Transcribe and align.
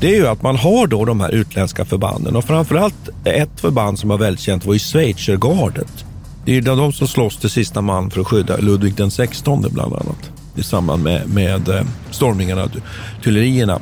Det 0.00 0.06
är 0.06 0.16
ju 0.16 0.26
att 0.26 0.42
man 0.42 0.56
har 0.56 0.86
då 0.86 1.04
de 1.04 1.20
här 1.20 1.30
utländska 1.30 1.84
förbanden 1.84 2.36
och 2.36 2.44
framförallt 2.44 3.08
ett 3.24 3.60
förband 3.60 3.98
som 3.98 4.08
var 4.08 4.18
väldigt 4.18 4.40
känt 4.40 4.64
var 4.64 4.72
ju 4.72 4.78
Schweizergardet. 4.78 6.04
Det 6.44 6.50
är 6.50 6.54
ju 6.54 6.60
de 6.60 6.92
som 6.92 7.08
slåss 7.08 7.36
till 7.36 7.50
sista 7.50 7.80
man 7.80 8.10
för 8.10 8.20
att 8.20 8.26
skydda 8.26 8.56
Ludvig 8.56 8.94
den 8.94 9.10
XVI 9.10 9.68
bland 9.70 9.92
annat 9.92 10.30
i 10.56 10.62
samband 10.62 11.02
med, 11.02 11.28
med 11.28 11.68
eh, 11.68 11.82
stormningarna, 12.10 12.68
Tullerierna 13.22 13.80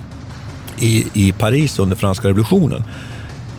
i, 0.78 1.06
i 1.12 1.32
Paris 1.32 1.78
under 1.78 1.96
franska 1.96 2.28
revolutionen. 2.28 2.84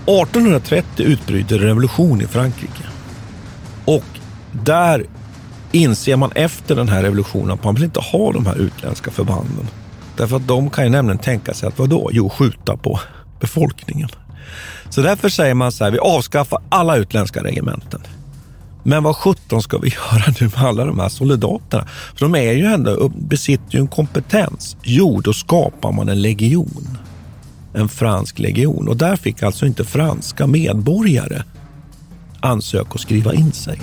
1830 0.05 1.05
utbryter 1.05 1.59
revolution 1.59 2.21
i 2.21 2.27
Frankrike 2.27 2.83
och 3.85 4.03
där 4.51 5.05
inser 5.71 6.15
man 6.15 6.31
efter 6.31 6.75
den 6.75 6.89
här 6.89 7.03
revolutionen 7.03 7.51
att 7.51 7.63
man 7.63 7.75
vill 7.75 7.83
inte 7.83 7.99
ha 7.99 8.31
de 8.31 8.45
här 8.45 8.55
utländska 8.55 9.11
förbanden. 9.11 9.67
Därför 10.17 10.35
att 10.35 10.47
de 10.47 10.69
kan 10.69 10.83
ju 10.83 10.89
nämligen 10.89 11.17
tänka 11.17 11.53
sig 11.53 11.67
att 11.67 11.79
vadå? 11.79 12.09
Jo, 12.13 12.29
skjuta 12.29 12.77
på 12.77 12.99
befolkningen. 13.39 14.09
Så 14.89 15.01
därför 15.01 15.29
säger 15.29 15.53
man 15.53 15.71
så 15.71 15.83
här, 15.83 15.91
vi 15.91 15.99
avskaffar 15.99 16.61
alla 16.69 16.95
utländska 16.95 17.43
regementen. 17.43 18.01
Men 18.83 19.03
vad 19.03 19.15
sjutton 19.15 19.61
ska 19.61 19.77
vi 19.77 19.89
göra 20.11 20.33
nu 20.39 20.45
med 20.47 20.65
alla 20.65 20.85
de 20.85 20.99
här 20.99 21.09
soldaterna? 21.09 21.87
För 21.87 22.19
de 22.19 22.35
är 22.35 22.51
ju 22.51 22.65
ändå, 22.65 23.11
besitter 23.15 23.75
ju 23.75 23.79
en 23.79 23.87
kompetens. 23.87 24.77
Jo, 24.83 25.21
då 25.21 25.33
skapar 25.33 25.91
man 25.91 26.09
en 26.09 26.21
legion. 26.21 26.97
En 27.73 27.89
fransk 27.89 28.39
legion. 28.39 28.87
Och 28.87 28.97
där 28.97 29.15
fick 29.15 29.43
alltså 29.43 29.65
inte 29.65 29.83
franska 29.83 30.47
medborgare 30.47 31.43
ansöka 32.39 32.91
och 32.91 32.99
skriva 32.99 33.33
in 33.33 33.51
sig. 33.51 33.81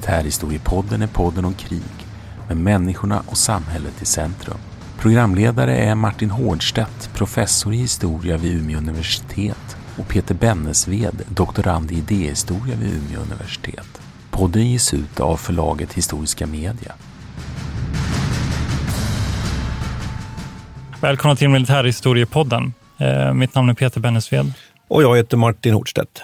Militärhistoriepodden 0.00 1.02
är 1.02 1.06
podden 1.06 1.44
om 1.44 1.54
krig 1.54 2.06
med 2.48 2.56
människorna 2.56 3.22
och 3.26 3.36
samhället 3.36 4.02
i 4.02 4.04
centrum. 4.04 4.58
Programledare 4.98 5.76
är 5.76 5.94
Martin 5.94 6.30
Hårdstedt, 6.30 7.10
professor 7.14 7.74
i 7.74 7.76
historia 7.76 8.36
vid 8.36 8.52
Umeå 8.52 8.78
universitet 8.78 9.76
och 9.98 10.08
Peter 10.08 10.34
Bennesved, 10.34 11.22
doktorand 11.28 11.92
i 11.92 11.94
idéhistoria 11.94 12.76
vid 12.76 12.92
Umeå 12.92 13.20
universitet. 13.20 14.00
Podden 14.30 14.70
ges 14.70 14.94
ut 14.94 15.20
av 15.20 15.36
förlaget 15.36 15.92
Historiska 15.92 16.46
Media. 16.46 16.92
Välkomna 21.00 21.36
till 21.36 21.48
Militärhistoriepodden. 21.48 22.74
Eh, 22.98 23.34
mitt 23.34 23.54
namn 23.54 23.68
är 23.68 23.74
Peter 23.74 24.00
Bennesved. 24.00 24.52
Och 24.88 25.02
jag 25.02 25.16
heter 25.16 25.36
Martin 25.36 25.74
Hårdstedt. 25.74 26.22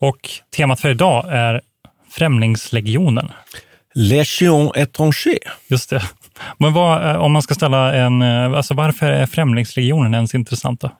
Och 0.00 0.30
temat 0.56 0.80
för 0.80 0.88
idag 0.88 1.26
är 1.28 1.60
Främlingslegionen. 2.14 3.30
Légion 3.94 4.72
étranger. 4.74 5.38
Just 5.68 5.90
det. 5.90 6.02
Men 6.58 6.72
vad, 6.72 7.10
eh, 7.10 7.16
om 7.16 7.32
man 7.32 7.42
ska 7.42 7.54
ställa 7.54 7.94
en... 7.94 8.22
Eh, 8.22 8.52
alltså 8.52 8.74
varför 8.74 9.06
är 9.06 9.26
Främlingslegionen 9.26 10.14
ens 10.14 10.34
intressanta? 10.34 10.90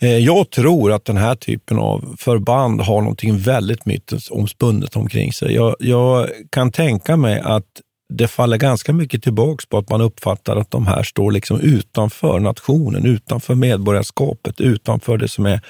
Eh, 0.00 0.18
jag 0.18 0.50
tror 0.50 0.92
att 0.92 1.04
den 1.04 1.16
här 1.16 1.34
typen 1.34 1.78
av 1.78 2.16
förband 2.18 2.80
har 2.80 3.00
någonting 3.00 3.38
väldigt 3.38 3.86
mytomspunnet 3.86 4.96
omkring 4.96 5.32
sig. 5.32 5.54
Jag, 5.54 5.76
jag, 5.78 6.28
kan 6.50 6.72
tänka 6.72 7.16
mig 7.16 7.40
att 7.40 7.66
det 8.14 8.28
faller 8.28 8.56
ganska 8.56 8.92
mycket 8.92 9.22
tillbaks 9.22 9.66
på 9.66 9.78
att 9.78 9.90
man 9.90 10.00
uppfattar 10.00 10.56
att 10.56 10.70
de 10.70 10.86
här 10.86 11.02
står 11.02 11.32
liksom 11.32 11.60
utanför 11.60 12.40
nationen, 12.40 13.06
utanför 13.06 13.54
medborgarskapet, 13.54 14.60
utanför 14.60 15.16
det 15.16 15.28
som 15.28 15.46
är 15.46 15.60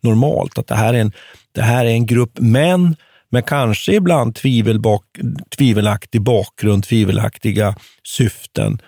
normalt. 0.00 0.58
Att 0.58 0.66
det 0.66 0.74
här 0.74 0.94
är 0.94 0.98
en, 0.98 1.12
det 1.52 1.62
här 1.62 1.84
är 1.84 1.90
en 1.90 2.06
grupp 2.06 2.38
män 2.38 2.96
men 3.30 3.42
kanske 3.42 3.94
ibland 3.94 4.34
tvivelbak, 4.34 5.02
tvivelaktig 5.56 6.22
bakgrund, 6.22 6.84
tvivelaktiga 6.84 7.74
syften 8.02 8.80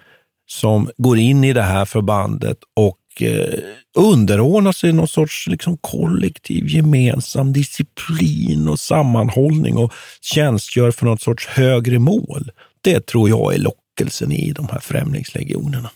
som 0.47 0.91
går 0.99 1.19
in 1.19 1.45
i 1.45 1.53
det 1.53 1.63
här 1.63 1.85
förbandet 1.85 2.59
och 2.77 3.23
eh, 3.23 3.59
underordnar 3.97 4.73
sig 4.73 4.93
någon 4.93 5.09
sorts 5.09 5.47
liksom, 5.47 5.77
kollektiv 5.77 6.69
gemensam 6.69 7.53
disciplin 7.53 8.69
och 8.69 8.81
sammanhållning 8.81 9.77
och 9.77 9.93
tjänstgör 10.21 10.91
för 10.91 11.07
något 11.07 11.23
sorts 11.23 11.47
högre 11.47 11.99
mål. 11.99 12.51
Det 12.81 13.07
tror 13.07 13.29
jag 13.29 13.55
är 13.55 13.59
lockelsen 13.59 14.33
i 14.33 14.53
de 14.53 14.69
här 14.69 14.81
främlingslegionerna. 14.81 15.91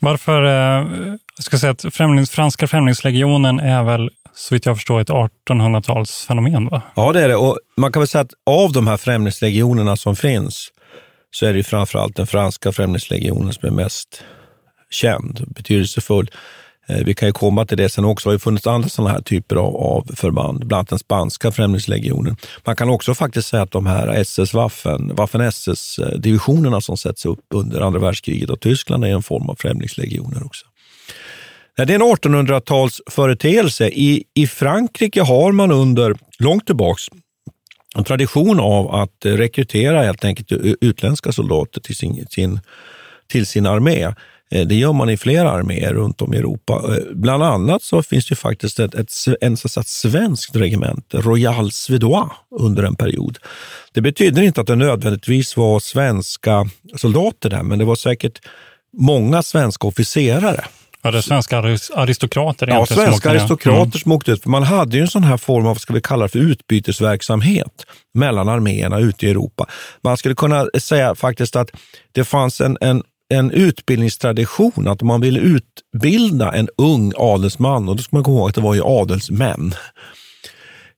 Varför, 0.00 0.44
eh, 0.44 0.88
jag 1.36 1.44
ska 1.44 1.58
säga 1.58 1.72
att 1.72 1.94
främlings, 1.94 2.30
franska 2.30 2.66
främlingslegionen 2.66 3.60
är 3.60 3.82
väl 3.82 4.10
så 4.34 4.54
vitt 4.54 4.66
jag 4.66 4.76
förstår 4.76 5.00
ett 5.00 5.08
1800-talsfenomen 5.08 6.70
va? 6.70 6.82
Ja, 6.94 7.12
det 7.12 7.22
är 7.22 7.28
det. 7.28 7.36
Och 7.36 7.58
man 7.76 7.92
kan 7.92 8.00
väl 8.00 8.08
säga 8.08 8.22
att 8.22 8.32
av 8.46 8.72
de 8.72 8.86
här 8.86 8.96
främlingslegionerna 8.96 9.96
som 9.96 10.16
finns 10.16 10.68
så 11.30 11.46
är 11.46 11.54
det 11.54 11.64
framförallt 11.64 12.16
den 12.16 12.26
franska 12.26 12.72
främlingslegionen 12.72 13.52
som 13.52 13.68
är 13.68 13.72
mest 13.72 14.24
känd, 14.90 15.44
betydelsefull. 15.46 16.30
Eh, 16.86 17.04
vi 17.04 17.14
kan 17.14 17.28
ju 17.28 17.32
komma 17.32 17.66
till 17.66 17.76
det 17.76 17.88
sen 17.88 18.04
också. 18.04 18.28
Det 18.28 18.30
har 18.30 18.34
ju 18.34 18.38
funnits 18.38 18.66
andra 18.66 18.88
sådana 18.88 19.14
här 19.14 19.20
typer 19.20 19.56
av, 19.56 19.76
av 19.76 20.10
förband, 20.16 20.58
bland 20.58 20.72
annat 20.72 20.88
den 20.88 20.98
spanska 20.98 21.52
främlingslegionen. 21.52 22.36
Man 22.64 22.76
kan 22.76 22.90
också 22.90 23.14
faktiskt 23.14 23.48
säga 23.48 23.62
att 23.62 23.70
de 23.70 23.86
här 23.86 24.08
SS-Waffen, 24.08 25.14
Waffen-SS-divisionerna 25.14 26.76
eh, 26.76 26.80
som 26.80 26.96
sätts 26.96 27.26
upp 27.26 27.44
under 27.54 27.80
andra 27.80 28.00
världskriget 28.00 28.50
och 28.50 28.60
Tyskland 28.60 29.04
är 29.04 29.08
en 29.08 29.22
form 29.22 29.50
av 29.50 29.56
främlingslegioner 29.58 30.46
också. 30.46 30.66
Det 31.76 31.82
är 31.82 31.90
en 31.90 32.02
1800-tals 32.02 33.00
företeelse. 33.10 33.88
I, 33.88 34.24
I 34.34 34.46
Frankrike 34.46 35.22
har 35.22 35.52
man 35.52 35.70
under, 35.70 36.16
långt 36.38 36.66
tillbaks, 36.66 37.02
en 37.96 38.04
tradition 38.04 38.60
av 38.60 38.94
att 38.94 39.24
eh, 39.24 39.32
rekrytera 39.32 40.02
helt 40.02 40.24
enkelt 40.24 40.52
utländska 40.80 41.32
soldater 41.32 41.80
till 41.80 41.96
sin, 41.96 42.26
sin, 42.30 42.60
till 43.28 43.46
sin 43.46 43.66
armé. 43.66 44.02
Eh, 44.50 44.66
det 44.66 44.74
gör 44.74 44.92
man 44.92 45.10
i 45.10 45.16
flera 45.16 45.50
arméer 45.50 45.94
runt 45.94 46.22
om 46.22 46.34
i 46.34 46.36
Europa. 46.36 46.82
Eh, 46.88 47.14
bland 47.14 47.42
annat 47.42 47.82
så 47.82 48.02
finns 48.02 48.28
det 48.28 48.36
faktiskt 48.36 48.80
ett, 48.80 48.94
ett, 48.94 49.10
en 49.40 49.56
så 49.56 49.80
att 49.80 49.88
svenskt 49.88 50.56
regemente, 50.56 51.20
Royal 51.20 51.72
Suédois, 51.72 52.30
under 52.50 52.82
en 52.82 52.96
period. 52.96 53.38
Det 53.92 54.00
betyder 54.00 54.42
inte 54.42 54.60
att 54.60 54.66
det 54.66 54.76
nödvändigtvis 54.76 55.56
var 55.56 55.80
svenska 55.80 56.68
soldater 56.96 57.50
där, 57.50 57.62
men 57.62 57.78
det 57.78 57.84
var 57.84 57.96
säkert 57.96 58.40
många 58.92 59.42
svenska 59.42 59.86
officerare 59.86 60.64
Ja, 61.04 61.10
det 61.10 61.22
svenska 61.22 61.58
aristokrater 61.94 62.66
Ja, 62.66 62.86
svenska 62.86 63.30
aristokrater 63.30 63.80
mm. 63.80 63.92
som 63.92 64.12
åkte 64.12 64.30
ut. 64.32 64.42
För 64.42 64.50
man 64.50 64.62
hade 64.62 64.96
ju 64.96 65.02
en 65.02 65.08
sån 65.08 65.24
här 65.24 65.36
form 65.36 65.66
av, 65.66 65.74
ska 65.74 65.92
vi 65.92 66.00
kalla 66.00 66.22
det 66.22 66.28
för 66.28 66.38
utbytesverksamhet 66.38 67.86
mellan 68.14 68.48
arméerna 68.48 68.98
ute 68.98 69.26
i 69.26 69.30
Europa. 69.30 69.66
Man 70.02 70.16
skulle 70.16 70.34
kunna 70.34 70.66
säga 70.80 71.14
faktiskt 71.14 71.56
att 71.56 71.70
det 72.12 72.24
fanns 72.24 72.60
en, 72.60 72.78
en 72.80 73.02
en 73.28 73.50
utbildningstradition, 73.50 74.88
att 74.88 75.02
man 75.02 75.20
ville 75.20 75.40
utbilda 75.40 76.52
en 76.52 76.68
ung 76.78 77.12
adelsman, 77.16 77.88
och 77.88 77.96
då 77.96 78.02
ska 78.02 78.16
man 78.16 78.24
komma 78.24 78.38
ihåg 78.38 78.48
att 78.48 78.54
det 78.54 78.60
var 78.60 78.74
ju 78.74 78.82
adelsmän, 78.84 79.74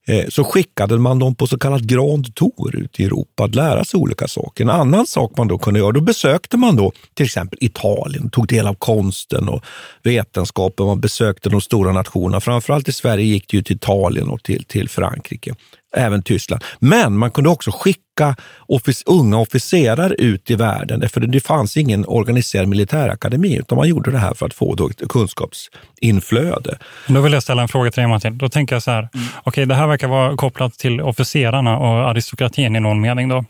Eh, 0.08 0.28
så 0.28 0.44
skickade 0.44 0.98
man 0.98 1.18
dem 1.18 1.34
på 1.34 1.46
så 1.46 1.58
kallad 1.58 1.88
grand 1.88 2.34
tour 2.34 2.76
ut 2.76 3.00
i 3.00 3.04
Europa 3.04 3.44
att 3.44 3.54
lära 3.54 3.84
sig 3.84 4.00
olika 4.00 4.28
saker. 4.28 4.64
En 4.64 4.70
annan 4.70 5.06
sak 5.06 5.32
man 5.36 5.48
då 5.48 5.58
kunde 5.58 5.80
göra, 5.80 5.92
då 5.92 6.00
besökte 6.00 6.56
man 6.56 6.76
då 6.76 6.92
till 7.14 7.26
exempel 7.26 7.58
Italien, 7.60 8.30
tog 8.30 8.48
del 8.48 8.66
av 8.66 8.74
konsten 8.74 9.48
och 9.48 9.64
vetenskapen, 10.02 10.86
man 10.86 11.00
besökte 11.00 11.48
de 11.48 11.60
stora 11.60 11.92
nationerna. 11.92 12.40
Framförallt 12.40 12.88
i 12.88 12.92
Sverige 12.92 13.24
gick 13.24 13.50
det 13.50 13.56
ju 13.56 13.62
till 13.62 13.76
Italien 13.76 14.28
och 14.28 14.42
till, 14.42 14.64
till 14.64 14.88
Frankrike 14.88 15.54
även 15.96 16.22
Tyskland. 16.22 16.64
Men 16.78 17.16
man 17.16 17.30
kunde 17.30 17.50
också 17.50 17.70
skicka 17.70 18.36
offic 18.68 19.02
unga 19.06 19.38
officerare 19.38 20.14
ut 20.14 20.50
i 20.50 20.54
världen, 20.54 21.08
för 21.08 21.20
det 21.20 21.40
fanns 21.40 21.76
ingen 21.76 22.04
organiserad 22.06 22.68
militärakademi, 22.68 23.56
utan 23.56 23.76
man 23.76 23.88
gjorde 23.88 24.10
det 24.10 24.18
här 24.18 24.34
för 24.34 24.46
att 24.46 24.54
få 24.54 24.74
då 24.74 24.88
ett 24.88 25.08
kunskapsinflöde. 25.08 26.78
Då 27.06 27.20
vill 27.20 27.32
jag 27.32 27.42
ställa 27.42 27.62
en 27.62 27.68
fråga 27.68 27.90
till 27.90 28.00
dig 28.00 28.08
Martin. 28.08 28.38
Då 28.38 28.48
tänker 28.48 28.74
jag 28.74 28.82
så 28.82 28.90
här, 28.90 28.98
mm. 28.98 29.08
okej 29.14 29.42
okay, 29.44 29.64
det 29.64 29.74
här 29.74 29.86
verkar 29.86 30.08
vara 30.08 30.36
kopplat 30.36 30.74
till 30.74 31.00
officerarna 31.00 31.78
och 31.78 32.10
aristokratin 32.10 32.76
i 32.76 32.80
någon 32.80 33.00
mening 33.00 33.28
då. 33.28 33.44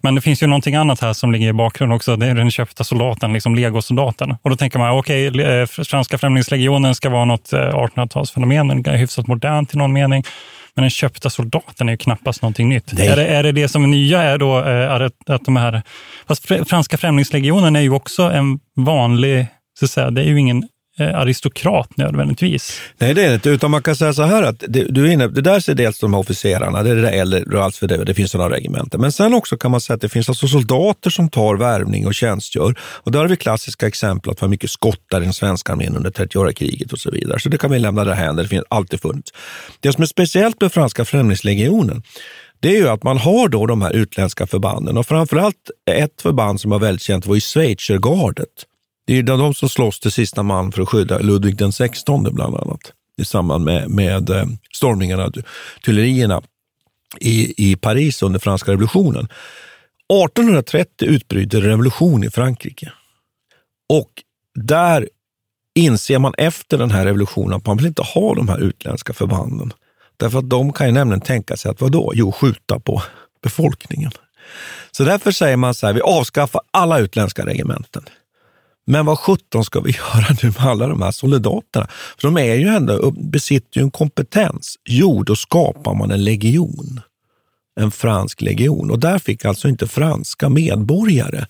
Men 0.00 0.14
det 0.14 0.20
finns 0.20 0.42
ju 0.42 0.46
någonting 0.46 0.74
annat 0.74 1.00
här 1.00 1.12
som 1.12 1.32
ligger 1.32 1.48
i 1.48 1.52
bakgrunden 1.52 1.96
också, 1.96 2.16
det 2.16 2.26
är 2.26 2.34
den 2.34 2.50
köpta 2.50 2.84
soldaten, 2.84 3.32
liksom 3.32 3.54
legosoldaten. 3.54 4.36
Och 4.42 4.50
då 4.50 4.56
tänker 4.56 4.78
man, 4.78 4.98
okej, 4.98 5.28
okay, 5.28 5.42
eh, 5.42 5.66
franska 5.66 6.18
främlingslegionen 6.18 6.94
ska 6.94 7.10
vara 7.10 7.24
något 7.24 7.52
eh, 7.52 7.58
1800-talsfenomen, 7.58 8.96
hyfsat 8.96 9.26
modernt 9.26 9.74
i 9.74 9.76
någon 9.76 9.92
mening. 9.92 10.24
Men 10.76 10.82
den 10.82 10.90
köpta 10.90 11.30
soldaten 11.30 11.88
är 11.88 11.92
ju 11.92 11.96
knappast 11.96 12.42
någonting 12.42 12.68
nytt. 12.68 12.92
Är 12.92 13.16
det, 13.16 13.26
är 13.26 13.42
det 13.42 13.52
det 13.52 13.68
som 13.68 13.90
nya 13.90 14.22
är 14.22 14.38
då, 14.38 14.58
eh, 14.58 14.66
är 14.66 15.00
att, 15.00 15.30
att 15.30 15.44
de 15.44 15.56
här... 15.56 15.82
Fast 16.28 16.46
franska 16.46 16.96
främlingslegionen 16.96 17.76
är 17.76 17.80
ju 17.80 17.90
också 17.90 18.22
en 18.22 18.58
vanlig, 18.76 19.46
så 19.78 19.84
att 19.84 19.90
säga, 19.90 20.10
det 20.10 20.22
är 20.22 20.26
ju 20.26 20.40
ingen 20.40 20.68
Eh, 20.98 21.18
aristokrat 21.18 21.96
nödvändigtvis. 21.96 22.80
Nej, 22.98 23.14
det 23.14 23.24
är 23.24 23.28
det 23.28 23.34
inte, 23.34 23.50
utan 23.50 23.70
man 23.70 23.82
kan 23.82 23.96
säga 23.96 24.12
så 24.12 24.22
här 24.22 24.42
att 24.42 24.64
det, 24.68 24.84
du 24.84 25.08
är 25.08 25.12
inne, 25.12 25.28
det 25.28 25.40
där 25.40 25.70
är 25.70 25.74
dels 25.74 25.98
de 25.98 26.14
här 26.14 26.20
officerarna, 26.20 26.82
det 26.82 26.90
är 26.90 26.96
det 26.96 27.10
äldre, 27.10 27.64
alltså 27.64 27.86
det, 27.86 28.04
det 28.04 28.14
finns 28.14 28.30
sådana 28.30 28.56
regementen. 28.56 29.00
Men 29.00 29.12
sen 29.12 29.34
också 29.34 29.56
kan 29.56 29.70
man 29.70 29.80
säga 29.80 29.94
att 29.94 30.00
det 30.00 30.08
finns 30.08 30.28
alltså 30.28 30.48
soldater 30.48 31.10
som 31.10 31.28
tar 31.28 31.56
värvning 31.56 32.06
och 32.06 32.14
tjänstgör. 32.14 32.74
Och 32.80 33.12
där 33.12 33.20
har 33.20 33.28
vi 33.28 33.36
klassiska 33.36 33.86
exempel 33.86 34.30
att 34.30 34.36
det 34.36 34.42
var 34.42 34.48
mycket 34.48 34.70
skottar 34.70 35.20
i 35.20 35.24
den 35.24 35.32
svenska 35.32 35.72
armén 35.72 35.96
under 35.96 36.10
30-åriga 36.10 36.54
kriget 36.54 36.92
och 36.92 36.98
så 36.98 37.10
vidare. 37.10 37.40
Så 37.40 37.48
det 37.48 37.58
kan 37.58 37.70
vi 37.70 37.78
lämna 37.78 38.04
därhän, 38.04 38.36
det 38.36 38.48
finns 38.48 38.64
alltid 38.68 39.00
funnits. 39.00 39.32
Det 39.80 39.92
som 39.92 40.02
är 40.02 40.06
speciellt 40.06 40.60
med 40.60 40.72
franska 40.72 41.04
främlingslegionen, 41.04 42.02
det 42.60 42.68
är 42.68 42.80
ju 42.80 42.88
att 42.88 43.02
man 43.02 43.18
har 43.18 43.48
då 43.48 43.66
de 43.66 43.82
här 43.82 43.92
utländska 43.92 44.46
förbanden 44.46 44.96
och 44.96 45.06
framförallt 45.06 45.70
ett 45.90 46.22
förband 46.22 46.60
som 46.60 46.70
var 46.70 46.78
väldigt 46.78 47.02
känt 47.02 47.26
var 47.26 47.34
ju 47.34 47.40
schweizergardet 47.40 48.48
det 49.06 49.18
är 49.18 49.22
de 49.22 49.54
som 49.54 49.68
slåss 49.68 50.00
till 50.00 50.12
sista 50.12 50.42
man 50.42 50.72
för 50.72 50.82
att 50.82 50.88
skydda 50.88 51.18
Ludvig 51.18 51.56
den 51.56 51.72
XVI 51.72 52.30
bland 52.32 52.56
annat 52.56 52.92
i 53.16 53.24
samband 53.24 53.64
med, 53.64 53.90
med 53.90 54.30
eh, 54.30 54.44
stormningarna, 54.72 55.32
tullerierna 55.84 56.42
i, 57.20 57.70
i 57.70 57.76
Paris 57.76 58.22
under 58.22 58.38
franska 58.38 58.72
revolutionen. 58.72 59.28
1830 60.08 61.08
utbryter 61.08 61.60
revolution 61.60 62.24
i 62.24 62.30
Frankrike 62.30 62.92
och 63.88 64.10
där 64.54 65.08
inser 65.74 66.18
man 66.18 66.34
efter 66.38 66.78
den 66.78 66.90
här 66.90 67.04
revolutionen 67.04 67.54
att 67.54 67.66
man 67.66 67.76
vill 67.76 67.86
inte 67.86 68.02
ha 68.02 68.34
de 68.34 68.48
här 68.48 68.58
utländska 68.58 69.12
förbanden. 69.12 69.72
Därför 70.16 70.38
att 70.38 70.50
de 70.50 70.72
kan 70.72 70.86
ju 70.86 70.92
nämligen 70.92 71.20
tänka 71.20 71.56
sig 71.56 71.70
att 71.70 71.80
vadå? 71.80 72.12
Jo, 72.14 72.32
skjuta 72.32 72.80
på 72.80 73.02
befolkningen. 73.42 74.10
Så 74.90 75.04
därför 75.04 75.32
säger 75.32 75.56
man 75.56 75.74
så 75.74 75.86
här, 75.86 75.94
vi 75.94 76.00
avskaffar 76.00 76.60
alla 76.70 76.98
utländska 76.98 77.46
regementen. 77.46 78.04
Men 78.86 79.06
vad 79.06 79.18
sjutton 79.18 79.64
ska 79.64 79.80
vi 79.80 79.90
göra 80.14 80.36
nu 80.42 80.48
med 80.48 80.66
alla 80.66 80.86
de 80.86 81.02
här 81.02 81.10
soldaterna? 81.10 81.88
För 82.20 82.28
de 82.28 82.38
är 82.38 82.54
ju 82.54 82.68
ändå, 82.68 83.10
besitter 83.10 83.80
ju 83.80 83.84
en 83.84 83.90
kompetens. 83.90 84.76
Jo, 84.88 85.22
då 85.22 85.36
skapar 85.36 85.94
man 85.94 86.10
en 86.10 86.24
legion. 86.24 87.00
En 87.80 87.90
fransk 87.90 88.40
legion. 88.40 88.90
Och 88.90 88.98
där 88.98 89.18
fick 89.18 89.44
alltså 89.44 89.68
inte 89.68 89.86
franska 89.86 90.48
medborgare 90.48 91.46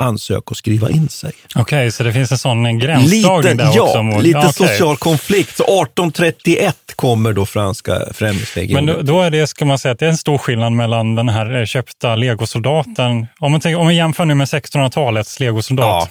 ansöka 0.00 0.44
och 0.46 0.56
skriva 0.56 0.90
in 0.90 1.08
sig. 1.08 1.32
Okej, 1.48 1.62
okay, 1.62 1.90
så 1.90 2.02
det 2.02 2.12
finns 2.12 2.32
en 2.32 2.38
sån 2.38 2.78
gränsdragning 2.78 3.56
där 3.56 3.70
ja, 3.74 3.82
också? 3.82 3.98
Ja, 3.98 4.18
lite 4.18 4.38
okay. 4.38 4.52
social 4.52 4.96
konflikt. 4.96 5.56
Så 5.56 5.62
1831 5.62 6.76
kommer 6.96 7.32
då 7.32 7.46
franska 7.46 8.02
främlingslegionen. 8.12 8.84
Men 8.84 8.94
då, 8.96 9.02
då, 9.02 9.22
är 9.22 9.30
det, 9.30 9.46
ska 9.46 9.64
man 9.64 9.78
säga 9.78 9.92
att 9.92 9.98
det 9.98 10.06
är 10.06 10.10
en 10.10 10.16
stor 10.16 10.38
skillnad 10.38 10.72
mellan 10.72 11.14
den 11.14 11.28
här 11.28 11.66
köpta 11.66 12.16
legosoldaten, 12.16 13.26
om 13.38 13.52
man, 13.52 13.60
tänker, 13.60 13.78
om 13.78 13.86
man 13.86 13.96
jämför 13.96 14.24
nu 14.24 14.34
med 14.34 14.46
1600-talets 14.46 15.40
legosoldat, 15.40 15.86
ja. 15.86 16.08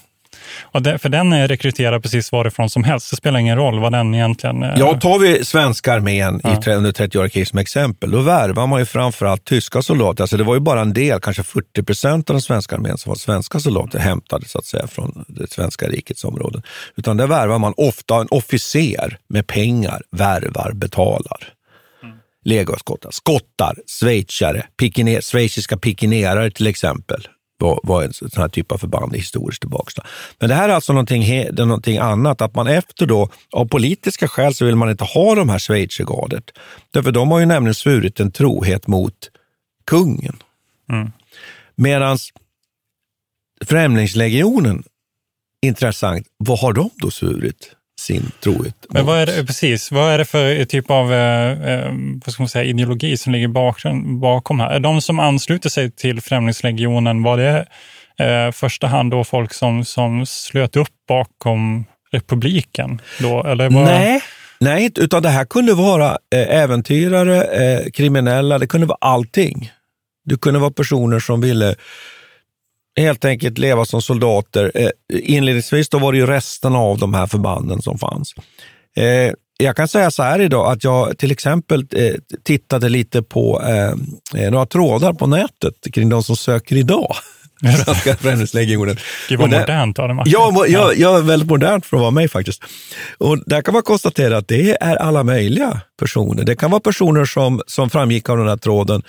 Och 0.61 0.81
det, 0.81 0.97
för 0.97 1.09
den 1.09 1.33
är 1.33 1.47
rekryterad 1.47 2.03
precis 2.03 2.31
varifrån 2.31 2.69
som 2.69 2.83
helst. 2.83 3.09
Det 3.09 3.15
spelar 3.15 3.39
ingen 3.39 3.57
roll 3.57 3.79
vad 3.79 3.91
den 3.91 4.15
egentligen... 4.15 4.63
Eh... 4.63 4.73
Ja, 4.77 4.99
tar 4.99 5.19
vi 5.19 5.45
svenska 5.45 5.93
armén 5.93 6.41
ja. 6.43 6.61
i 6.65 6.75
under 6.75 6.91
30-åriga 6.91 7.29
krig 7.29 7.47
som 7.47 7.59
exempel, 7.59 8.11
då 8.11 8.21
värvar 8.21 8.67
man 8.67 8.79
ju 8.79 8.85
framförallt 8.85 9.45
tyska 9.45 9.81
soldater. 9.81 10.23
Alltså 10.23 10.37
det 10.37 10.43
var 10.43 10.53
ju 10.53 10.59
bara 10.59 10.81
en 10.81 10.93
del, 10.93 11.19
kanske 11.19 11.43
40 11.43 11.83
procent 11.83 12.29
av 12.29 12.33
den 12.33 12.41
svenska 12.41 12.75
armén 12.75 12.97
som 12.97 13.09
var 13.09 13.15
svenska 13.15 13.59
soldater 13.59 13.99
hämtade 13.99 14.47
så 14.47 14.59
att 14.59 14.65
säga 14.65 14.87
från 14.87 15.25
det 15.27 15.51
svenska 15.51 15.87
rikets 15.87 16.23
områden. 16.23 16.63
Utan 16.95 17.17
där 17.17 17.27
värvar 17.27 17.59
man 17.59 17.73
ofta 17.77 18.15
en 18.15 18.27
officer 18.31 19.17
med 19.29 19.47
pengar, 19.47 20.01
värvar, 20.11 20.71
betalar. 20.73 21.53
Mm. 22.03 22.17
Legoskottar, 22.45 23.11
skottar, 23.11 23.75
schweizare, 23.99 24.65
pikiner, 24.79 25.21
schweiziska 25.21 25.77
pikinerare 25.77 26.51
till 26.51 26.67
exempel 26.67 27.27
var, 27.61 27.79
var 27.83 28.03
en 28.03 28.13
sån 28.13 28.29
här 28.37 28.49
typ 28.49 28.71
av 28.71 28.77
förband 28.77 29.15
historiskt 29.15 29.61
tillbaka. 29.61 30.05
Men 30.39 30.49
det 30.49 30.55
här 30.55 30.69
är 30.69 30.73
alltså 30.73 30.93
någonting, 30.93 31.23
är 31.23 31.51
någonting 31.65 31.97
annat, 31.97 32.41
att 32.41 32.55
man 32.55 32.67
efter 32.67 33.05
då, 33.05 33.29
av 33.51 33.65
politiska 33.65 34.27
skäl 34.27 34.53
så 34.53 34.65
vill 34.65 34.75
man 34.75 34.89
inte 34.89 35.03
ha 35.03 35.35
de 35.35 35.49
här 35.49 35.59
schweizergardet. 35.59 36.43
Därför 36.91 37.11
de 37.11 37.31
har 37.31 37.39
ju 37.39 37.45
nämligen 37.45 37.75
svurit 37.75 38.19
en 38.19 38.31
trohet 38.31 38.87
mot 38.87 39.31
kungen. 39.85 40.37
Mm. 40.89 41.11
Medan 41.75 42.17
Främlingslegionen, 43.65 44.83
intressant, 45.61 46.27
vad 46.37 46.59
har 46.59 46.73
de 46.73 46.89
då 46.95 47.11
svurit? 47.11 47.75
Sin 47.99 48.31
trohet. 48.43 48.75
Men 48.89 49.05
vad 49.05 49.19
är 49.19 49.25
det, 49.25 49.45
precis, 49.45 49.91
vad 49.91 50.11
är 50.11 50.17
det 50.17 50.25
för 50.25 50.65
typ 50.65 50.91
av 50.91 51.13
eh, 51.13 51.71
eh, 51.71 51.91
vad 52.25 52.33
ska 52.33 52.43
man 52.43 52.49
säga, 52.49 52.65
ideologi 52.65 53.17
som 53.17 53.33
ligger 53.33 53.47
bakom, 53.47 54.19
bakom 54.19 54.59
här? 54.59 54.69
Är 54.69 54.79
de 54.79 55.01
som 55.01 55.19
ansluter 55.19 55.69
sig 55.69 55.91
till 55.91 56.21
Främlingslegionen, 56.21 57.23
var 57.23 57.37
det 57.37 57.65
eh, 58.19 58.51
första 58.51 58.87
hand 58.87 59.11
då 59.11 59.23
folk 59.23 59.53
som, 59.53 59.85
som 59.85 60.25
slöt 60.25 60.75
upp 60.75 60.93
bakom 61.07 61.85
republiken? 62.11 63.01
Då, 63.19 63.43
eller 63.43 63.69
var... 63.69 63.83
Nej, 63.83 64.21
nej, 64.59 64.91
utan 64.95 65.23
det 65.23 65.29
här 65.29 65.45
kunde 65.45 65.73
vara 65.73 66.17
eh, 66.35 66.61
äventyrare, 66.61 67.43
eh, 67.43 67.91
kriminella, 67.91 68.59
det 68.59 68.67
kunde 68.67 68.87
vara 68.87 68.97
allting. 69.01 69.71
Det 70.25 70.41
kunde 70.41 70.59
vara 70.59 70.71
personer 70.71 71.19
som 71.19 71.41
ville 71.41 71.75
helt 72.99 73.25
enkelt 73.25 73.57
leva 73.57 73.85
som 73.85 74.01
soldater. 74.01 74.71
Eh, 74.75 74.89
inledningsvis 75.09 75.89
då 75.89 75.99
var 75.99 76.11
det 76.11 76.17
ju 76.17 76.25
resten 76.25 76.75
av 76.75 76.97
de 76.97 77.13
här 77.13 77.27
förbanden 77.27 77.81
som 77.81 77.97
fanns. 77.97 78.33
Eh, 78.97 79.33
jag 79.57 79.75
kan 79.75 79.87
säga 79.87 80.11
så 80.11 80.23
här 80.23 80.41
idag 80.41 80.71
att 80.71 80.83
jag 80.83 81.17
till 81.17 81.31
exempel 81.31 81.85
eh, 81.91 82.13
tittade 82.43 82.89
lite 82.89 83.21
på 83.21 83.61
några 84.51 84.65
trådar 84.65 85.13
på 85.13 85.27
nätet 85.27 85.93
kring 85.93 86.09
de 86.09 86.23
som 86.23 86.35
söker 86.35 86.75
idag. 86.75 87.15
Franska 87.85 88.15
Främlingslegionen. 88.15 88.97
Gud 89.29 89.39
vad 89.39 89.49
modernt 89.49 89.99
av 89.99 90.07
dig, 90.07 90.17
Ja, 90.25 90.65
jag, 90.67 90.97
jag 90.97 91.17
är 91.17 91.21
väldigt 91.21 91.49
modernt 91.49 91.85
för 91.85 91.97
att 91.97 92.01
vara 92.01 92.11
mig 92.11 92.27
faktiskt. 92.27 92.63
Och 93.17 93.39
där 93.45 93.61
kan 93.61 93.73
man 93.73 93.83
konstatera 93.83 94.37
att 94.37 94.47
det 94.47 94.77
är 94.81 94.95
alla 94.95 95.23
möjliga 95.23 95.81
personer. 95.99 96.43
Det 96.43 96.55
kan 96.55 96.71
vara 96.71 96.81
personer 96.81 97.25
som, 97.25 97.61
som 97.67 97.89
framgick 97.89 98.29
av 98.29 98.37
den 98.37 98.47
här 98.47 98.57
tråden, 98.57 99.03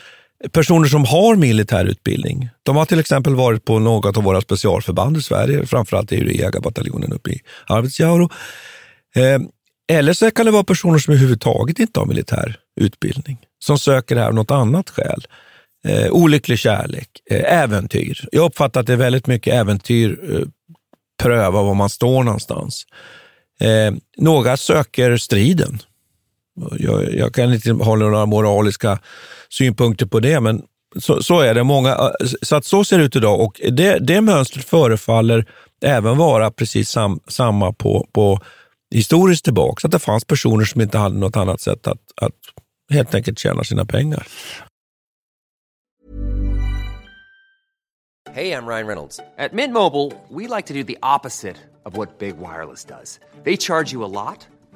personer 0.53 0.89
som 0.89 1.05
har 1.05 1.37
militär 1.37 1.85
utbildning. 1.85 2.49
De 2.63 2.77
har 2.77 2.85
till 2.85 3.01
exempel 3.01 3.35
varit 3.35 3.65
på 3.65 3.79
något 3.79 4.17
av 4.17 4.23
våra 4.25 4.41
specialförband 4.41 5.17
i 5.17 5.23
Sverige, 5.23 5.67
framförallt 5.67 6.13
är 6.13 6.25
det 6.25 6.33
jägarbataljonen 6.33 7.13
uppe 7.13 7.31
i 7.31 7.41
Arvidsjaur. 7.67 8.23
Eh, 9.17 9.39
eller 9.93 10.13
så 10.13 10.31
kan 10.31 10.47
det 10.47 10.53
vara 10.53 10.65
personer 10.65 10.99
som 10.99 11.15
överhuvudtaget 11.15 11.79
inte 11.79 12.01
har 12.01 12.07
militär 12.07 12.57
utbildning, 12.81 13.39
som 13.59 13.79
söker 13.79 14.15
det 14.15 14.21
här 14.21 14.29
av 14.29 14.35
något 14.35 14.51
annat 14.51 14.91
skäl. 14.91 15.27
Eh, 15.89 16.11
olycklig 16.11 16.59
kärlek, 16.59 17.09
eh, 17.31 17.63
äventyr. 17.63 18.29
Jag 18.33 18.45
uppfattar 18.45 18.81
att 18.81 18.87
det 18.87 18.93
är 18.93 18.97
väldigt 18.97 19.27
mycket 19.27 19.55
äventyr, 19.55 20.35
eh, 20.35 20.47
pröva 21.23 21.63
var 21.63 21.75
man 21.75 21.91
står 21.91 22.23
någonstans. 22.23 22.85
Eh, 23.61 23.95
några 24.17 24.57
söker 24.57 25.17
striden. 25.17 25.79
Jag, 26.79 27.15
jag 27.15 27.35
kan 27.35 27.55
inte 27.55 27.73
ha 27.73 27.97
några 27.97 28.27
moraliska 28.27 28.99
synpunkter 29.53 30.07
på 30.07 30.21
det, 30.21 30.41
men 30.41 30.63
så, 30.99 31.23
så, 31.23 31.41
är 31.41 31.55
det. 31.55 31.65
Många, 31.65 31.91
eh, 31.91 32.27
så 32.43 32.57
att 32.57 32.65
så 32.65 32.85
ser 32.85 32.99
det 32.99 33.05
ut 33.05 33.17
idag 33.17 33.41
och 33.41 33.61
det, 33.73 33.99
det 33.99 34.21
mönstret 34.21 34.65
förefaller 34.65 35.47
även 35.85 36.17
vara 36.17 36.51
precis 36.51 36.91
sam, 36.91 37.21
samma 37.27 37.73
på, 37.73 38.07
på 38.13 38.41
historiskt 38.95 39.45
tillbaka. 39.45 39.87
Att 39.87 39.93
det 39.93 39.99
fanns 39.99 40.25
personer 40.25 40.65
som 40.65 40.81
inte 40.81 40.99
hade 40.99 41.19
något 41.19 41.37
annat 41.37 41.61
sätt 41.61 41.87
att, 41.87 42.01
att 42.17 42.35
helt 42.91 43.15
enkelt 43.15 43.39
tjäna 43.39 43.65
sina 43.65 43.85
pengar. 43.85 44.27
Hej, 48.33 48.49
jag 48.49 48.69
Ryan 48.69 48.87
Reynolds. 48.87 49.17
På 49.17 49.55
Mint 49.57 49.73
Mobile, 49.73 50.13
we 50.29 50.57
like 50.57 50.69
to 50.69 50.75
do 50.75 50.85
the 50.85 50.97
opposite 51.03 51.57
of 51.85 51.97
what 51.97 52.19
Big 52.19 52.37
Wireless 52.37 52.85
does. 52.85 53.21
They 53.45 53.57
charge 53.57 53.93
you 53.93 54.05
a 54.05 54.09
lot, 54.09 54.49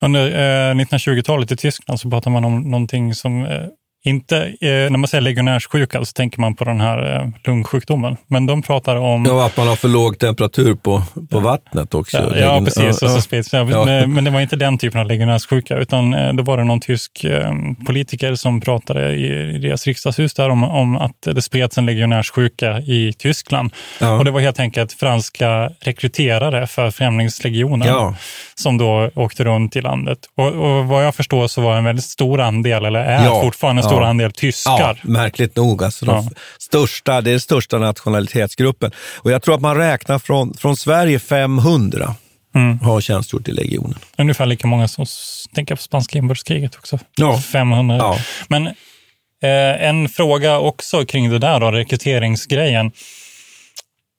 Under 0.00 0.26
eh, 0.26 0.74
1920-talet 0.74 1.52
i 1.52 1.56
Tyskland 1.56 2.00
så 2.00 2.10
pratar 2.10 2.30
man 2.30 2.44
om 2.44 2.60
någonting 2.60 3.14
som 3.14 3.44
eh, 3.44 3.66
inte, 4.04 4.36
eh, 4.36 4.68
när 4.70 4.96
man 4.96 5.08
säger 5.08 5.22
legionärssjuka 5.22 6.04
så 6.04 6.12
tänker 6.12 6.40
man 6.40 6.54
på 6.54 6.64
den 6.64 6.80
här 6.80 7.16
eh, 7.16 7.28
lungsjukdomen. 7.44 8.16
Men 8.26 8.46
de 8.46 8.62
pratar 8.62 8.96
om... 8.96 9.24
Ja, 9.24 9.46
att 9.46 9.56
man 9.56 9.68
har 9.68 9.76
för 9.76 9.88
låg 9.88 10.18
temperatur 10.18 10.74
på, 10.74 11.02
på 11.30 11.40
vattnet 11.40 11.94
också. 11.94 12.16
Ja, 12.16 12.36
ja 12.36 12.60
precis. 12.64 13.02
Och 13.02 13.10
så 13.10 13.20
sprids 13.20 13.52
ja. 13.52 13.64
Men, 13.64 14.14
men 14.14 14.24
det 14.24 14.30
var 14.30 14.40
inte 14.40 14.56
den 14.56 14.78
typen 14.78 15.00
av 15.00 15.06
legionärssjuka, 15.06 15.76
utan 15.76 16.14
eh, 16.14 16.32
då 16.32 16.42
var 16.42 16.56
det 16.56 16.64
någon 16.64 16.80
tysk 16.80 17.24
eh, 17.24 17.52
politiker 17.86 18.34
som 18.34 18.60
pratade 18.60 19.14
i, 19.14 19.54
i 19.54 19.58
deras 19.58 19.86
riksdagshus 19.86 20.34
där 20.34 20.50
om, 20.50 20.64
om 20.64 20.96
att 20.96 21.22
det 21.34 21.42
spreds 21.42 21.78
en 21.78 21.86
legionärssjuka 21.86 22.78
i 22.78 23.12
Tyskland. 23.18 23.72
Ja. 24.00 24.18
Och 24.18 24.24
det 24.24 24.30
var 24.30 24.40
helt 24.40 24.60
enkelt 24.60 24.92
franska 24.92 25.70
rekryterare 25.80 26.66
för 26.66 26.90
Främlingslegionen 26.90 27.88
Ja. 27.88 28.14
som 28.54 28.78
då 28.78 29.10
åkte 29.14 29.44
runt 29.44 29.76
i 29.76 29.80
landet. 29.80 30.18
Och, 30.36 30.46
och 30.46 30.86
vad 30.86 31.06
jag 31.06 31.14
förstår 31.14 31.46
så 31.48 31.60
var 31.60 31.76
en 31.76 31.84
väldigt 31.84 32.04
stor 32.04 32.40
andel, 32.40 32.84
eller 32.84 33.00
är 33.00 33.24
Ja, 33.24 33.42
fortfarande 33.42 33.82
stor 33.88 34.04
andel 34.04 34.32
tyskar. 34.32 35.00
Ja, 35.02 35.10
märkligt 35.10 35.56
nog. 35.56 35.84
Alltså 35.84 36.04
de 36.06 36.14
Ja. 36.14 36.30
största, 36.58 37.20
det 37.20 37.30
är 37.30 37.32
den 37.32 37.40
största 37.40 37.78
nationalitetsgruppen. 37.78 38.92
Och 39.16 39.30
jag 39.30 39.42
tror 39.42 39.54
att 39.54 39.60
man 39.60 39.76
räknar 39.76 40.18
från, 40.18 40.54
från 40.54 40.76
Sverige 40.76 41.18
500 41.18 42.14
Mm. 42.54 42.78
har 42.78 43.00
tjänstgjort 43.00 43.48
i 43.48 43.52
legionen. 43.52 43.98
Ungefär 44.18 44.46
lika 44.46 44.66
många 44.66 44.88
som 44.88 45.06
tänker 45.54 45.74
på 45.76 45.82
spanska 45.82 46.18
inbördeskriget 46.18 46.76
också. 46.76 46.98
Ja. 47.16 47.40
500. 47.40 47.96
Ja. 47.96 48.18
Men 48.48 48.66
eh, 48.66 49.88
en 49.88 50.08
fråga 50.08 50.58
också 50.58 51.04
kring 51.06 51.30
det 51.30 51.38
där 51.38 51.60
då, 51.60 51.70
rekryteringsgrejen. 51.72 52.92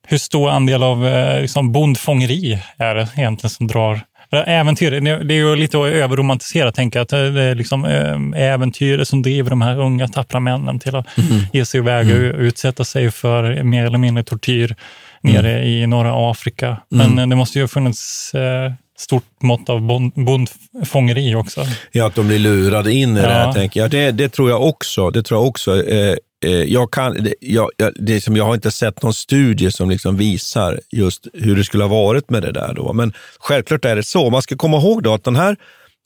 Hur 0.06 0.18
stor 0.18 0.50
andel 0.50 0.82
av 0.82 1.06
eh, 1.06 1.40
liksom 1.40 1.72
bondfångeri 1.72 2.58
är 2.78 2.94
det 2.94 3.08
egentligen 3.16 3.50
som 3.50 3.66
drar 3.66 4.00
Äventyr, 4.32 4.90
det 5.24 5.34
är 5.34 5.38
ju 5.38 5.56
lite 5.56 5.78
att 5.78 5.86
överromantisera 5.86 6.68
att 6.68 6.74
tänka 6.74 7.00
att 7.00 7.08
det 7.08 7.18
är 7.42 7.54
liksom 7.54 7.84
eh, 7.84 8.42
äventyret 8.42 9.08
som 9.08 9.22
driver 9.22 9.50
de 9.50 9.62
här 9.62 9.78
unga 9.80 10.08
tappra 10.08 10.40
männen 10.40 10.78
till 10.78 10.96
att 10.96 11.06
ge 11.52 11.64
sig 11.64 11.78
iväg 11.80 12.06
och 12.06 12.38
utsätta 12.40 12.84
sig 12.84 13.10
för 13.10 13.62
mer 13.62 13.84
eller 13.86 13.98
mindre 13.98 14.24
tortyr 14.24 14.76
nere 15.22 15.64
i 15.66 15.86
norra 15.86 16.30
Afrika. 16.30 16.76
Men 16.88 17.18
eh, 17.18 17.26
det 17.28 17.36
måste 17.36 17.58
ju 17.58 17.62
ha 17.62 17.68
funnits 17.68 18.34
eh, 18.34 18.72
stort 18.98 19.24
mått 19.42 19.68
av 19.68 19.80
bond, 19.80 20.12
bondfångeri 20.14 21.34
också. 21.34 21.66
Ja, 21.92 22.06
att 22.06 22.14
de 22.14 22.26
blir 22.28 22.38
lurade 22.38 22.92
in 22.92 23.16
i 23.16 23.20
det 23.20 23.26
här, 23.28 23.46
Ja. 23.46 23.52
tänker 23.52 23.80
jag. 23.80 23.90
Det, 23.90 24.10
det 24.10 24.28
tror 24.28 24.50
jag 24.50 24.62
också. 24.62 25.10
Det 25.10 25.22
tror 25.22 25.40
jag 25.40 25.46
också. 25.48 25.82
Eh, 26.44 26.50
jag, 26.50 26.90
kan, 26.90 27.28
jag, 27.40 27.70
jag, 27.76 27.92
det 27.96 28.16
är 28.16 28.20
som, 28.20 28.36
jag 28.36 28.44
har 28.44 28.54
inte 28.54 28.70
sett 28.70 29.02
någon 29.02 29.14
studie 29.14 29.70
som 29.70 29.90
liksom 29.90 30.16
visar 30.16 30.80
just 30.90 31.26
hur 31.32 31.56
det 31.56 31.64
skulle 31.64 31.84
ha 31.84 31.88
varit 31.88 32.30
med 32.30 32.42
det 32.42 32.52
där. 32.52 32.74
Då. 32.74 32.92
Men 32.92 33.12
självklart 33.38 33.84
är 33.84 33.96
det 33.96 34.02
så. 34.02 34.30
Man 34.30 34.42
ska 34.42 34.56
komma 34.56 34.76
ihåg 34.76 35.02
då 35.02 35.14
att 35.14 35.24
den 35.24 35.36
här 35.36 35.56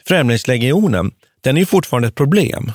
Främlingslegionen, 0.07 1.11
den 1.41 1.57
är 1.57 1.61
ju 1.61 1.67
fortfarande 1.67 2.09
ett 2.09 2.15
problem. 2.15 2.73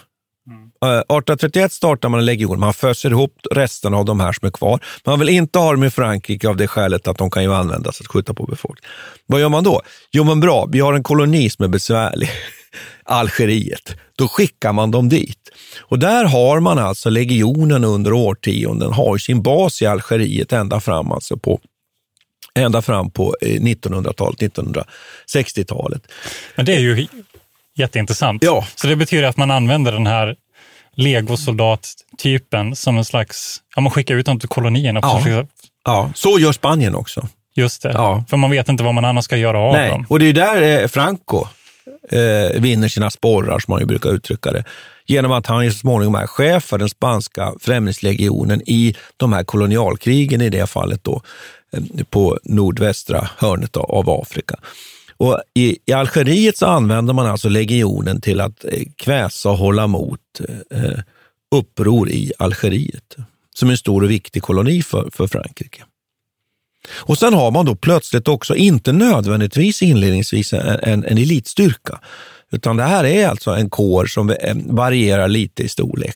Eh, 0.81 0.87
mm. 0.87 0.99
1831 0.99 1.71
startar 1.71 2.09
man 2.09 2.19
en 2.19 2.25
legion, 2.25 2.59
man 2.59 2.73
föser 2.73 3.09
ihop 3.09 3.33
resten 3.51 3.93
av 3.93 4.05
de 4.05 4.19
här 4.19 4.31
som 4.31 4.47
är 4.47 4.51
kvar. 4.51 4.79
Man 5.05 5.19
vill 5.19 5.29
inte 5.29 5.59
ha 5.59 5.71
dem 5.71 5.83
i 5.83 5.89
Frankrike 5.89 6.49
av 6.49 6.57
det 6.57 6.67
skälet 6.67 7.07
att 7.07 7.17
de 7.17 7.31
kan 7.31 7.43
ju 7.43 7.53
användas 7.53 8.01
att 8.01 8.07
skjuta 8.07 8.33
på 8.33 8.45
befolkningen. 8.45 8.91
Vad 9.25 9.41
gör 9.41 9.49
man 9.49 9.63
då? 9.63 9.81
Jo 10.11 10.23
men 10.23 10.39
bra, 10.39 10.67
vi 10.71 10.79
har 10.79 10.93
en 10.93 11.03
koloni 11.03 11.49
som 11.49 11.65
är 11.65 11.69
besvärlig, 11.69 12.29
Algeriet. 13.03 13.95
Då 14.17 14.27
skickar 14.27 14.73
man 14.73 14.91
dem 14.91 15.09
dit. 15.09 15.49
Och 15.81 15.99
där 15.99 16.25
har 16.25 16.59
man 16.59 16.79
alltså 16.79 17.09
legionen 17.09 17.83
under 17.83 18.13
årtionden, 18.13 18.93
har 18.93 19.17
sin 19.17 19.41
bas 19.41 19.81
i 19.81 19.85
Algeriet 19.85 20.53
ända 20.53 20.79
fram 20.79 21.11
alltså 21.11 21.37
på 21.37 21.59
ända 22.55 22.81
fram 22.81 23.11
på 23.11 23.35
eh, 23.41 23.47
1900-talet, 23.61 24.39
1960-talet. 24.39 26.01
Men 26.55 26.65
det 26.65 26.75
är 26.75 26.79
ju 26.79 27.07
jätteintressant. 27.77 28.43
Ja. 28.43 28.67
Så 28.75 28.87
det 28.87 28.95
betyder 28.95 29.23
att 29.23 29.37
man 29.37 29.51
använder 29.51 29.91
den 29.91 30.07
här 30.07 30.35
legosoldattypen 30.95 32.75
som 32.75 32.97
en 32.97 33.05
slags, 33.05 33.57
ja 33.75 33.81
man 33.81 33.91
skickar 33.91 34.15
ut 34.15 34.25
dem 34.25 34.39
till 34.39 34.49
kolonierna. 34.49 34.99
Ja. 35.03 35.23
Ja. 35.27 35.45
Ja, 35.85 36.11
så 36.15 36.39
gör 36.39 36.51
Spanien 36.51 36.95
också. 36.95 37.27
Just 37.55 37.81
det, 37.81 37.91
Ja. 37.91 38.23
för 38.29 38.37
man 38.37 38.51
vet 38.51 38.69
inte 38.69 38.83
vad 38.83 38.95
man 38.95 39.05
annars 39.05 39.25
ska 39.25 39.37
göra 39.37 39.59
av 39.59 39.73
Nej, 39.73 39.89
dem. 39.89 40.05
och 40.09 40.19
det 40.19 40.25
är 40.25 40.33
där 40.33 40.81
eh, 40.81 40.87
Franco 40.87 41.45
eh, 42.11 42.61
vinner 42.61 42.87
sina 42.87 43.09
sporrar, 43.09 43.59
som 43.59 43.71
man 43.71 43.79
ju 43.79 43.85
brukar 43.85 44.09
uttrycka 44.09 44.51
det, 44.51 44.63
genom 45.05 45.31
att 45.31 45.47
han 45.47 45.71
så 45.71 45.77
småningom 45.77 46.15
är 46.15 46.27
chef 46.27 46.63
för 46.63 46.77
den 46.77 46.89
spanska 46.89 47.53
främlingslegionen 47.59 48.61
i 48.65 48.95
de 49.17 49.33
här 49.33 49.43
kolonialkrigen 49.43 50.41
i 50.41 50.49
det 50.49 50.67
fallet 50.67 51.03
då, 51.03 51.21
eh, 51.73 52.03
på 52.09 52.39
nordvästra 52.43 53.29
hörnet 53.37 53.77
av- 53.77 54.09
Afrika. 54.09 54.55
Och 55.17 55.41
i, 55.53 55.77
I 55.85 55.93
Algeriet 55.93 56.57
så 56.57 56.65
använder 56.65 57.13
man 57.13 57.25
alltså 57.25 57.49
legionen 57.49 58.21
till 58.21 58.41
att 58.41 58.65
eh, 58.65 58.83
kväsa 58.95 59.49
och 59.49 59.57
hålla 59.57 59.87
mot 59.87 60.19
eh, 60.71 60.83
eh, 60.83 60.99
uppror 61.55 62.09
i 62.09 62.31
Algeriet, 62.39 63.15
som 63.55 63.67
är 63.67 63.71
en 63.71 63.77
stor 63.77 64.03
och 64.03 64.11
viktig 64.11 64.43
koloni 64.43 64.81
för, 64.81 65.09
för 65.13 65.27
Frankrike. 65.27 65.83
Och 66.91 67.17
sen 67.17 67.33
har 67.33 67.51
man 67.51 67.65
då 67.65 67.75
plötsligt 67.75 68.27
också, 68.27 68.55
inte 68.55 68.91
nödvändigtvis 68.91 69.81
inledningsvis, 69.81 70.53
en, 70.53 70.61
en, 70.83 71.05
en 71.05 71.17
elitstyrka. 71.17 71.99
Utan 72.51 72.77
det 72.77 72.83
här 72.83 73.03
är 73.03 73.27
alltså 73.27 73.51
en 73.51 73.69
kår 73.69 74.05
som 74.05 74.29
eh, 74.29 74.55
varierar 74.65 75.27
lite 75.27 75.63
i 75.63 75.69
storlek. 75.69 76.15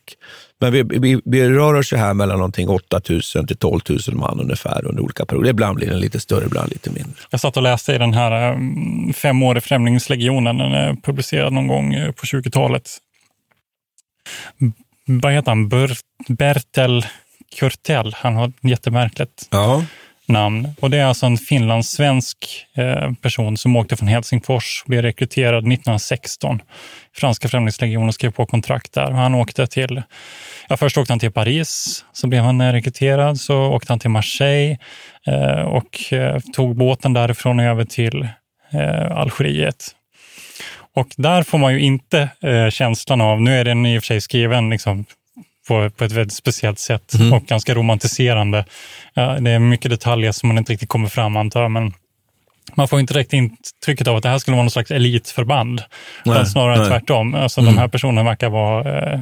Men 0.59 0.73
vi, 0.73 0.83
vi, 0.83 1.21
vi 1.25 1.49
rör 1.49 1.73
oss 1.73 1.91
här 1.91 2.13
mellan 2.13 2.37
någonting 2.37 2.69
8 2.69 3.01
000 3.09 3.21
till 3.47 3.57
12 3.57 3.79
000 3.89 3.99
man 4.15 4.39
ungefär 4.39 4.85
under 4.85 5.03
olika 5.03 5.25
perioder. 5.25 5.49
Ibland 5.49 5.75
blir 5.77 5.87
den 5.87 5.99
lite 5.99 6.19
större, 6.19 6.45
ibland 6.45 6.69
lite 6.71 6.89
mindre. 6.89 7.13
Jag 7.29 7.39
satt 7.39 7.57
och 7.57 7.63
läste 7.63 7.93
i 7.93 7.97
den 7.97 8.13
här 8.13 8.53
um, 8.53 9.13
femåriga 9.13 9.61
Främlingslegionen, 9.61 10.57
den 10.57 10.71
är 10.73 10.95
publicerad 11.03 11.53
någon 11.53 11.67
gång 11.67 11.93
eh, 11.93 12.11
på 12.11 12.25
20-talet. 12.25 12.89
B- 14.57 14.71
Vad 15.05 15.33
heter 15.33 15.51
han? 15.51 15.69
Bert, 15.69 15.97
Bertel 16.27 17.05
Kurtell. 17.59 18.15
Han 18.17 18.35
har 18.35 18.51
jättemärkligt 18.61 19.47
Ja, 19.49 19.85
namn. 20.33 20.67
Och 20.79 20.89
det 20.89 20.97
är 20.97 21.05
alltså 21.05 21.25
en 21.25 21.37
finlandssvensk 21.37 22.65
eh, 22.75 23.11
person 23.21 23.57
som 23.57 23.75
åkte 23.75 23.95
från 23.95 24.07
Helsingfors 24.07 24.81
och 24.85 24.89
blev 24.89 25.01
rekryterad 25.01 25.57
1916. 25.57 26.61
Franska 27.15 27.47
Främlingslegionen 27.47 28.13
skrev 28.13 28.31
på 28.31 28.45
kontrakt 28.45 28.93
där. 28.93 29.11
Och 29.11 29.17
han 29.17 29.35
åkte 29.35 29.67
till, 29.67 30.01
ja, 30.69 30.77
först 30.77 30.97
åkte 30.97 31.13
han 31.13 31.19
till 31.19 31.31
Paris, 31.31 32.05
så 32.13 32.27
blev 32.27 32.43
han 32.43 32.61
eh, 32.61 32.71
rekryterad. 32.71 33.39
Så 33.39 33.65
åkte 33.65 33.91
han 33.91 33.99
till 33.99 34.09
Marseille 34.09 34.77
eh, 35.27 35.61
och 35.61 36.13
tog 36.53 36.75
båten 36.75 37.13
därifrån 37.13 37.59
över 37.59 37.85
till 37.85 38.27
Algeriet. 39.11 39.95
Och 40.95 41.07
där 41.17 41.43
får 41.43 41.57
man 41.57 41.73
ju 41.73 41.79
inte 41.79 42.29
känslan 42.71 43.21
av, 43.21 43.41
nu 43.41 43.59
är 43.59 43.65
den 43.65 43.85
i 43.85 43.97
och 43.97 44.03
för 44.03 44.05
sig 44.05 44.21
skriven 44.21 44.69
liksom, 44.69 45.05
på, 45.67 45.89
på 45.89 46.03
ett 46.03 46.11
väldigt 46.11 46.33
speciellt 46.33 46.79
sätt 46.79 47.13
Mm. 47.13 47.33
och 47.33 47.43
ganska 47.45 47.73
romantiserande. 47.73 48.65
Det 49.15 49.51
är 49.51 49.59
mycket 49.59 49.91
detaljer 49.91 50.31
som 50.31 50.47
man 50.47 50.57
inte 50.57 50.73
riktigt 50.73 50.89
kommer 50.89 51.07
fram 51.09 51.37
antar 51.37 51.61
jag, 51.61 51.71
men 51.71 51.93
man 52.75 52.87
får 52.87 52.99
inte 52.99 53.13
direkt 53.13 53.33
intrycket 53.33 54.07
av 54.07 54.15
att 54.15 54.23
det 54.23 54.29
här 54.29 54.37
skulle 54.37 54.55
vara 54.55 54.63
någon 54.63 54.71
slags 54.71 54.91
elitförband. 54.91 55.83
Nej, 56.25 56.45
snarare 56.45 56.77
nej. 56.77 56.87
tvärtom. 56.87 57.35
Alltså, 57.35 57.61
Mm. 57.61 57.73
De 57.75 57.79
här 57.79 57.87
personerna 57.87 58.23
verkar 58.23 58.49
vara 58.49 59.11
eh, 59.13 59.19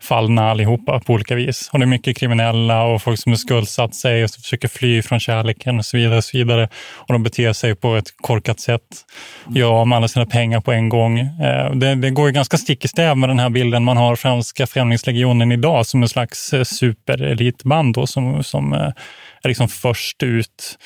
fallna 0.00 0.50
allihopa 0.50 1.00
på 1.00 1.12
olika 1.12 1.34
vis. 1.34 1.70
Och 1.72 1.78
det 1.78 1.84
är 1.84 1.86
mycket 1.86 2.16
kriminella 2.16 2.82
och 2.84 3.02
folk 3.02 3.20
som 3.20 3.32
är 3.32 3.36
skuldsatt 3.36 3.94
sig 3.94 4.24
och 4.24 4.30
försöker 4.30 4.68
fly 4.68 5.02
från 5.02 5.20
kärleken 5.20 5.78
och 5.78 5.84
så 5.84 5.96
vidare. 5.96 6.16
Och, 6.18 6.24
så 6.24 6.36
vidare. 6.36 6.68
och 6.94 7.12
de 7.12 7.22
beter 7.22 7.52
sig 7.52 7.74
på 7.74 7.96
ett 7.96 8.16
korkat 8.16 8.60
sätt. 8.60 8.82
Gör 9.48 9.70
av 9.70 9.88
med 9.88 9.96
alla 9.96 10.08
sina 10.08 10.26
pengar 10.26 10.60
på 10.60 10.72
en 10.72 10.88
gång. 10.88 11.18
Eh, 11.18 11.72
det, 11.74 11.94
det 11.94 12.10
går 12.10 12.26
ju 12.26 12.32
ganska 12.32 12.56
stick 12.56 12.84
i 12.84 12.88
stäv 12.88 13.16
med 13.16 13.28
den 13.28 13.38
här 13.38 13.50
bilden 13.50 13.84
man 13.84 13.96
har 13.96 14.16
franska 14.16 14.66
Främlingslegionen 14.66 15.52
idag 15.52 15.86
som 15.86 16.02
en 16.02 16.08
slags 16.08 16.52
eh, 16.52 16.64
superelitband 16.64 17.94
då, 17.94 18.06
som, 18.06 18.44
som 18.44 18.72
eh, 18.72 18.92
är 19.42 19.48
liksom 19.48 19.68
först 19.68 20.22
ut. 20.22 20.78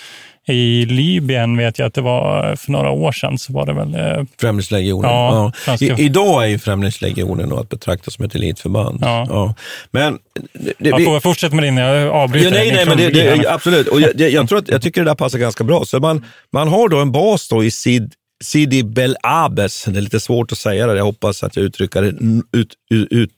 I 0.47 0.87
Libyen 0.87 1.57
vet 1.57 1.79
jag 1.79 1.87
att 1.87 1.95
det 1.95 2.01
var 2.01 2.57
för 2.57 2.73
några 2.73 2.91
år 2.91 3.13
sedan 3.13 3.39
så 3.39 3.53
var 3.53 3.67
det 3.67 3.73
väl 3.73 3.95
eh, 3.95 4.25
Främlingslegionen. 4.41 5.11
Ja, 5.11 5.53
Ja. 5.67 5.77
I, 5.81 6.03
idag 6.05 6.45
är 6.45 6.49
ju 6.49 6.59
Främlingslegionen 6.59 7.53
att 7.53 7.69
betrakta 7.69 8.11
som 8.11 8.25
ett 8.25 8.35
elitförband. 8.35 8.99
Ja. 9.03 9.55
Men 9.91 10.19
det, 10.53 10.73
Ja, 10.79 10.97
vi- 10.97 11.05
får- 11.05 11.21
Fortsätt 11.21 11.53
med 11.53 11.65
din, 11.65 11.77
jag 11.77 12.09
avbryter 12.09 12.49
Ja, 12.49 12.55
nej, 12.55 12.73
nej, 12.73 12.87
men 12.87 12.97
det, 12.99 13.11
det, 13.11 13.47
absolut. 13.53 13.89
Och 13.89 14.01
jag, 14.01 14.21
jag, 14.21 14.31
jag, 14.31 14.49
tror 14.49 14.59
att, 14.59 14.69
jag 14.69 14.83
tycker 14.83 15.01
det 15.05 15.11
där 15.11 15.15
passar 15.15 15.39
ganska 15.39 15.65
bra. 15.65 15.85
Så 15.85 16.01
man, 16.01 16.25
man 16.53 16.69
har 16.69 16.89
då 16.89 16.99
en 17.01 17.13
bas 17.13 17.49
då 17.49 17.65
i 17.65 17.71
Sid, 17.71 18.13
Sidi 18.45 18.83
Bel 18.83 19.17
Abes. 19.23 19.85
Det 19.85 19.99
är 19.99 20.03
lite 20.03 20.21
svårt 20.21 20.53
att 20.53 20.59
säga 20.59 20.87
det. 20.87 20.97
Jag 20.97 21.05
hoppas 21.05 21.43
att 21.43 21.57
jag 21.57 21.65
uttrycker 21.65 22.03
det, 22.03 22.09
ut, 22.59 22.69
ut, 22.91 23.09
ut, 23.13 23.31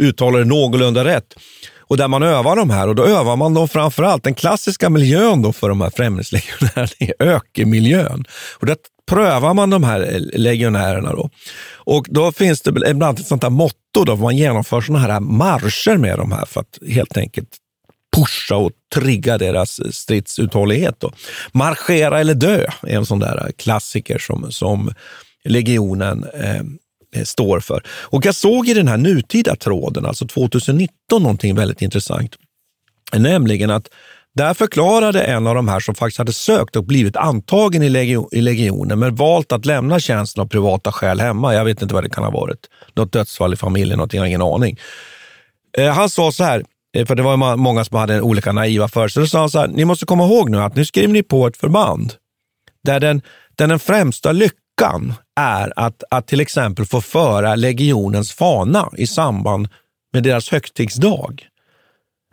uttalar 0.00 0.38
det 0.38 0.44
någorlunda 0.44 1.04
rätt. 1.04 1.34
Och 1.88 1.96
där 1.96 2.08
man 2.08 2.22
övar 2.22 2.56
de 2.56 2.70
här 2.70 2.88
och 2.88 2.94
då 2.94 3.04
övar 3.04 3.36
man 3.36 3.54
dem 3.54 3.68
framförallt, 3.68 4.24
den 4.24 4.34
klassiska 4.34 4.90
miljön 4.90 5.42
då 5.42 5.52
för 5.52 5.68
de 5.68 5.80
här 5.80 5.90
främlingslegionärerna 5.90 6.88
är 6.98 7.14
ökenmiljön. 7.18 8.24
Och 8.60 8.66
där 8.66 8.76
prövar 9.08 9.54
man 9.54 9.70
de 9.70 9.84
här 9.84 10.00
eh, 10.00 10.20
legionärerna 10.40 11.12
då. 11.12 11.30
Och 11.74 12.06
då 12.10 12.32
finns 12.32 12.62
det 12.62 12.72
bland 12.72 13.02
annat 13.02 13.20
ett 13.20 13.26
sånt 13.26 13.42
här 13.42 13.50
motto 13.50 14.04
då, 14.06 14.16
man 14.16 14.36
genomför 14.36 14.80
såna 14.80 14.98
här 14.98 15.20
marscher 15.20 15.96
med 15.96 16.18
de 16.18 16.32
här 16.32 16.44
för 16.44 16.60
att 16.60 16.78
helt 16.88 17.16
enkelt 17.16 17.48
pusha 18.16 18.56
och 18.56 18.70
trigga 18.94 19.38
deras 19.38 19.78
eh, 19.78 19.90
stridsuthållighet. 19.90 21.00
Då. 21.00 21.12
Marschera 21.52 22.20
eller 22.20 22.34
dö 22.34 22.66
är 22.82 22.96
en 22.96 23.06
sån 23.06 23.18
där 23.18 23.52
klassiker 23.58 24.18
som, 24.18 24.52
som 24.52 24.92
legionen 25.44 26.24
eh, 26.34 26.62
Eh, 27.16 27.24
står 27.24 27.60
för. 27.60 27.82
Och 27.88 28.26
jag 28.26 28.34
såg 28.34 28.68
i 28.68 28.74
den 28.74 28.88
här 28.88 28.96
nutida 28.96 29.56
tråden, 29.56 30.06
alltså 30.06 30.26
2019, 30.26 31.22
någonting 31.22 31.54
väldigt 31.54 31.82
intressant. 31.82 32.34
Nämligen 33.16 33.70
att 33.70 33.88
där 34.34 34.54
förklarade 34.54 35.22
en 35.22 35.46
av 35.46 35.54
de 35.54 35.68
här 35.68 35.80
som 35.80 35.94
faktiskt 35.94 36.18
hade 36.18 36.32
sökt 36.32 36.76
och 36.76 36.84
blivit 36.84 37.16
antagen 37.16 37.82
i, 37.82 37.88
legio, 37.88 38.28
i 38.32 38.40
legionen, 38.40 38.98
men 38.98 39.14
valt 39.14 39.52
att 39.52 39.66
lämna 39.66 40.00
tjänsten 40.00 40.42
av 40.42 40.46
privata 40.46 40.92
skäl 40.92 41.20
hemma. 41.20 41.54
Jag 41.54 41.64
vet 41.64 41.82
inte 41.82 41.94
vad 41.94 42.04
det 42.04 42.10
kan 42.10 42.24
ha 42.24 42.30
varit. 42.30 42.58
Något 42.94 43.12
dödsfall 43.12 43.52
i 43.52 43.56
familjen, 43.56 43.96
någonting, 43.96 44.18
jag 44.18 44.22
har 44.22 44.28
ingen 44.28 44.42
aning. 44.42 44.78
Eh, 45.78 45.92
han 45.92 46.10
sa 46.10 46.32
så 46.32 46.44
här, 46.44 46.64
eh, 46.96 47.06
för 47.06 47.14
det 47.14 47.22
var 47.22 47.56
många 47.56 47.84
som 47.84 47.96
hade 47.96 48.20
olika 48.20 48.52
naiva 48.52 48.88
föreställningar, 48.88 49.26
så 49.26 49.30
sa 49.30 49.40
han 49.40 49.50
så 49.50 49.58
här, 49.58 49.68
ni 49.68 49.84
måste 49.84 50.06
komma 50.06 50.24
ihåg 50.24 50.50
nu 50.50 50.58
att 50.58 50.76
nu 50.76 50.84
skriver 50.84 51.12
ni 51.12 51.22
på 51.22 51.46
ett 51.46 51.56
förband 51.56 52.12
där 52.84 53.00
den, 53.00 53.22
där 53.54 53.66
den 53.66 53.78
främsta 53.78 54.32
lyckan 54.32 54.65
är 55.36 55.72
att, 55.76 56.04
att 56.10 56.26
till 56.26 56.40
exempel 56.40 56.86
få 56.86 57.00
föra 57.00 57.54
legionens 57.54 58.32
fana 58.32 58.90
i 58.96 59.06
samband 59.06 59.68
med 60.12 60.22
deras 60.22 60.50
högtidsdag. 60.50 61.46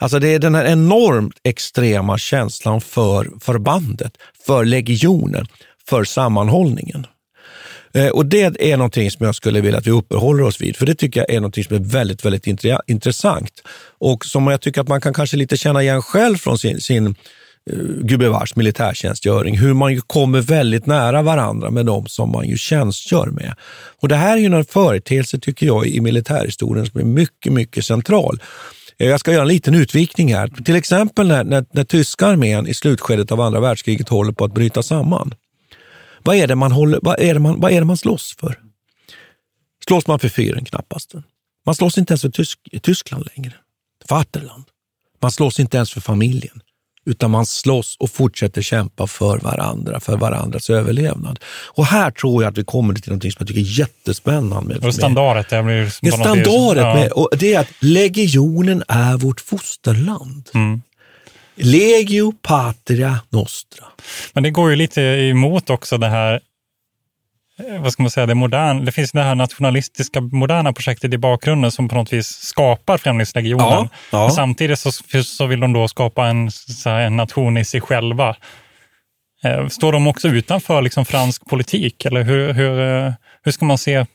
Alltså 0.01 0.19
det 0.19 0.27
är 0.27 0.39
den 0.39 0.55
här 0.55 0.65
enormt 0.65 1.35
extrema 1.43 2.17
känslan 2.17 2.81
för 2.81 3.31
förbandet, 3.39 4.17
för 4.45 4.65
legionen, 4.65 5.47
för 5.89 6.03
sammanhållningen. 6.03 7.07
Eh, 7.93 8.07
och 8.07 8.25
Det 8.25 8.71
är 8.71 8.77
någonting 8.77 9.11
som 9.11 9.25
jag 9.25 9.35
skulle 9.35 9.61
vilja 9.61 9.77
att 9.77 9.87
vi 9.87 9.91
uppehåller 9.91 10.43
oss 10.43 10.61
vid, 10.61 10.75
för 10.75 10.85
det 10.85 10.95
tycker 10.95 11.19
jag 11.19 11.29
är 11.29 11.39
någonting 11.39 11.63
som 11.63 11.75
är 11.75 11.79
väldigt, 11.79 12.25
väldigt 12.25 12.47
intressant. 12.87 13.63
Och 13.99 14.25
som 14.25 14.47
jag 14.47 14.61
tycker 14.61 14.81
att 14.81 14.87
man 14.87 15.01
kan 15.01 15.13
kanske 15.13 15.37
lite 15.37 15.57
känna 15.57 15.83
igen 15.83 16.01
själv 16.01 16.37
från 16.37 16.57
sin, 16.57 16.81
sin 16.81 17.15
Eh, 17.71 17.77
gubevars 18.01 18.55
militärtjänstgöring, 18.55 19.57
hur 19.57 19.73
man 19.73 19.93
ju 19.93 20.01
kommer 20.01 20.41
väldigt 20.41 20.85
nära 20.85 21.21
varandra 21.21 21.71
med 21.71 21.85
de 21.85 22.07
som 22.07 22.31
man 22.31 22.47
ju 22.47 22.57
tjänstgör 22.57 23.25
med. 23.25 23.55
Och 24.01 24.07
Det 24.07 24.15
här 24.15 24.37
är 24.37 24.41
ju 24.41 24.45
en 24.45 24.65
företeelse, 24.65 25.39
tycker 25.39 25.65
jag, 25.65 25.87
i 25.87 26.01
militärhistorien 26.01 26.85
som 26.85 26.99
är 26.99 27.05
mycket, 27.05 27.53
mycket 27.53 27.85
central. 27.85 28.39
Eh, 28.97 29.09
jag 29.09 29.19
ska 29.19 29.31
göra 29.31 29.41
en 29.41 29.47
liten 29.47 29.75
utvikning 29.75 30.33
här. 30.33 30.47
Till 30.47 30.75
exempel 30.75 31.27
när, 31.27 31.43
när, 31.43 31.65
när 31.71 31.83
tyska 31.83 32.27
armén 32.27 32.67
i 32.67 32.73
slutskedet 32.73 33.31
av 33.31 33.41
andra 33.41 33.59
världskriget 33.59 34.09
håller 34.09 34.31
på 34.31 34.45
att 34.45 34.53
bryta 34.53 34.83
samman. 34.83 35.33
Vad 36.23 36.35
är 36.35 36.47
det 36.47 36.55
man, 36.55 36.71
håller, 36.71 36.99
vad 37.01 37.19
är 37.19 37.33
det 37.33 37.39
man, 37.39 37.59
vad 37.59 37.71
är 37.71 37.79
det 37.79 37.85
man 37.85 37.97
slåss 37.97 38.35
för? 38.39 38.59
Slåss 39.87 40.07
man 40.07 40.19
för 40.19 40.29
fyren? 40.29 40.65
Knappast. 40.65 41.13
Man 41.65 41.75
slåss 41.75 41.97
inte 41.97 42.11
ens 42.11 42.21
för 42.21 42.29
Tysk, 42.29 42.59
Tyskland 42.81 43.27
längre. 43.35 43.53
Vaterland. 44.09 44.63
Man 45.21 45.31
slåss 45.31 45.59
inte 45.59 45.77
ens 45.77 45.93
för 45.93 46.01
familjen, 46.01 46.61
utan 47.05 47.31
man 47.31 47.45
slåss 47.45 47.95
och 47.99 48.11
fortsätter 48.11 48.61
kämpa 48.61 49.07
för 49.07 49.37
varandra, 49.37 49.99
för 49.99 50.17
varandras 50.17 50.69
överlevnad. 50.69 51.39
Och 51.65 51.85
här 51.85 52.11
tror 52.11 52.43
jag 52.43 52.51
att 52.51 52.57
vi 52.57 52.63
kommer 52.63 52.93
till 52.93 53.13
något 53.13 53.23
som 53.23 53.31
jag 53.39 53.47
tycker 53.47 53.61
är 53.61 53.79
jättespännande. 53.79 54.73
Med, 54.73 54.85
Och 54.85 54.93
standardet, 54.95 55.49
det 55.49 55.63
blir 55.63 55.83
vis- 55.83 56.13
standardet 56.13 56.83
ja. 56.83 56.93
med, 56.95 57.11
och 57.11 57.29
det 57.37 57.53
är 57.53 57.59
att 57.59 57.69
legionen 57.79 58.83
är 58.87 59.17
vårt 59.17 59.41
fosterland. 59.41 60.49
Mm. 60.53 60.81
Legio 61.55 62.33
patria 62.41 63.19
nostra. 63.29 63.85
Men 64.33 64.43
det 64.43 64.49
går 64.49 64.69
ju 64.69 64.75
lite 64.75 65.01
emot 65.01 65.69
också 65.69 65.97
det 65.97 66.07
här, 66.09 66.39
vad 67.79 67.93
ska 67.93 68.03
man 68.03 68.09
säga, 68.11 68.25
det, 68.25 68.35
modern, 68.35 68.85
det 68.85 68.91
finns 68.91 69.11
det 69.11 69.23
här 69.23 69.35
nationalistiska 69.35 70.21
moderna 70.21 70.73
projektet 70.73 71.13
i 71.13 71.17
bakgrunden 71.17 71.71
som 71.71 71.89
på 71.89 71.95
något 71.95 72.13
vis 72.13 72.27
skapar 72.27 72.97
Främlingslegionen. 72.97 73.67
Ja, 73.69 73.89
ja. 74.11 74.29
Samtidigt 74.29 74.79
så, 74.79 74.91
så 75.23 75.45
vill 75.45 75.59
de 75.59 75.73
då 75.73 75.87
skapa 75.87 76.27
en, 76.27 76.49
här, 76.85 76.99
en 77.01 77.17
nation 77.17 77.57
i 77.57 77.65
sig 77.65 77.81
själva. 77.81 78.35
Eh, 79.43 79.67
Står 79.67 79.91
de 79.91 80.07
också 80.07 80.27
utanför 80.27 80.81
liksom 80.81 81.05
fransk 81.05 81.45
politik 81.45 82.05
eller 82.05 82.23
hur, 82.23 82.53
hur, 82.53 82.79
eh, 82.79 83.13
hur 83.43 83.51
ska 83.51 83.65
man 83.65 83.77
se 83.77 84.05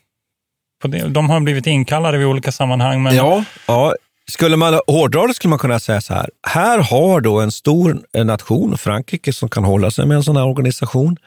på 0.81 0.87
det? 0.87 1.07
De 1.07 1.29
har 1.29 1.39
blivit 1.39 1.67
inkallade 1.67 2.17
vid 2.17 2.27
olika 2.27 2.51
sammanhang. 2.51 3.03
Men 3.03 3.15
Ja, 3.15 3.43
ja. 3.67 3.95
Skulle 4.31 4.57
man 4.57 4.79
hårdra 4.87 5.27
det 5.27 5.33
skulle 5.33 5.49
man 5.49 5.59
kunna 5.59 5.79
säga 5.79 6.01
så 6.01 6.13
här. 6.13 6.29
Här 6.47 6.79
har 6.79 7.21
då 7.21 7.39
en 7.39 7.51
stor 7.51 8.01
eh, 8.13 8.25
nation, 8.25 8.77
Frankrike, 8.77 9.33
som 9.33 9.49
kan 9.49 9.63
hålla 9.63 9.91
sig 9.91 10.05
med 10.05 10.17
en 10.17 10.23
sån 10.23 10.37
här 10.37 10.45
organisation, 10.45 11.17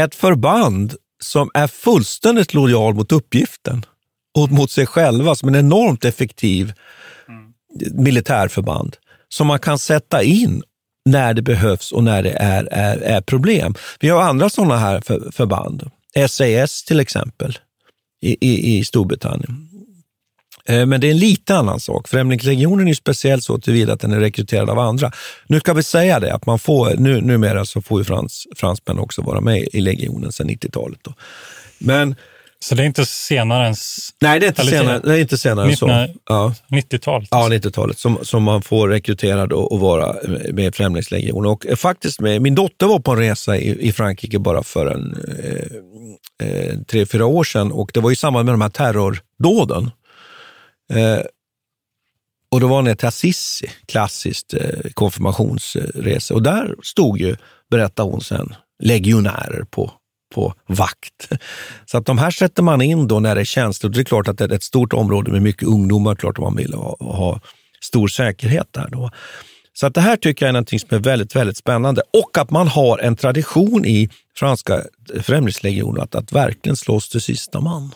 ett 0.00 0.14
förband 0.14 0.94
som 1.22 1.50
är 1.54 1.66
fullständigt 1.66 2.54
lojal 2.54 2.94
mot 2.94 3.12
uppgiften 3.12 3.84
och 4.38 4.50
mot 4.50 4.70
sig 4.70 4.86
själva, 4.86 5.34
som 5.34 5.48
en 5.48 5.54
enormt 5.54 6.04
effektiv 6.04 6.72
militärförband 7.90 8.96
som 9.28 9.46
man 9.46 9.58
kan 9.58 9.78
sätta 9.78 10.22
in 10.22 10.62
när 11.04 11.34
det 11.34 11.42
behövs 11.42 11.92
och 11.92 12.04
när 12.04 12.22
det 12.22 12.30
är, 12.30 12.68
är, 12.70 12.96
är 12.96 13.20
problem. 13.20 13.74
Vi 14.00 14.08
har 14.08 14.22
andra 14.22 14.50
sådana 14.50 14.76
här 14.76 15.00
för, 15.00 15.30
förband. 15.32 15.90
SAS 16.28 16.84
till 16.84 17.00
exempel 17.00 17.58
i, 18.22 18.36
i, 18.40 18.78
i 18.78 18.84
Storbritannien. 18.84 19.68
Eh, 20.68 20.86
Men 20.86 21.00
det 21.00 21.06
är 21.06 21.10
en 21.10 21.18
lite 21.18 21.56
annan 21.56 21.80
sak. 21.80 22.08
Främlingslegionen 22.08 22.88
är 22.88 22.94
speciell 22.94 23.42
så 23.42 23.58
tillvida 23.58 23.92
att 23.92 24.00
den 24.00 24.12
är 24.12 24.20
rekryterad 24.20 24.70
av 24.70 24.78
andra. 24.78 25.12
Nu 25.46 25.60
ska 25.60 25.72
vi 25.72 25.82
säga 25.82 26.20
det, 26.20 26.34
att 26.34 26.46
man 26.46 26.58
får, 26.58 26.94
nu, 26.96 27.20
numera 27.20 27.64
så 27.64 27.82
får 27.82 28.00
ju 28.00 28.04
frans, 28.04 28.46
fransmän 28.56 28.98
också 28.98 29.22
vara 29.22 29.40
med 29.40 29.68
i 29.72 29.80
legionen 29.80 30.32
sedan 30.32 30.48
90-talet. 30.50 30.98
Då. 31.02 31.14
Men 31.78 32.14
Så 32.60 32.74
det 32.74 32.82
är 32.82 32.86
inte 32.86 33.06
senare 33.06 33.66
än 33.66 33.74
nej, 34.20 34.40
det 34.40 34.46
är 34.46 34.48
inte 34.48 34.66
senare, 34.66 35.00
det 35.04 35.14
är 35.14 35.20
inte 35.20 35.38
senare 35.38 35.70
än 35.70 35.76
så. 35.76 35.86
19 35.86 36.08
Ja. 36.28 36.54
90-talet. 36.70 37.28
Ja, 37.30 37.48
90-talet, 37.50 37.98
som, 37.98 38.18
som 38.22 38.42
man 38.42 38.62
får 38.62 38.88
rekryterad 38.88 39.52
och, 39.52 39.72
och 39.72 39.80
vara 39.80 40.16
med 40.52 40.66
i 40.66 40.72
Främlingslegionen. 40.72 41.50
Och 41.50 41.66
eh, 41.66 41.76
faktiskt 41.76 42.20
med, 42.20 42.42
min 42.42 42.54
dotter 42.54 42.86
var 42.86 42.98
på 42.98 43.12
en 43.12 43.18
resa 43.18 43.56
i, 43.56 43.88
i 43.88 43.92
Frankrike 43.92 44.38
bara 44.38 44.62
för 44.62 44.86
en 44.86 45.16
eh, 45.38 46.48
eh, 46.48 46.78
tre, 46.90 47.06
fyra 47.06 47.26
år 47.26 47.44
sedan 47.44 47.72
och 47.72 47.90
det 47.94 48.00
var 48.00 48.10
i 48.10 48.16
samband 48.16 48.44
med 48.44 48.52
de 48.54 48.60
här 48.60 48.68
terrordåden. 48.68 49.90
Eh, 50.92 51.20
och 52.50 52.60
då 52.60 52.68
var 52.68 52.76
hon 52.76 52.84
ner 52.84 52.94
till 52.94 53.08
Assisi, 53.08 53.70
klassiskt 53.86 54.54
eh, 54.54 54.90
konfirmationsresa. 54.94 56.34
Och 56.34 56.42
där 56.42 56.74
stod 56.82 57.18
ju, 57.18 57.36
berättade 57.70 58.10
hon 58.10 58.20
sen, 58.20 58.54
legionärer 58.82 59.64
på, 59.70 59.92
på 60.34 60.54
vakt. 60.66 61.28
Så 61.86 61.98
att 61.98 62.06
de 62.06 62.18
här 62.18 62.30
sätter 62.30 62.62
man 62.62 62.82
in 62.82 63.08
då 63.08 63.20
när 63.20 63.34
det 63.34 63.40
är 63.40 63.44
känsligt. 63.44 63.94
Det 63.94 64.00
är 64.00 64.04
klart 64.04 64.28
att 64.28 64.38
det 64.38 64.44
är 64.44 64.52
ett 64.52 64.62
stort 64.62 64.92
område 64.92 65.30
med 65.30 65.42
mycket 65.42 65.68
ungdomar, 65.68 66.14
klart 66.14 66.38
att 66.38 66.44
man 66.44 66.56
vill 66.56 66.74
ha, 66.74 66.96
ha 67.00 67.40
stor 67.80 68.08
säkerhet 68.08 68.68
där. 68.70 68.88
Då. 68.90 69.10
Så 69.74 69.86
att 69.86 69.94
det 69.94 70.00
här 70.00 70.16
tycker 70.16 70.44
jag 70.46 70.48
är 70.48 70.52
någonting 70.52 70.80
som 70.80 70.88
är 70.90 70.98
väldigt, 70.98 71.36
väldigt 71.36 71.56
spännande. 71.56 72.02
Och 72.12 72.38
att 72.38 72.50
man 72.50 72.68
har 72.68 72.98
en 72.98 73.16
tradition 73.16 73.84
i 73.84 74.10
franska 74.34 74.74
eh, 75.14 75.22
främlingslegionen 75.22 76.02
att, 76.02 76.14
att 76.14 76.32
verkligen 76.32 76.76
slåss 76.76 77.08
till 77.08 77.20
sista 77.20 77.60
man. 77.60 77.94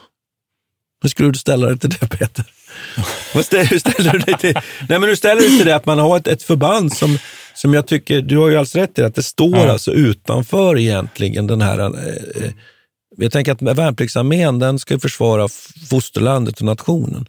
Hur 1.03 1.09
skulle 1.09 1.31
du 1.31 1.39
ställa 1.39 1.67
dig 1.67 1.79
till 1.79 1.91
det, 1.91 2.09
Peter? 2.09 2.45
Vad 3.35 3.45
ställer, 3.45 3.65
hur 3.65 3.79
ställer 3.79 4.13
du 4.13 4.19
dig 4.19 4.39
till, 4.39 4.55
nej, 4.89 4.99
men 4.99 5.03
hur 5.03 5.17
ställer 5.17 5.41
du 5.41 5.49
dig 5.49 5.57
till 5.57 5.67
det 5.67 5.77
att 5.77 5.87
man 5.87 5.99
har 5.99 6.17
ett, 6.17 6.27
ett 6.27 6.43
förband 6.43 6.93
som, 6.93 7.19
som 7.55 7.75
jag 7.75 7.87
tycker, 7.87 8.21
du 8.23 8.37
har 8.39 8.49
ju 8.49 8.55
alldeles 8.55 8.75
rätt 8.75 8.99
i, 8.99 9.03
att 9.03 9.15
det 9.15 9.23
står 9.23 9.57
Ja. 9.57 9.73
alltså 9.73 9.93
utanför 9.93 10.79
egentligen 10.79 11.47
den 11.47 11.63
här... 11.63 11.79
Eh, 11.79 12.45
eh, 12.45 12.51
jag 13.17 13.33
tänker 13.33 13.53
att 13.53 13.79
värnpliktsarmén, 13.79 14.59
den 14.59 14.79
ska 14.79 14.95
ju 14.95 15.01
försvara 15.01 15.49
fosterlandet 15.91 16.59
och 16.59 16.67
nationen. 16.67 17.27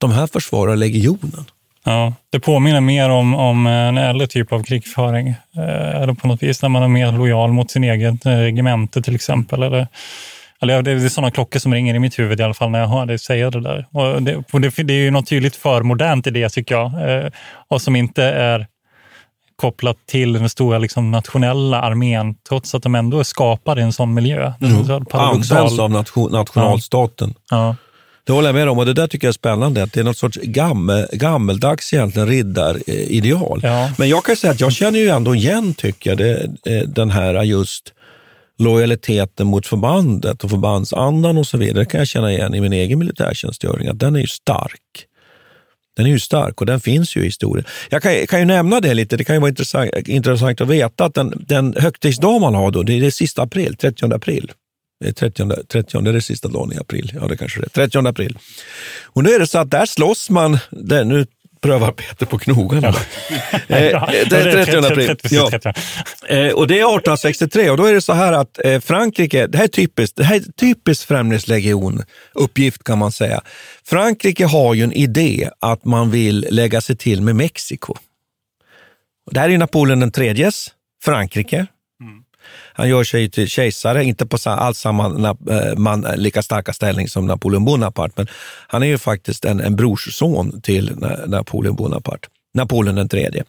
De 0.00 0.12
här 0.12 0.26
försvarar 0.26 0.76
legionen. 0.76 1.44
Ja, 1.84 2.14
det 2.30 2.40
påminner 2.40 2.80
mer 2.80 3.10
om, 3.10 3.34
om 3.34 3.66
en 3.66 3.98
äldre 3.98 4.26
typ 4.26 4.52
av 4.52 4.62
krigföring. 4.62 5.28
Eh, 5.28 6.02
eller 6.02 6.14
på 6.14 6.28
något 6.28 6.42
vis 6.42 6.62
när 6.62 6.68
man 6.68 6.82
är 6.82 6.88
mer 6.88 7.12
lojal 7.12 7.52
mot 7.52 7.70
sin 7.70 7.84
egen 7.84 8.18
eh, 8.24 8.30
regemente 8.30 9.02
till 9.02 9.14
exempel. 9.14 9.62
Eller, 9.62 9.88
eller 10.62 10.82
det 10.82 10.90
är 10.90 11.08
sådana 11.08 11.30
klockor 11.30 11.60
som 11.60 11.74
ringer 11.74 11.94
i 11.94 11.98
mitt 11.98 12.18
huvud 12.18 12.40
i 12.40 12.42
alla 12.42 12.54
fall 12.54 12.70
när 12.70 12.80
jag 12.80 12.88
hör 12.88 13.06
dig 13.06 13.18
säga 13.18 13.50
det 13.50 13.60
där. 13.60 13.86
Och 13.90 14.22
det, 14.22 14.42
och 14.52 14.60
det, 14.60 14.70
det 14.76 14.92
är 14.92 14.98
ju 14.98 15.10
något 15.10 15.28
tydligt 15.28 15.56
för 15.56 15.82
modernt 15.82 16.26
i 16.26 16.30
det 16.30 16.48
tycker 16.48 16.74
jag. 16.74 17.10
Eh, 17.10 17.30
och 17.68 17.82
som 17.82 17.96
inte 17.96 18.24
är 18.24 18.66
kopplat 19.56 19.96
till 20.06 20.32
den 20.32 20.48
stora 20.48 20.78
liksom, 20.78 21.10
nationella 21.10 21.80
armén, 21.80 22.34
trots 22.48 22.74
att 22.74 22.82
de 22.82 22.94
ändå 22.94 23.18
är 23.20 23.24
skapade 23.24 23.80
i 23.80 23.84
en 23.84 23.92
sån 23.92 24.14
miljö. 24.14 24.52
Mm. 24.60 24.84
Så. 24.84 25.04
Används 25.10 25.78
av 25.78 25.90
nation, 25.90 26.32
nationalstaten. 26.32 27.34
Ja. 27.50 27.76
Det 28.28 28.32
håller 28.32 28.48
jag 28.48 28.54
med 28.54 28.68
om 28.68 28.78
och 28.78 28.86
det 28.86 28.92
där 28.92 29.06
tycker 29.06 29.26
jag 29.26 29.32
är 29.32 29.32
spännande. 29.32 29.82
Att 29.82 29.92
det 29.92 30.00
är 30.00 30.04
något 30.04 30.18
sorts 30.18 30.38
gammel, 30.42 31.06
gammeldags 31.12 31.92
egentligen 31.92 32.28
riddarideal. 32.28 33.60
Ja. 33.62 33.90
Men 33.98 34.08
jag 34.08 34.24
kan 34.24 34.36
säga 34.36 34.50
att 34.50 34.60
jag 34.60 34.72
känner 34.72 34.98
ju 34.98 35.08
ändå 35.08 35.34
igen, 35.34 35.74
tycker 35.74 36.10
jag, 36.10 36.18
det, 36.18 36.42
eh, 36.66 36.88
den 36.88 37.10
här 37.10 37.42
just 37.42 37.92
lojaliteten 38.58 39.46
mot 39.46 39.66
förbandet 39.66 40.44
och 40.44 40.50
förbandsandan 40.50 41.38
och 41.38 41.46
så 41.46 41.58
vidare. 41.58 41.78
Det 41.78 41.90
kan 41.90 41.98
jag 41.98 42.08
känna 42.08 42.32
igen 42.32 42.54
i 42.54 42.60
min 42.60 42.72
egen 42.72 42.98
militärtjänstgöring, 42.98 43.88
att 43.88 43.98
den 43.98 44.16
är 44.16 44.20
ju 44.20 44.26
stark. 44.26 45.06
Den 45.96 46.06
är 46.06 46.10
ju 46.10 46.18
stark 46.18 46.60
och 46.60 46.66
den 46.66 46.80
finns 46.80 47.16
ju 47.16 47.20
i 47.20 47.24
historien. 47.24 47.66
Jag 47.90 48.02
kan, 48.02 48.26
kan 48.26 48.38
ju 48.38 48.44
nämna 48.44 48.80
det 48.80 48.94
lite, 48.94 49.16
det 49.16 49.24
kan 49.24 49.36
ju 49.36 49.40
vara 49.40 49.48
intressant, 49.48 49.90
intressant 50.06 50.60
att 50.60 50.68
veta 50.68 51.04
att 51.04 51.14
den, 51.14 51.44
den 51.48 51.74
högtidsdag 51.78 52.40
man 52.40 52.54
har 52.54 52.70
då, 52.70 52.82
det 52.82 52.92
är 52.92 53.00
det 53.00 53.10
sista 53.10 53.42
april, 53.42 53.76
30 53.76 54.14
april. 54.14 54.52
Det 55.00 55.08
är 55.08 55.12
30, 55.12 55.48
30 55.68 56.00
det 56.00 56.10
är 56.10 56.12
det 56.12 56.22
sista 56.22 56.48
dagen 56.48 56.72
i 56.72 56.76
april. 56.76 57.12
Ja, 57.14 57.26
det 57.26 57.36
kanske 57.36 57.60
det 57.60 57.66
är. 57.66 57.88
30 57.88 58.08
april. 58.08 58.38
Och 59.04 59.24
nu 59.24 59.30
är 59.30 59.38
det 59.38 59.46
så 59.46 59.58
att 59.58 59.70
där 59.70 59.86
slåss 59.86 60.30
man, 60.30 60.58
nu 60.70 61.26
prövar 61.60 61.92
Peter 61.92 62.26
på 62.26 62.38
knogarna. 62.38 62.94
Eh, 63.68 64.08
det 64.30 64.36
är 64.36 64.64
30 64.64 64.76
april. 64.76 65.16
Ja. 65.30 65.50
Eh, 66.28 66.52
och 66.52 66.66
det 66.66 66.74
är 66.74 66.96
1863 66.96 67.70
och 67.70 67.76
då 67.76 67.84
är 67.84 67.94
det 67.94 68.00
så 68.00 68.12
här 68.12 68.32
att 68.32 68.64
eh, 68.64 68.80
Frankrike, 68.80 69.46
det 69.46 69.58
här 69.58 69.64
är 69.64 69.68
typiskt, 69.68 70.16
det 70.16 70.24
här 70.24 70.36
är 70.36 70.40
typiskt 70.40 71.04
Främlingslegion 71.04 72.02
uppgift 72.34 72.84
kan 72.84 72.98
man 72.98 73.12
säga. 73.12 73.40
Frankrike 73.86 74.44
har 74.46 74.74
ju 74.74 74.84
en 74.84 74.92
idé 74.92 75.50
att 75.60 75.84
man 75.84 76.10
vill 76.10 76.46
lägga 76.50 76.80
sig 76.80 76.96
till 76.96 77.22
med 77.22 77.36
Mexiko. 77.36 77.94
Det 79.30 79.40
här 79.40 79.48
är 79.48 79.58
Napoleon 79.58 80.00
den 80.00 80.12
tredjes 80.12 80.68
Frankrike. 81.04 81.66
Han 82.78 82.88
gör 82.88 83.04
sig 83.04 83.30
till 83.30 83.48
kejsare, 83.48 84.04
inte 84.04 84.26
på 84.26 84.38
alls 84.50 84.78
samma 84.78 85.08
na- 85.08 85.70
eh, 85.70 85.76
man, 85.76 86.06
eh, 86.06 86.16
lika 86.16 86.42
starka 86.42 86.72
ställning 86.72 87.08
som 87.08 87.26
Napoleon 87.26 87.64
Bonaparte, 87.64 88.12
men 88.16 88.26
han 88.68 88.82
är 88.82 88.86
ju 88.86 88.98
faktiskt 88.98 89.44
en, 89.44 89.60
en 89.60 89.76
brorsson 89.76 90.60
till 90.60 90.90
Na- 90.90 91.26
Napoleon 91.26 91.76
Bonaparte, 91.76 92.28
Napoleon 92.54 92.94
den 92.94 93.08
tredje. 93.08 93.44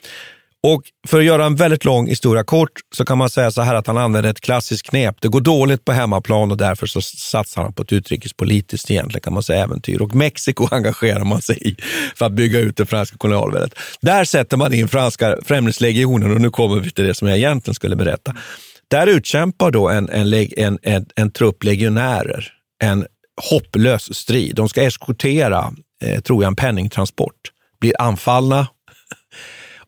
Och 0.63 0.81
för 1.07 1.19
att 1.19 1.25
göra 1.25 1.45
en 1.45 1.55
väldigt 1.55 1.85
lång 1.85 2.07
historia 2.07 2.43
kort 2.43 2.71
så 2.95 3.05
kan 3.05 3.17
man 3.17 3.29
säga 3.29 3.51
så 3.51 3.61
här 3.61 3.75
att 3.75 3.87
han 3.87 3.97
använder 3.97 4.29
ett 4.29 4.41
klassiskt 4.41 4.89
knep. 4.89 5.15
Det 5.21 5.27
går 5.27 5.41
dåligt 5.41 5.85
på 5.85 5.91
hemmaplan 5.91 6.51
och 6.51 6.57
därför 6.57 6.87
så 6.87 7.01
satsar 7.01 7.61
han 7.61 7.73
på 7.73 7.81
ett 7.81 7.93
utrikespolitiskt 7.93 8.91
egentligen 8.91 9.21
kan 9.21 9.33
man 9.33 9.43
säga 9.43 9.63
äventyr. 9.63 10.01
Och 10.01 10.15
Mexiko 10.15 10.67
engagerar 10.71 11.23
man 11.23 11.41
sig 11.41 11.57
i 11.69 11.75
för 12.15 12.25
att 12.25 12.31
bygga 12.31 12.59
ut 12.59 12.77
det 12.77 12.85
franska 12.85 13.17
kolonialväldet. 13.17 13.73
Där 14.01 14.25
sätter 14.25 14.57
man 14.57 14.73
in 14.73 14.87
franska 14.87 15.37
främlingslegionen 15.45 16.31
och 16.31 16.41
nu 16.41 16.49
kommer 16.49 16.79
vi 16.79 16.91
till 16.91 17.05
det 17.05 17.13
som 17.13 17.27
jag 17.27 17.37
egentligen 17.37 17.75
skulle 17.75 17.95
berätta. 17.95 18.35
Där 18.89 19.07
utkämpar 19.07 19.71
då 19.71 19.89
en, 19.89 20.09
en, 20.09 20.33
en, 20.57 20.79
en, 20.81 21.05
en 21.15 21.31
trupp 21.31 21.63
legionärer 21.63 22.53
en 22.79 23.05
hopplös 23.49 24.15
strid. 24.15 24.55
De 24.55 24.69
ska 24.69 24.83
eskortera, 24.83 25.73
eh, 26.03 26.21
tror 26.21 26.43
jag, 26.43 26.47
en 26.47 26.55
penningtransport. 26.55 27.51
Blir 27.79 28.01
anfallna 28.01 28.67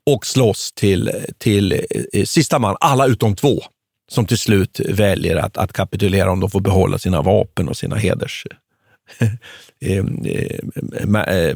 och 0.06 0.26
slåss 0.26 0.72
till, 0.72 1.12
till 1.38 1.82
eh, 2.14 2.24
sista 2.24 2.60
man, 2.60 2.78
alla 2.80 3.06
utom 3.06 3.36
två, 3.36 3.64
som 4.12 4.26
till 4.26 4.38
slut 4.38 4.80
väljer 4.90 5.36
att, 5.36 5.58
att 5.58 5.74
kapitulera 5.74 6.32
om 6.32 6.40
de 6.40 6.50
får 6.50 6.62
behålla 6.62 6.98
sina 6.98 7.22
vapen 7.22 7.70
och 7.70 7.78
sina 7.78 7.96
heders 7.96 8.46
eh, 9.86 9.98
eh, 9.98 11.48
eh, 11.50 11.56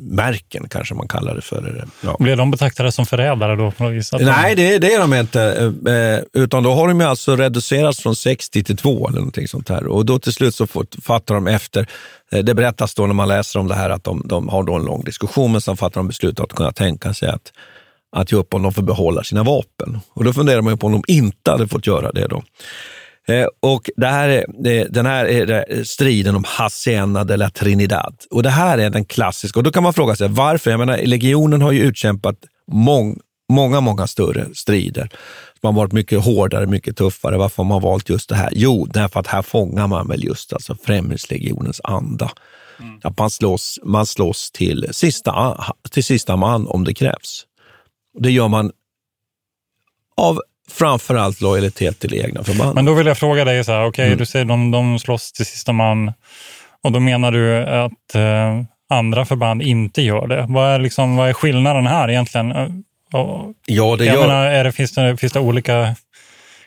märken, 0.00 0.68
kanske 0.68 0.94
man 0.94 1.08
kallar 1.08 1.34
det 1.34 1.40
för. 1.40 1.84
Ja. 2.00 2.16
Blev 2.20 2.36
de 2.36 2.50
betraktade 2.50 2.92
som 2.92 3.06
förrädare 3.06 3.56
då? 3.56 3.72
Nej, 4.20 4.54
det, 4.54 4.78
det 4.78 4.94
är 4.94 5.00
de 5.00 5.14
inte. 5.14 5.42
Eh, 5.86 6.42
utan 6.42 6.62
då 6.62 6.72
har 6.72 6.88
de 6.88 7.00
ju 7.00 7.06
alltså 7.06 7.36
reducerats 7.36 8.02
från 8.02 8.16
60 8.16 8.64
till 8.64 8.76
2 8.76 9.08
eller 9.08 9.18
någonting 9.18 9.48
sånt 9.48 9.68
här. 9.68 9.86
Och 9.86 10.06
då 10.06 10.18
till 10.18 10.32
slut 10.32 10.54
så 10.54 10.66
fattar 11.02 11.34
de 11.34 11.46
efter. 11.46 11.86
Det 12.30 12.54
berättas 12.54 12.94
då 12.94 13.06
när 13.06 13.14
man 13.14 13.28
läser 13.28 13.60
om 13.60 13.68
det 13.68 13.74
här 13.74 13.90
att 13.90 14.04
de, 14.04 14.22
de 14.24 14.48
har 14.48 14.62
då 14.62 14.74
en 14.74 14.84
lång 14.84 15.04
diskussion, 15.04 15.52
men 15.52 15.60
sen 15.60 15.76
fattar 15.76 16.00
de 16.00 16.08
beslut 16.08 16.40
att 16.40 16.52
kunna 16.52 16.72
tänka 16.72 17.14
sig 17.14 17.28
att, 17.28 17.52
att 18.16 18.32
ge 18.32 18.38
upp 18.38 18.54
om 18.54 18.62
de 18.62 18.72
får 18.72 18.82
behålla 18.82 19.24
sina 19.24 19.42
vapen. 19.42 20.00
Och 20.14 20.24
då 20.24 20.32
funderar 20.32 20.62
man 20.62 20.72
ju 20.72 20.76
på 20.76 20.86
om 20.86 20.92
de 20.92 21.02
inte 21.06 21.50
hade 21.50 21.68
fått 21.68 21.86
göra 21.86 22.12
det 22.12 22.26
då. 22.26 22.42
Eh, 23.28 23.46
och 23.60 23.90
det 23.96 24.06
här 24.06 24.28
är, 24.28 24.44
det, 24.62 24.84
den 24.84 25.06
här 25.06 25.24
är 25.24 25.46
det 25.46 25.88
striden 25.88 26.36
om 26.36 26.44
Hacienda 26.46 27.24
de 27.24 27.36
la 27.36 27.50
Trinidad. 27.50 28.16
Och 28.30 28.42
det 28.42 28.50
här 28.50 28.78
är 28.78 28.90
den 28.90 29.04
klassiska. 29.04 29.60
Och 29.60 29.64
då 29.64 29.70
kan 29.70 29.82
man 29.82 29.94
fråga 29.94 30.16
sig 30.16 30.28
varför. 30.28 30.70
Jag 30.70 30.78
menar, 30.78 30.96
legionen 30.96 31.62
har 31.62 31.72
ju 31.72 31.80
utkämpat 31.80 32.36
mång, 32.72 33.18
många, 33.48 33.80
många 33.80 34.06
större 34.06 34.54
strider. 34.54 35.10
Man 35.62 35.74
har 35.74 35.82
varit 35.82 35.92
mycket 35.92 36.24
hårdare, 36.24 36.66
mycket 36.66 36.96
tuffare. 36.96 37.36
Varför 37.36 37.56
har 37.56 37.68
man 37.68 37.82
valt 37.82 38.08
just 38.08 38.28
det 38.28 38.34
här? 38.34 38.50
Jo, 38.52 38.86
därför 38.86 39.20
att 39.20 39.26
här 39.26 39.42
fångar 39.42 39.86
man 39.86 40.08
väl 40.08 40.24
just 40.24 40.52
alltså 40.52 40.76
Främlingslegionens 40.84 41.80
anda. 41.84 42.30
Att 43.02 43.18
man 43.18 43.30
slåss, 43.30 43.78
man 43.82 44.06
slåss 44.06 44.50
till, 44.50 44.88
sista, 44.90 45.64
till 45.90 46.04
sista 46.04 46.36
man 46.36 46.66
om 46.66 46.84
det 46.84 46.94
krävs. 46.94 47.46
Det 48.18 48.30
gör 48.30 48.48
man 48.48 48.72
av 50.16 50.40
framförallt 50.72 51.40
lojalitet 51.40 51.98
till 51.98 52.14
egna 52.14 52.44
förband. 52.44 52.74
Men 52.74 52.84
då 52.84 52.94
vill 52.94 53.06
jag 53.06 53.18
fråga 53.18 53.44
dig, 53.44 53.64
så 53.64 53.72
här, 53.72 53.84
okej, 53.86 54.06
Mm. 54.06 54.18
du 54.18 54.26
säger 54.26 54.44
de, 54.44 54.70
de 54.70 54.98
slåss 54.98 55.32
till 55.32 55.46
sista 55.46 55.72
man 55.72 56.12
och 56.82 56.92
då 56.92 57.00
menar 57.00 57.30
du 57.32 57.56
att 57.66 58.14
eh, 58.14 58.60
andra 58.90 59.24
förband 59.24 59.62
inte 59.62 60.02
gör 60.02 60.26
det. 60.26 60.46
Vad 60.48 60.68
är, 60.74 60.78
liksom, 60.78 61.16
vad 61.16 61.28
är 61.28 61.32
skillnaden 61.32 61.86
här 61.86 62.10
egentligen? 62.10 62.52
Eh, 62.52 62.68
Och, 63.12 63.52
Ja, 63.66 63.96
det 63.96 64.04
jag 64.04 64.14
gör- 64.14 64.26
menar, 64.26 64.46
är 64.46 64.64
det, 64.64 64.72
finns, 64.72 64.92
det, 64.94 65.16
finns 65.16 65.32
det 65.32 65.40
olika 65.40 65.94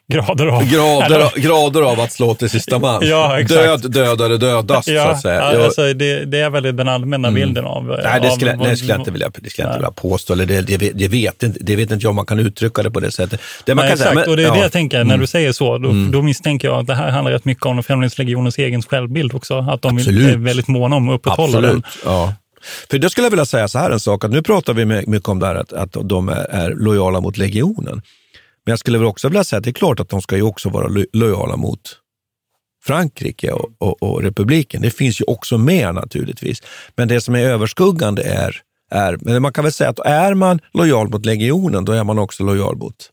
grader 0.10 0.48
av... 0.48 0.64
Grader, 0.66 1.32
grader 1.40 1.82
av 1.82 2.00
att 2.00 2.12
slå 2.12 2.36
till 2.36 2.50
sista 2.50 2.80
man. 2.80 3.08
Ja, 3.08 3.40
exakt. 3.40 3.64
Död, 3.84 3.92
dödare, 3.92 4.38
dödast, 4.38 4.86
så 4.88 4.92
Ja, 4.94 5.10
att 5.12 5.22
säga. 5.22 5.42
alltså, 5.42 5.94
det, 5.94 6.26
det 6.26 6.40
är 6.40 6.50
väl 6.50 6.64
den 6.76 6.88
allmänna 6.88 7.28
Mm. 7.28 7.42
bilden 7.42 7.66
av... 7.66 8.00
Nej, 8.04 8.22
det 8.22 8.32
skulle, 8.32 8.54
av, 8.54 8.60
det 8.60 8.76
skulle 8.78 8.92
jag 8.94 9.00
inte 9.02 9.12
vilja, 9.12 9.32
det 9.38 9.50
skulle 9.50 9.68
inte 9.68 9.78
vilja 9.78 9.92
påstå. 9.92 10.34
Eller 10.34 10.46
det, 10.46 10.62
det, 10.62 10.78
det, 10.78 11.08
vet 11.08 11.44
inte, 11.44 11.60
det 11.62 11.76
vet 11.76 11.92
inte 11.92 12.04
jag 12.06 12.10
om 12.10 12.16
man 12.16 12.26
kan 12.26 12.40
uttrycka 12.40 12.84
det 12.84 12.92
på 12.92 13.00
det 13.00 13.12
sättet. 13.12 13.42
Det 13.66 13.76
man 13.76 13.82
Nej, 13.86 13.90
kan 13.92 13.98
säga, 13.98 14.10
exakt, 14.10 14.26
men- 14.28 14.32
och 14.32 14.38
det 14.38 14.44
är 14.44 14.48
ja. 14.48 14.54
det 14.54 14.60
jag 14.60 14.72
tänker. 14.72 14.98
När 14.98 15.04
Mm. 15.06 15.20
du 15.20 15.28
säger 15.28 15.52
så, 15.52 15.78
då, 15.78 15.92
då 16.12 16.22
misstänker 16.22 16.68
jag 16.68 16.80
att 16.80 16.88
det 16.88 16.96
här 16.96 17.10
handlar 17.12 17.32
rätt 17.32 17.46
mycket 17.46 17.66
om 17.66 17.84
Främlingslegionens 17.84 18.58
egen 18.58 18.82
självbild 18.82 19.34
också. 19.36 19.58
Att 19.72 19.82
de 19.82 19.96
Absolut. 19.98 20.34
är 20.34 20.38
väldigt 20.38 20.68
måna 20.68 20.96
om 20.96 21.10
att 21.10 21.16
upprätthålla 21.16 21.62
den. 21.62 21.70
Absolut, 21.70 21.86
ja. 22.06 22.34
För 22.92 22.98
då 22.98 23.10
skulle 23.10 23.26
jag 23.26 23.32
vilja 23.32 23.46
säga 23.46 23.68
så 23.68 23.80
här 23.80 23.90
en 23.92 24.00
sak, 24.00 24.24
att 24.24 24.32
nu 24.32 24.42
pratar 24.42 24.74
vi 24.74 24.86
my- 24.86 25.04
mycket 25.08 25.30
om 25.30 25.40
det 25.40 25.46
här 25.46 25.56
att, 25.56 25.74
att 25.74 25.96
de 26.04 26.30
är, 26.30 26.36
är 26.50 26.76
lojala 26.76 27.22
mot 27.22 27.38
legionen. 27.38 28.02
Men 28.70 28.72
jag 28.72 28.80
skulle 28.80 28.98
väl 28.98 29.08
också 29.08 29.28
vilja 29.28 29.44
säga 29.44 29.58
att 29.58 29.64
det 29.64 29.70
är 29.70 29.74
klart 29.74 30.00
att 30.00 30.10
de 30.10 30.22
ska 30.22 30.36
ju 30.36 30.42
också 30.42 30.70
vara 30.70 30.88
lo- 30.88 31.06
lojala 31.14 31.56
mot 31.58 31.82
Frankrike 32.84 33.52
och, 33.52 33.70
och, 33.78 34.04
och 34.04 34.24
republiken. 34.24 34.82
Det 34.82 34.90
finns 34.92 35.22
ju 35.22 35.26
också 35.26 35.58
med 35.58 35.96
naturligtvis. 35.96 36.62
Men 36.96 37.08
det 37.08 37.22
som 37.22 37.36
är 37.36 37.40
överskuggande 37.40 38.24
är, 38.24 38.62
är 38.92 39.18
men 39.22 39.42
man 39.42 39.54
kan 39.54 39.64
väl 39.64 39.74
säga 39.74 39.90
att 39.90 40.00
är 40.00 40.34
man 40.34 40.60
lojal 40.74 41.10
mot 41.10 41.26
legionen, 41.26 41.86
då 41.86 41.92
är 41.92 42.04
man 42.04 42.20
också 42.20 42.44
lojal 42.44 42.78
mot 42.78 43.10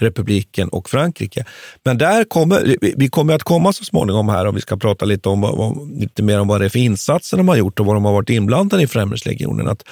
republiken 0.00 0.68
och 0.68 0.90
Frankrike. 0.90 1.44
Men 1.84 1.98
där 1.98 2.24
kommer, 2.24 2.76
vi- 2.96 3.08
kommer 3.08 3.34
att 3.34 3.42
komma 3.42 3.72
så 3.72 3.84
småningom 3.84 4.28
här 4.28 4.46
om 4.46 4.54
vi 4.54 4.60
ska 4.60 4.76
prata 4.76 5.04
lite, 5.04 5.28
om, 5.28 5.44
om 5.44 5.92
lite 6.00 6.22
mer 6.22 6.40
om 6.40 6.48
vad 6.48 6.60
det 6.60 6.64
är 6.64 6.68
för 6.68 6.78
insatser 6.78 7.36
de 7.36 7.48
har 7.48 7.56
gjort 7.56 7.80
och 7.80 7.86
vad 7.86 7.96
de 7.96 8.04
har 8.04 8.12
varit 8.12 8.30
inblandade 8.30 8.82
i 8.82 8.86
Främlingslegionen. 8.86 9.68
Att 9.68 9.84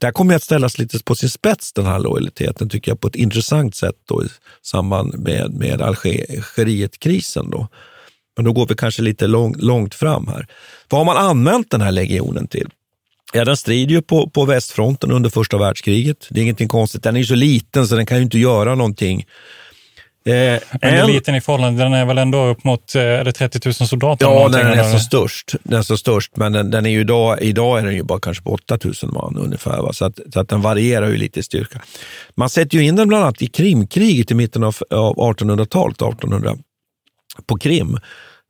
där 0.00 0.12
kommer 0.12 0.34
att 0.34 0.42
ställas 0.42 0.78
lite 0.78 0.98
på 1.04 1.14
sin 1.14 1.30
spets 1.30 1.72
den 1.72 1.86
här 1.86 1.98
lojaliteten 1.98 2.68
tycker 2.68 2.90
jag 2.90 3.00
på 3.00 3.08
ett 3.08 3.16
intressant 3.16 3.74
sätt 3.74 3.96
då, 4.08 4.24
i 4.24 4.28
samband 4.62 5.18
med, 5.18 5.54
med 5.54 5.82
Algerietkrisen. 5.82 7.50
Då. 7.50 7.68
Men 8.36 8.44
då 8.44 8.52
går 8.52 8.66
vi 8.66 8.74
kanske 8.74 9.02
lite 9.02 9.26
lång, 9.26 9.54
långt 9.58 9.94
fram 9.94 10.28
här. 10.28 10.46
Vad 10.88 11.00
har 11.00 11.04
man 11.04 11.16
använt 11.16 11.70
den 11.70 11.80
här 11.80 11.92
legionen 11.92 12.46
till? 12.46 12.68
Ja, 13.32 13.44
den 13.44 13.56
strider 13.56 13.94
ju 13.94 14.02
på, 14.02 14.30
på 14.30 14.44
västfronten 14.44 15.12
under 15.12 15.30
första 15.30 15.58
världskriget. 15.58 16.26
Det 16.30 16.40
är 16.40 16.42
ingenting 16.42 16.68
konstigt. 16.68 17.02
Den 17.02 17.16
är 17.16 17.20
ju 17.20 17.26
så 17.26 17.34
liten 17.34 17.88
så 17.88 17.96
den 17.96 18.06
kan 18.06 18.16
ju 18.16 18.24
inte 18.24 18.38
göra 18.38 18.74
någonting 18.74 19.26
Eh, 20.24 20.32
Men 20.32 20.60
en- 20.80 20.94
eliten 20.94 21.34
i 21.34 21.40
förhållande, 21.40 21.82
den 21.82 21.92
är 21.94 22.04
väl 22.04 22.18
ändå 22.18 22.46
upp 22.46 22.64
mot 22.64 22.94
eh, 22.94 23.02
är 23.02 23.24
det 23.24 23.32
30 23.32 23.60
000 23.64 23.74
soldater? 23.74 24.26
Ja, 24.26 24.48
den 24.48 24.66
är 24.66 24.92
så 24.92 24.98
störst. 24.98 25.54
Den 25.62 25.78
är 25.78 25.82
så 25.82 25.96
störst, 25.96 26.36
men 26.36 26.52
den, 26.52 26.70
den 26.70 26.86
är 26.86 26.90
ju 26.90 27.00
idag, 27.00 27.42
idag 27.42 27.78
är 27.78 27.82
den 27.84 27.94
ju 27.94 28.02
bara 28.02 28.20
kanske 28.20 28.44
på 28.44 28.50
8000 28.52 29.10
man 29.12 29.36
ungefär. 29.36 29.82
Va? 29.82 29.92
Så, 29.92 30.04
att, 30.04 30.18
så 30.34 30.40
att 30.40 30.48
den 30.48 30.60
varierar 30.62 31.08
ju 31.08 31.16
lite 31.16 31.40
i 31.40 31.42
styrka. 31.42 31.80
Man 32.36 32.50
sätter 32.50 32.78
ju 32.78 32.84
in 32.84 32.96
den 32.96 33.08
bland 33.08 33.24
annat 33.24 33.42
i 33.42 33.46
Krimkriget 33.46 34.30
i 34.30 34.34
mitten 34.34 34.64
av, 34.64 34.76
av 34.90 35.14
1800-talet, 35.16 35.96
1800, 35.96 36.56
på 37.46 37.56
Krim. 37.58 37.98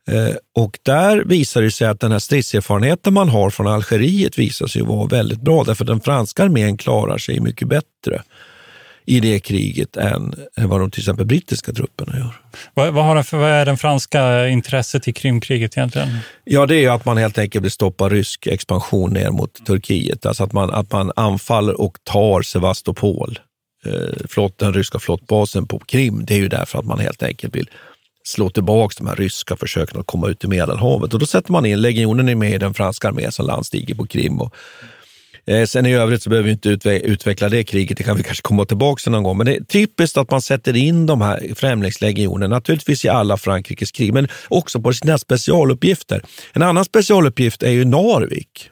Eh, 0.09 0.35
och 0.57 0.79
där 0.83 1.25
visar 1.27 1.63
det 1.63 1.71
sig 1.71 1.87
att 1.89 2.01
den 2.01 2.13
här 2.13 2.19
stridserfarenheten 2.19 3.15
man 3.15 3.29
har 3.29 3.51
från 3.51 3.67
Algeriet 3.67 4.39
visar 4.39 4.67
sig 4.67 4.83
vara 4.83 5.07
väldigt 5.07 5.41
bra, 5.41 5.65
därför 5.65 5.85
att 5.85 5.89
den 5.89 6.01
franska 6.01 6.43
armén 6.45 6.77
klarar 6.77 7.19
sig 7.19 7.41
mycket 7.41 7.69
bättre 7.69 8.23
i 9.11 9.20
det 9.20 9.40
kriget 9.40 9.96
än 9.96 10.35
vad 10.57 10.81
de 10.81 10.90
till 10.90 11.01
exempel 11.01 11.27
brittiska 11.27 11.73
trupperna 11.73 12.18
gör. 12.18 12.35
Vad, 12.75 12.94
vad, 12.94 13.05
har 13.05 13.14
den 13.14 13.25
för, 13.25 13.38
vad 13.38 13.51
är 13.51 13.66
den 13.66 13.77
franska 13.77 14.49
intresset 14.49 15.09
i 15.09 15.12
Krimkriget 15.12 15.77
egentligen? 15.77 16.09
Ja, 16.44 16.66
det 16.66 16.77
är 16.77 16.81
ju 16.81 16.88
att 16.88 17.05
man 17.05 17.16
helt 17.16 17.38
enkelt 17.38 17.64
vill 17.64 17.70
stoppa 17.70 18.09
rysk 18.09 18.46
expansion 18.46 19.12
ner 19.12 19.31
mot 19.31 19.66
Turkiet. 19.66 20.27
Alltså 20.27 20.44
att 20.44 20.53
man, 20.53 20.70
att 20.70 20.92
man 20.92 21.12
anfaller 21.16 21.81
och 21.81 21.99
tar 22.05 22.42
Sevastopol, 22.42 23.38
eh, 23.87 24.27
flott, 24.29 24.59
den 24.59 24.75
ryska 24.75 24.99
flottbasen 24.99 25.66
på 25.66 25.79
Krim. 25.79 26.25
Det 26.25 26.35
är 26.35 26.38
ju 26.38 26.49
därför 26.49 26.79
att 26.79 26.87
man 26.87 26.99
helt 26.99 27.23
enkelt 27.23 27.57
vill 27.57 27.70
slå 28.25 28.51
tillbaka 28.51 28.94
de 28.99 29.07
här 29.07 29.16
ryska 29.16 29.57
försöken 29.57 30.01
att 30.01 30.07
komma 30.07 30.29
ut 30.29 30.44
i 30.44 30.46
Medelhavet. 30.46 31.14
Och 31.14 31.20
då 31.20 31.27
sätter 31.27 31.53
man 31.53 31.66
in, 31.66 31.81
legionen 31.81 32.29
är 32.29 32.35
med 32.35 32.55
i 32.55 32.59
den 32.59 32.75
franska 32.75 33.09
armén 33.09 33.33
som 33.33 33.46
landstiger 33.46 33.94
på 33.94 34.07
Krim. 34.07 34.40
Och, 34.40 34.55
eh, 35.51 35.67
sen 35.67 35.87
i 35.87 35.93
övrigt 35.95 36.23
så 36.23 36.31
behöver 36.31 36.47
vi 36.47 36.53
inte 36.53 36.69
utve 36.69 36.99
utveckla 36.99 37.49
det 37.49 37.65
kriget, 37.65 37.99
det 37.99 38.05
kan 38.05 38.17
vi 38.17 38.23
kanske 38.23 38.43
komma 38.43 38.65
tillbaka 38.65 39.01
till 39.01 39.13
någon 39.13 39.23
gång. 39.23 39.37
Men 39.37 39.47
det 39.47 39.57
är 39.57 39.65
typiskt 39.65 40.17
att 40.17 40.31
man 40.31 40.43
sätter 40.43 40.77
in 40.77 41.07
de 41.07 41.21
här 41.21 41.55
främlingslegionerna, 41.55 42.55
naturligtvis 42.55 43.05
i 43.05 43.09
alla 43.09 43.37
Frankrikes 43.37 43.93
krig, 43.93 44.15
men 44.15 44.29
också 44.49 44.81
på 44.81 44.93
sina 44.93 45.19
specialuppgifter. 45.19 46.23
En 46.53 46.63
annan 46.63 46.85
specialuppgift 46.85 47.63
är 47.63 47.71
ju 47.71 47.85
Narvik. 47.85 48.71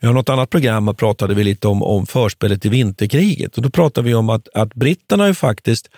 Vi 0.00 0.06
har 0.06 0.14
något 0.14 0.28
annat 0.28 0.50
program 0.50 0.88
och 0.88 0.98
pratade 0.98 1.34
vi 1.34 1.44
lite 1.44 1.68
om, 1.68 1.82
om 1.82 2.06
förspelet 2.06 2.66
i 2.66 2.68
vinterkriget 2.68 3.56
och 3.56 3.62
då 3.62 3.70
pratade 3.70 4.08
vi 4.08 4.14
om 4.14 4.30
att, 4.30 4.48
att 4.54 4.74
britterna 4.74 5.26
ju 5.26 5.34
faktiskt 5.34 5.88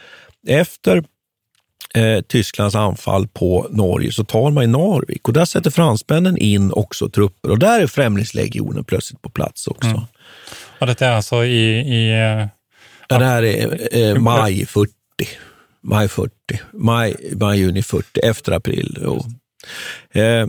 efter 0.46 1.04
eh, 1.94 2.20
Tysklands 2.20 2.74
anfall 2.74 3.28
på 3.28 3.66
Norge 3.70 4.12
så 4.12 4.24
tar 4.24 4.50
man 4.50 4.64
i 4.64 4.66
Narvik 4.66 5.28
och 5.28 5.34
där 5.34 5.44
sätter 5.44 5.70
fransmännen 5.70 6.36
in 6.36 6.72
också 6.72 7.08
trupper 7.08 7.50
och 7.50 7.58
där 7.58 7.80
är 7.80 7.86
Främlingslegionen 7.86 8.84
plötsligt 8.84 9.22
på 9.22 9.30
plats 9.30 9.66
också. 9.66 9.88
Mm. 9.88 10.00
Och 10.78 10.86
detta 10.86 11.06
är 11.06 11.12
alltså 11.12 11.44
i... 11.44 11.78
i 11.78 12.10
eh, 12.10 12.48
Ja, 13.08 13.18
det 13.18 13.24
här 13.24 13.42
är 13.42 13.88
eh, 13.92 14.14
maj 14.20 14.66
40. 14.66 14.92
Maj 15.82 16.08
40. 16.08 16.32
Maj, 16.72 17.16
maj, 17.36 17.58
juni 17.58 17.82
40, 17.82 18.20
efter 18.20 18.52
april. 18.52 18.98
Eh, 20.12 20.46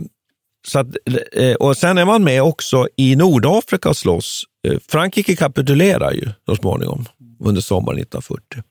så 0.66 0.78
att, 0.78 0.86
eh, 1.32 1.54
och 1.54 1.76
sen 1.76 1.98
är 1.98 2.04
man 2.04 2.24
med 2.24 2.42
också 2.42 2.88
i 2.96 3.16
Nordafrika 3.16 3.88
och 3.88 3.96
slåss. 3.96 4.42
Eh, 4.68 4.78
Frankrike 4.88 5.36
kapitulerar 5.36 6.12
ju 6.12 6.28
så 6.46 6.56
småningom 6.56 7.06
under 7.40 7.60
sommaren 7.60 7.98
1940. 7.98 8.62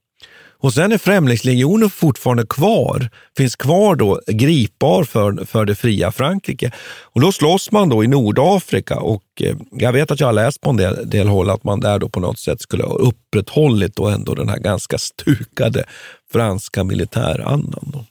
Och 0.61 0.73
sen 0.73 0.91
är 0.91 0.97
Främlingslegionen 0.97 1.89
fortfarande 1.89 2.45
kvar, 2.45 3.09
finns 3.37 3.55
kvar 3.55 3.95
då 3.95 4.21
gripbar 4.27 5.03
för, 5.03 5.45
för 5.45 5.65
det 5.65 5.75
fria 5.75 6.11
Frankrike. 6.11 6.71
Och 7.03 7.21
då 7.21 7.31
slåss 7.31 7.71
man 7.71 7.89
då 7.89 8.03
i 8.03 8.07
Nordafrika 8.07 8.99
och 8.99 9.23
eh, 9.41 9.55
jag 9.71 9.93
vet 9.93 10.11
att 10.11 10.19
jag 10.19 10.27
har 10.27 10.33
läst 10.33 10.61
på 10.61 10.69
en 10.69 10.77
del, 10.77 11.09
del 11.09 11.27
håll 11.27 11.49
att 11.49 11.63
man 11.63 11.79
där 11.79 11.99
då 11.99 12.09
på 12.09 12.19
något 12.19 12.39
sätt 12.39 12.61
skulle 12.61 12.83
ha 12.83 12.93
upprätthållit 12.93 13.95
då 13.95 14.07
ändå 14.07 14.35
den 14.35 14.49
här 14.49 14.59
ganska 14.59 14.97
stukade 14.97 15.85
franska 16.31 16.83
militärandan. 16.83 17.91
Då. 17.93 18.05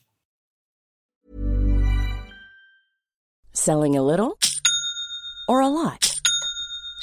Selling 3.52 3.96
a 3.96 4.02
little 4.02 4.32
or 5.48 5.62
a 5.62 5.68
lot? 5.68 6.17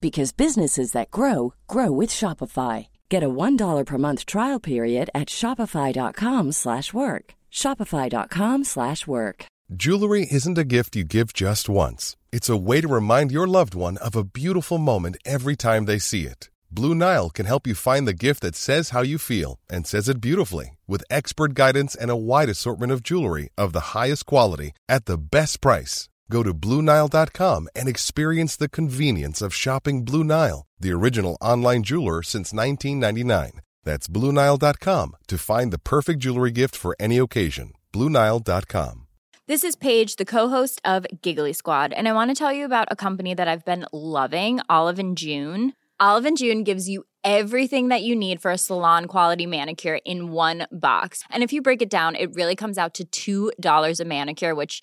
because 0.00 0.32
businesses 0.32 0.92
that 0.92 1.10
grow 1.10 1.54
grow 1.66 1.90
with 1.90 2.10
Shopify. 2.10 2.88
Get 3.08 3.22
a 3.22 3.28
$1 3.28 3.84
per 3.86 3.98
month 3.98 4.26
trial 4.26 4.60
period 4.60 5.10
at 5.14 5.28
shopify.com/work. 5.28 7.24
shopify.com/work. 7.52 9.46
Jewelry 9.74 10.28
isn't 10.30 10.58
a 10.58 10.64
gift 10.64 10.94
you 10.94 11.02
give 11.02 11.32
just 11.32 11.68
once. 11.68 12.16
It's 12.30 12.48
a 12.48 12.56
way 12.56 12.80
to 12.80 12.86
remind 12.86 13.32
your 13.32 13.48
loved 13.48 13.74
one 13.74 13.96
of 13.96 14.14
a 14.14 14.22
beautiful 14.22 14.78
moment 14.78 15.16
every 15.24 15.56
time 15.56 15.86
they 15.86 15.98
see 15.98 16.24
it. 16.26 16.50
Blue 16.70 16.94
Nile 16.94 17.30
can 17.30 17.46
help 17.46 17.66
you 17.66 17.74
find 17.74 18.06
the 18.06 18.12
gift 18.26 18.42
that 18.42 18.54
says 18.54 18.90
how 18.90 19.02
you 19.02 19.18
feel 19.18 19.58
and 19.68 19.86
says 19.86 20.08
it 20.08 20.20
beautifully 20.20 20.76
with 20.86 21.02
expert 21.10 21.54
guidance 21.54 21.96
and 21.96 22.10
a 22.10 22.16
wide 22.16 22.48
assortment 22.48 22.92
of 22.92 23.02
jewelry 23.02 23.48
of 23.58 23.72
the 23.72 23.98
highest 23.98 24.26
quality 24.26 24.70
at 24.88 25.06
the 25.06 25.18
best 25.18 25.60
price. 25.60 26.08
Go 26.30 26.42
to 26.42 26.52
BlueNile.com 26.52 27.68
and 27.74 27.88
experience 27.88 28.56
the 28.56 28.68
convenience 28.68 29.40
of 29.42 29.54
shopping 29.54 30.04
Blue 30.04 30.24
Nile, 30.24 30.66
the 30.78 30.92
original 30.92 31.36
online 31.40 31.82
jeweler 31.82 32.22
since 32.22 32.52
1999. 32.52 33.60
That's 33.84 34.08
BlueNile.com 34.08 35.16
to 35.28 35.38
find 35.38 35.72
the 35.72 35.78
perfect 35.78 36.20
jewelry 36.20 36.50
gift 36.50 36.74
for 36.74 36.96
any 36.98 37.18
occasion. 37.18 37.72
BlueNile.com. 37.92 39.06
This 39.48 39.62
is 39.62 39.76
Paige, 39.76 40.16
the 40.16 40.24
co-host 40.24 40.80
of 40.84 41.06
Giggly 41.22 41.52
Squad, 41.52 41.92
and 41.92 42.08
I 42.08 42.12
want 42.12 42.32
to 42.32 42.34
tell 42.34 42.52
you 42.52 42.64
about 42.64 42.88
a 42.90 42.96
company 42.96 43.32
that 43.32 43.46
I've 43.46 43.64
been 43.64 43.86
loving, 43.92 44.58
Olive 44.68 44.98
and 44.98 45.16
June. 45.16 45.72
Olive 46.00 46.26
and 46.26 46.36
June 46.36 46.64
gives 46.64 46.88
you 46.88 47.04
everything 47.22 47.88
that 47.88 48.02
you 48.02 48.16
need 48.16 48.42
for 48.42 48.50
a 48.50 48.58
salon 48.58 49.06
quality 49.06 49.46
manicure 49.46 50.00
in 50.04 50.32
one 50.32 50.66
box. 50.72 51.22
And 51.30 51.44
if 51.44 51.52
you 51.52 51.62
break 51.62 51.80
it 51.80 51.88
down, 51.88 52.16
it 52.16 52.34
really 52.34 52.56
comes 52.56 52.76
out 52.76 52.98
to 53.12 53.52
$2 53.54 54.00
a 54.00 54.04
manicure, 54.04 54.54
which 54.56 54.82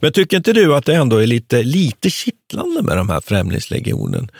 Men 0.00 0.12
tycker 0.12 0.36
inte 0.36 0.52
du 0.52 0.74
att 0.74 0.84
det 0.86 0.94
ändå 0.94 1.16
är 1.16 1.26
lite, 1.26 1.62
lite 1.62 2.10
kittlande 2.10 2.82
med 2.82 2.96
de 2.96 3.08
här 3.08 3.20
Främlingslegionen? 3.20 4.30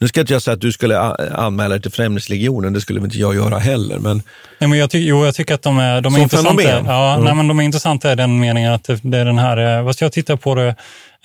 Nu 0.00 0.08
ska 0.08 0.20
inte 0.20 0.32
jag 0.32 0.42
säga 0.42 0.54
att 0.54 0.60
du 0.60 0.72
skulle 0.72 0.98
anmäla 1.00 1.68
dig 1.68 1.82
till 1.82 1.90
Främlingslegionen, 1.92 2.72
det 2.72 2.80
skulle 2.80 3.00
väl 3.00 3.04
inte 3.06 3.18
jag 3.18 3.34
göra 3.34 3.58
heller. 3.58 3.98
Men 3.98 4.22
Nej, 4.58 4.68
men 4.70 4.78
jag, 4.78 4.90
ty- 4.90 4.98
jo, 5.08 5.24
jag 5.24 5.34
tycker 5.34 5.54
att 5.54 5.62
de 5.62 5.78
är, 5.78 6.00
de 6.00 6.14
är 6.14 6.18
intressanta. 6.18 6.62
fenomen? 6.62 6.84
Ja, 6.86 7.12
Mm. 7.12 7.24
nej, 7.24 7.34
men 7.34 7.48
de 7.48 7.58
är 7.58 7.62
intressanta 7.62 8.12
i 8.12 8.14
den 8.14 8.40
meningen 8.40 8.72
att 8.72 8.84
det, 8.84 9.00
det 9.02 9.18
är 9.18 9.24
den 9.24 9.38
här, 9.38 9.78
eh, 9.78 9.86
fast 9.86 10.00
jag 10.00 10.12
tittar 10.12 10.36
på 10.36 10.54
det 10.54 10.68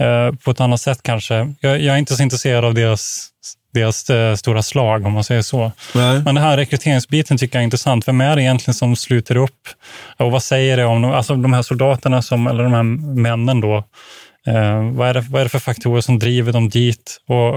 eh, 0.05 0.31
på 0.43 0.51
ett 0.51 0.59
annat 0.61 0.81
sätt 0.81 0.99
kanske. 1.03 1.53
Jag, 1.59 1.81
jag 1.81 1.93
är 1.95 1.97
inte 1.99 2.15
så 2.15 2.23
intresserad 2.23 2.65
av 2.65 2.73
deras, 2.73 3.29
deras 3.73 4.09
eh, 4.09 4.35
stora 4.35 4.63
slag 4.63 5.05
om 5.05 5.13
man 5.13 5.23
säger 5.23 5.41
så. 5.41 5.71
Nej. 5.95 6.13
Men 6.13 6.35
den 6.35 6.37
här 6.37 6.57
rekryteringsbiten 6.57 7.37
tycker 7.37 7.55
jag 7.57 7.61
är 7.61 7.63
intressant. 7.63 8.07
Vem 8.07 8.21
är 8.21 8.35
det 8.35 8.41
egentligen 8.41 8.73
som 8.73 8.95
sluter 8.95 9.35
upp? 9.35 9.67
Och 10.17 10.31
vad 10.31 10.43
säger 10.43 10.77
det 10.77 10.85
om 10.85 11.01
de, 11.01 11.11
alltså 11.11 11.35
de 11.35 11.53
här 11.53 11.61
soldaterna, 11.61 12.21
som, 12.21 12.47
eller 12.47 12.63
de 12.63 12.73
här 12.73 12.83
männen 13.21 13.61
då? 13.61 13.83
Eh, 14.47 14.91
vad, 14.91 15.09
är 15.09 15.13
det, 15.13 15.21
vad 15.29 15.41
är 15.41 15.45
det 15.45 15.49
för 15.49 15.59
faktorer 15.59 16.01
som 16.01 16.19
driver 16.19 16.53
dem 16.53 16.69
dit? 16.69 17.17
Och, 17.27 17.55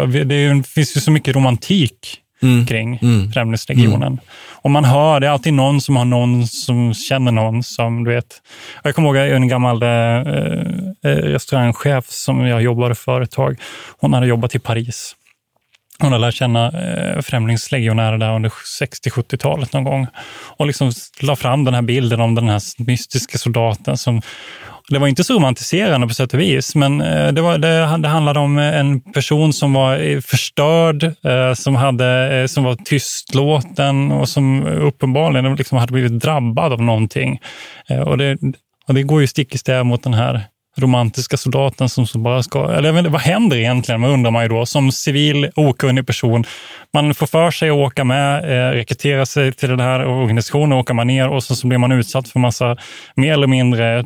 och 0.00 0.08
det, 0.08 0.34
är, 0.34 0.62
finns 0.62 0.96
ju 0.96 1.00
så 1.00 1.10
mycket 1.10 1.36
romantik 1.36 2.20
Mm. 2.42 2.66
kring 2.66 2.98
Mm. 3.02 3.32
Främlingslegionen. 3.32 4.20
Och 4.52 4.70
man 4.70 4.84
hör, 4.84 5.20
det 5.20 5.26
är 5.26 5.30
alltid 5.30 5.52
någon 5.52 5.80
som 5.80 5.96
har 5.96 6.04
någon 6.04 6.46
som 6.46 6.94
känner 6.94 7.32
någon 7.32 7.62
som, 7.62 8.04
du 8.04 8.14
vet. 8.14 8.26
Jag 8.82 8.94
kommer 8.94 9.08
ihåg 9.08 9.16
en 9.16 9.48
gammal 9.48 9.82
eh, 9.82 9.88
eh, 9.88 11.16
restaurangchef 11.22 12.04
som 12.08 12.46
jag 12.46 12.62
jobbade 12.62 12.94
för 12.94 13.20
ett 13.20 13.30
tag. 13.30 13.60
Hon 14.00 14.12
hade 14.12 14.26
jobbat 14.26 14.54
i 14.54 14.58
Paris 14.58 15.14
hon 15.98 16.12
har 16.12 16.18
lärt 16.18 16.34
känna 16.34 16.66
eh, 16.66 17.20
främlingslegionärer 17.20 18.18
där 18.18 18.34
under 18.34 18.52
60-70-talet 18.80 19.72
någon 19.72 19.84
gång 19.84 20.06
och 20.56 20.66
liksom 20.66 20.92
la 21.20 21.36
fram 21.36 21.64
den 21.64 21.74
här 21.74 21.82
bilden 21.82 22.20
om 22.20 22.34
den 22.34 22.48
här 22.48 22.60
mystiska 22.86 23.38
soldaten 23.38 23.98
som 23.98 24.22
det 24.88 24.98
var 24.98 25.08
inte 25.08 25.24
så 25.24 25.34
romantiserande 25.34 26.06
på 26.06 26.14
sätt 26.14 26.34
och 26.34 26.40
vis, 26.40 26.74
men 26.74 27.00
eh, 27.00 27.32
det, 27.32 27.42
var, 27.42 27.58
det, 27.58 27.98
det 27.98 28.08
handlade 28.08 28.40
om 28.40 28.58
en 28.58 29.00
person 29.00 29.52
som 29.52 29.72
var 29.72 29.98
eh, 29.98 30.20
förstörd, 30.20 31.04
eh, 31.04 31.54
som, 31.54 31.76
hade, 31.76 32.48
som 32.48 32.64
var 32.64 32.74
tystlåten 32.74 34.12
och 34.12 34.28
som 34.28 34.66
uppenbarligen 34.66 35.54
liksom 35.54 35.78
hade 35.78 35.92
blivit 35.92 36.20
drabbad 36.20 36.72
av 36.72 36.82
någonting. 36.82 37.40
Och 38.06 38.18
det, 38.18 38.38
och 38.86 38.94
det 38.94 39.02
går 39.02 39.20
ju 39.20 39.26
stick 39.26 39.54
i 39.54 39.58
stäv 39.58 39.86
mot 39.86 40.02
den 40.02 40.14
här 40.14 40.40
romantiska 40.76 41.36
soldaten 41.36 41.88
som, 41.88 42.06
som 42.06 42.22
bara 42.22 42.42
ska... 42.42 42.72
Eller 42.72 42.92
vet 42.92 43.06
vad 43.06 43.20
händer 43.20 43.56
egentligen, 43.56 44.00
man 44.00 44.10
undrar 44.10 44.30
man 44.30 44.42
ju 44.42 44.48
då, 44.48 44.66
som 44.66 44.92
civil 44.92 45.50
okunnig 45.54 46.06
person. 46.06 46.44
Man 46.92 47.14
får 47.14 47.26
för 47.26 47.50
sig 47.50 47.70
att 47.70 47.76
åka 47.76 48.04
med, 48.04 48.44
eh, 48.44 48.72
rekrytera 48.72 49.26
sig 49.26 49.52
till 49.52 49.68
den 49.68 49.80
här 49.80 50.06
organisationen, 50.06 50.72
åker 50.72 50.94
man 50.94 51.06
ner 51.06 51.28
och 51.28 51.44
så, 51.44 51.56
så 51.56 51.66
blir 51.66 51.78
man 51.78 51.92
utsatt 51.92 52.28
för 52.28 52.38
massa 52.38 52.76
mer 53.14 53.32
eller 53.32 53.46
mindre 53.46 54.04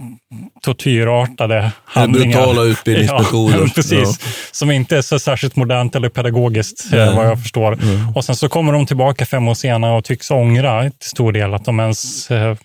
tortyrartade 0.62 1.72
handlingar. 1.85 2.38
Brutala 2.38 2.62
utbildningsmetoder. 2.62 3.59
Ja, 3.59 3.66
precis. 3.74 4.20
Ja. 4.24 4.31
Som 4.52 4.70
inte 4.70 4.96
är 4.96 5.02
så 5.02 5.18
särskilt 5.18 5.57
modernt 5.57 5.96
eller 5.96 6.09
pedagogiskt, 6.09 6.92
eh, 6.92 7.16
vad 7.16 7.26
jag 7.26 7.42
förstår. 7.42 7.72
Mm. 7.72 8.09
Och 8.14 8.24
sen 8.24 8.37
så 8.37 8.48
kommer 8.48 8.72
de 8.72 8.87
tillbaka 8.87 9.26
fem 9.26 9.48
år 9.48 9.54
senare 9.54 9.96
och 9.96 10.04
tycks 10.04 10.31
ångra 10.31 10.83
till 10.83 11.11
stor 11.11 11.33
del 11.33 11.54
att 11.54 11.64
de 11.64 11.81
ens 11.81 12.31
eh, 12.31 12.57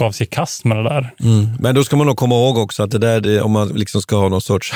gav 0.00 0.12
sig 0.12 0.26
i 0.26 0.30
kast 0.30 0.64
med 0.64 0.76
det 0.76 0.82
där. 0.82 1.14
Mm. 1.20 1.48
Men 1.60 1.74
då 1.74 1.84
ska 1.84 1.96
man 1.96 2.06
nog 2.06 2.16
komma 2.16 2.34
ihåg 2.34 2.58
också 2.58 2.82
att 2.82 2.90
det 2.90 2.98
där, 2.98 3.20
det, 3.20 3.40
om 3.40 3.52
man 3.52 3.68
liksom 3.68 4.02
ska 4.02 4.16
ha 4.16 4.28
någon 4.28 4.40
sorts 4.40 4.72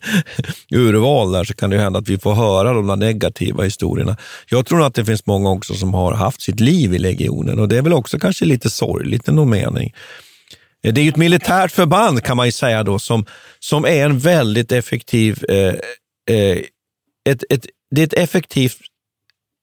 urval 0.70 1.32
där 1.32 1.44
så 1.44 1.54
kan 1.54 1.70
det 1.70 1.78
hända 1.78 1.98
att 1.98 2.08
vi 2.08 2.18
får 2.18 2.34
höra 2.34 2.72
de 2.72 2.86
där 2.86 2.96
negativa 2.96 3.64
historierna. 3.64 4.16
Jag 4.50 4.66
tror 4.66 4.82
att 4.82 4.94
det 4.94 5.04
finns 5.04 5.26
många 5.26 5.50
också 5.50 5.74
som 5.74 5.94
har 5.94 6.12
haft 6.12 6.42
sitt 6.42 6.60
liv 6.60 6.94
i 6.94 6.98
legionen 6.98 7.58
och 7.58 7.68
det 7.68 7.78
är 7.78 7.82
väl 7.82 7.92
också 7.92 8.18
kanske 8.18 8.44
lite 8.44 8.70
sorgligt 8.70 9.28
i 9.28 9.32
någon 9.32 9.50
mening. 9.50 9.94
Eh, 10.84 10.94
det 10.94 11.00
är 11.00 11.02
ju 11.02 11.08
ett 11.08 11.16
militärt 11.16 11.72
förband 11.72 12.22
kan 12.22 12.36
man 12.36 12.46
ju 12.46 12.52
säga 12.52 12.82
då 12.82 12.98
som, 12.98 13.26
som 13.58 13.84
är 13.84 14.04
en 14.04 14.18
väldigt 14.18 14.72
effektiv 14.72 15.44
eh, 15.48 15.74
eh, 16.36 16.58
ett, 17.28 17.44
ett, 17.50 17.66
det 17.90 18.00
är 18.00 18.06
ett 18.06 18.14
effektivt 18.14 18.78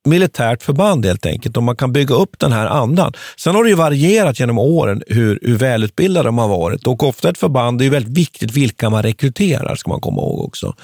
militärt 0.05 0.63
förband 0.63 1.05
helt 1.05 1.25
enkelt 1.25 1.57
och 1.57 1.63
man 1.63 1.75
kan 1.75 1.93
bygga 1.93 2.15
upp 2.15 2.39
den 2.39 2.51
här 2.51 2.65
andan. 2.65 3.13
Sen 3.37 3.55
har 3.55 3.63
det 3.63 3.69
ju 3.69 3.75
varierat 3.75 4.39
genom 4.39 4.59
åren 4.59 5.03
hur, 5.07 5.39
hur 5.41 5.57
välutbildade 5.57 6.27
de 6.27 6.37
har 6.37 6.47
varit 6.47 6.87
och 6.87 7.03
ofta 7.03 7.29
ett 7.29 7.37
förband, 7.37 7.79
det 7.79 7.81
är 7.81 7.85
ju 7.85 7.91
väldigt 7.91 8.17
viktigt 8.17 8.51
vilka 8.51 8.89
man 8.89 9.03
rekryterar, 9.03 9.75
ska 9.75 9.89
man 9.89 10.01
komma 10.01 10.21
ihåg 10.21 10.39
också. 10.39 10.75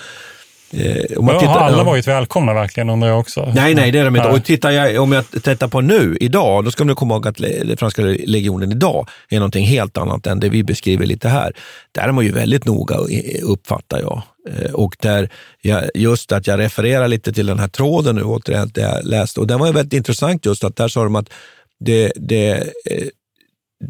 Eh, 0.74 1.18
om 1.18 1.26
man 1.26 1.40
tittar, 1.40 1.54
har 1.54 1.60
alla 1.60 1.84
varit 1.84 2.08
välkomna 2.08 2.54
verkligen 2.54 2.90
undrar 2.90 3.10
jag 3.10 3.20
också? 3.20 3.52
Nej, 3.56 3.76
nej 3.76 3.92
det 3.92 4.00
är 4.00 4.06
de 4.06 4.16
inte. 4.16 4.30
Och 4.30 4.44
tittar 4.44 4.72
jag, 4.72 5.04
om 5.04 5.12
jag 5.12 5.32
tittar 5.44 5.68
på 5.68 5.82
nu, 5.82 6.18
idag, 6.20 6.66
då 6.66 6.72
ska 6.72 6.86
man 6.86 6.96
komma 6.96 7.14
ihåg 7.14 7.28
att 7.28 7.40
franska 7.80 8.02
legionen 8.02 8.72
idag 8.72 9.08
är 9.30 9.40
någonting 9.40 9.66
helt 9.66 9.98
annat 9.98 10.28
än 10.28 10.40
det 10.40 10.50
vi 10.50 10.64
beskriver 10.64 11.06
lite 11.06 11.30
här. 11.30 11.54
Där 11.92 12.08
är 12.08 12.12
man 12.12 12.26
ju 12.26 12.32
väldigt 12.32 12.66
noga, 12.66 12.96
uppfattar 13.42 14.00
jag. 14.00 14.22
Eh, 14.50 14.72
och 14.72 14.96
där 15.00 15.30
jag, 15.62 15.84
just 15.96 16.32
att 16.32 16.48
jag 16.48 16.60
refererar 16.60 17.08
lite 17.08 17.34
till 17.34 17.46
den 17.46 17.60
här 17.60 17.68
tråden 17.68 18.16
nu, 18.16 18.24
återigen, 18.24 18.72
det 18.74 18.82
jag 18.82 19.06
läste. 19.06 19.40
Och 19.40 19.48
den 19.48 19.60
var 19.60 19.68
ju 19.68 19.74
väldigt 19.74 19.94
intressant 19.94 20.46
just 20.46 20.64
att 20.64 20.76
där 20.76 20.88
sa 20.88 21.04
de 21.04 21.16
att 21.16 21.30
det, 21.80 22.12
det, 22.16 22.52
eh, 22.52 23.08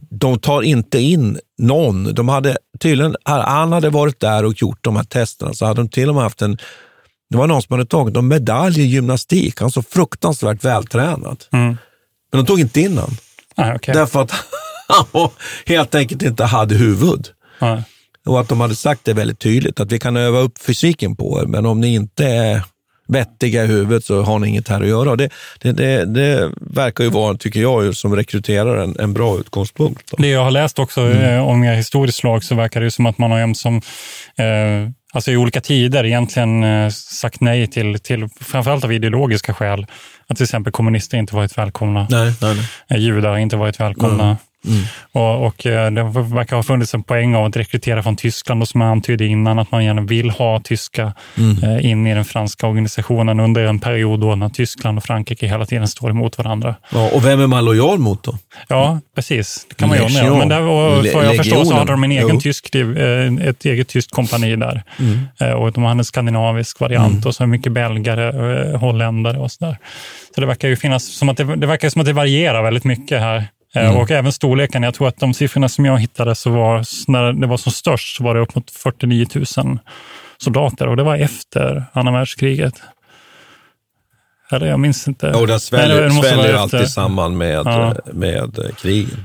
de 0.10 0.40
tar 0.40 0.62
inte 0.62 1.00
in 1.00 1.40
någon. 1.58 2.14
De 2.14 2.30
hade 2.30 2.58
tydligen, 2.80 3.16
han 3.26 3.72
hade 3.72 3.90
varit 3.90 4.20
där 4.20 4.46
och 4.46 4.62
gjort 4.62 4.80
de 4.82 4.96
här 4.96 5.04
testerna, 5.04 5.54
så 5.54 5.66
hade 5.66 5.82
de 5.82 5.90
till 5.90 6.10
och 6.10 6.16
med 6.16 6.24
haft 6.24 6.42
en 6.42 6.58
det 7.32 7.38
var 7.38 7.48
någon 7.48 7.62
som 7.62 7.74
hade 7.74 7.86
tagit 7.86 8.18
en 8.18 8.28
medalj 8.28 8.82
i 8.82 8.86
gymnastik. 8.86 9.60
Han 9.60 9.72
så 9.72 9.82
fruktansvärt 9.82 10.66
vältränad. 10.66 11.44
Mm. 11.52 11.78
Men 12.32 12.44
de 12.44 12.46
tog 12.46 12.60
inte 12.60 12.82
in 12.82 12.98
honom. 12.98 13.18
Ah, 13.56 13.76
okay. 13.76 13.94
Därför 13.94 14.22
att 14.22 14.32
han 15.14 15.30
helt 15.66 15.96
enkelt 15.96 16.22
inte 16.22 16.44
hade 16.44 16.76
huvud. 16.76 17.28
Ah. 17.60 17.78
Och 18.26 18.40
att 18.40 18.50
de 18.50 18.62
hade 18.62 18.76
sagt 18.76 19.06
det 19.06 19.14
väldigt 19.14 19.40
tydligt, 19.40 19.80
att 19.80 19.92
vi 19.92 20.00
kan 20.00 20.18
öva 20.18 20.40
upp 20.40 20.60
fysiken 20.60 21.16
på 21.16 21.42
er, 21.42 21.46
men 21.46 21.66
om 21.66 21.82
ni 21.82 21.94
inte 21.94 22.26
är 22.26 22.64
vettiga 23.12 23.64
i 23.64 23.68
huvudet 23.68 24.06
så 24.06 24.22
har 24.22 24.40
ni 24.40 24.48
inget 24.48 24.68
här 24.68 24.82
att 24.82 24.88
göra. 24.88 25.16
Det, 25.16 25.30
det, 25.60 25.72
det, 25.72 26.06
det 26.06 26.52
verkar 26.62 27.04
ju 27.04 27.10
vara, 27.10 27.38
tycker 27.38 27.62
jag, 27.62 27.96
som 27.96 28.16
rekryterare 28.16 28.84
en, 28.84 28.96
en 29.00 29.14
bra 29.14 29.40
utgångspunkt. 29.40 30.12
Då. 30.12 30.18
Det 30.18 30.28
jag 30.28 30.44
har 30.44 30.52
läst 30.52 30.80
också 30.80 31.02
mm. 31.02 31.22
Eh, 31.22 31.48
om 31.48 31.64
er 31.64 31.74
historiskt 31.74 32.18
slag 32.18 32.44
så 32.44 32.56
verkar 32.56 32.82
det 32.82 32.92
som 32.92 33.06
att 33.06 33.18
man 33.18 33.32
har 33.32 33.40
ömsom 33.40 33.82
eh, 34.38 34.90
alltså 35.14 35.32
i 35.32 35.38
olika 35.38 35.62
tider 35.62 36.06
egentligen 36.06 36.64
eh, 36.64 36.90
sagt 36.90 37.42
nej 37.42 37.68
till, 37.68 38.00
till, 38.00 38.28
framförallt 38.40 38.84
av 38.84 38.94
ideologiska 38.94 39.54
skäl, 39.54 39.86
att 40.28 40.38
till 40.38 40.44
exempel 40.44 40.74
kommunister 40.74 41.18
inte 41.18 41.36
varit 41.36 41.58
välkomna. 41.58 42.08
Nej, 42.10 42.34
nej, 42.42 42.56
nej. 42.56 42.66
Eh, 42.90 43.06
judar 43.06 43.38
inte 43.38 43.56
varit 43.56 43.80
välkomna. 43.80 44.24
Mm. 44.24 44.36
Mm. 44.66 44.84
Och, 45.12 45.46
och, 45.46 45.66
eh, 45.66 45.92
det 45.92 46.04
verkar 46.04 46.56
ha 46.56 46.64
funnits 46.64 46.94
en 46.94 47.04
poäng 47.04 47.36
av 47.36 47.46
att 47.46 47.58
rekrytera 47.58 48.04
från 48.04 48.16
Tyskland 48.16 48.62
och 48.62 48.68
som 48.68 48.82
jag 48.82 48.90
antydde 48.90 49.26
innan, 49.26 49.60
att 49.60 49.72
man 49.72 49.86
gärna 49.86 50.02
vill 50.02 50.30
ha 50.30 50.60
tyska 50.60 51.14
mm. 51.38 51.64
eh, 51.64 51.86
in 51.92 52.08
i 52.08 52.14
den 52.14 52.26
franska 52.26 52.68
organisationen 52.68 53.40
under 53.40 53.66
en 53.66 53.80
period 53.80 54.20
då 54.20 54.36
när 54.36 54.50
Tyskland 54.50 54.98
och 54.98 55.04
Frankrike 55.04 55.48
hela 55.48 55.66
tiden 55.66 55.88
står 55.88 56.10
emot 56.10 56.38
varandra. 56.38 56.76
Ja, 56.92 57.10
och 57.14 57.26
vem 57.26 57.42
är 57.42 57.48
man 57.48 57.66
lojal 57.66 58.00
mot 58.00 58.24
då? 58.24 58.38
Ja, 58.68 59.00
precis. 59.16 59.66
Det 59.70 59.76
kan 59.76 59.90
man 59.90 59.98
ju 59.98 60.04
undra. 60.04 60.38
Men 60.38 60.50
där, 60.50 60.62
och, 60.62 61.06
för 61.06 61.24
jag 61.24 61.38
förstår 61.38 61.66
så 61.66 61.74
hade 61.74 61.92
de 61.92 62.04
en 62.04 62.12
egen 62.12 62.30
jo. 62.30 62.40
tysk, 62.40 62.76
eh, 62.76 63.48
ett 63.48 63.66
eget 63.66 63.88
tyskt 63.88 64.12
kompani 64.12 64.56
där. 64.56 64.84
Mm. 65.00 65.58
Och 65.58 65.72
de 65.72 65.84
hade 65.84 66.00
en 66.00 66.06
skandinavisk 66.06 66.80
variant 66.80 67.14
mm. 67.14 67.24
och 67.26 67.36
så 67.36 67.48
mycket 67.48 67.72
belgare, 67.72 68.78
holländare 68.78 69.38
och 69.38 69.52
sådär. 69.52 69.78
Så 70.36 70.42
det 70.42 70.48
verkar 70.48 70.68
ju 70.68 70.76
finnas 70.76 71.06
som 71.06 71.30
att 71.30 71.38
det, 71.38 71.56
det 71.56 71.68
verkar 71.68 71.90
som 71.90 72.02
att 72.02 72.08
det 72.08 72.14
varierar 72.14 72.64
väldigt 72.64 72.84
mycket 72.84 73.20
här. 73.20 73.48
Eh, 73.76 73.86
mm. 73.86 73.98
Och 73.98 74.12
även 74.12 74.32
storleken. 74.32 74.84
Jag 74.84 74.94
tror 74.94 75.08
att 75.08 75.18
de 75.18 75.34
siffrorna 75.34 75.70
som 75.70 75.86
jag 75.86 76.00
hittade, 76.00 76.36
så 76.36 76.50
var, 76.50 76.86
när 77.12 77.34
det 77.34 77.48
var 77.48 77.58
som 77.58 77.72
störst, 77.72 78.18
så 78.18 78.24
var 78.24 78.36
det 78.36 78.42
upp 78.42 78.56
mot 78.56 78.72
49 78.72 79.26
000 79.58 79.80
soldater 80.38 80.88
och 80.88 80.98
det 80.98 81.04
var 81.04 81.16
efter 81.16 81.84
andra 81.94 82.12
världskriget. 82.14 82.82
Eller 84.52 84.68
jag 84.68 84.80
minns 84.80 85.08
inte. 85.08 85.32
Jo, 85.36 85.46
den 85.46 85.60
sväller, 85.60 86.10
sväller 86.10 86.54
alltid 86.54 86.90
samman 86.90 87.38
med, 87.38 87.62
ja. 87.66 87.96
med 88.14 88.60
eh, 88.60 88.76
krigen. 88.76 89.24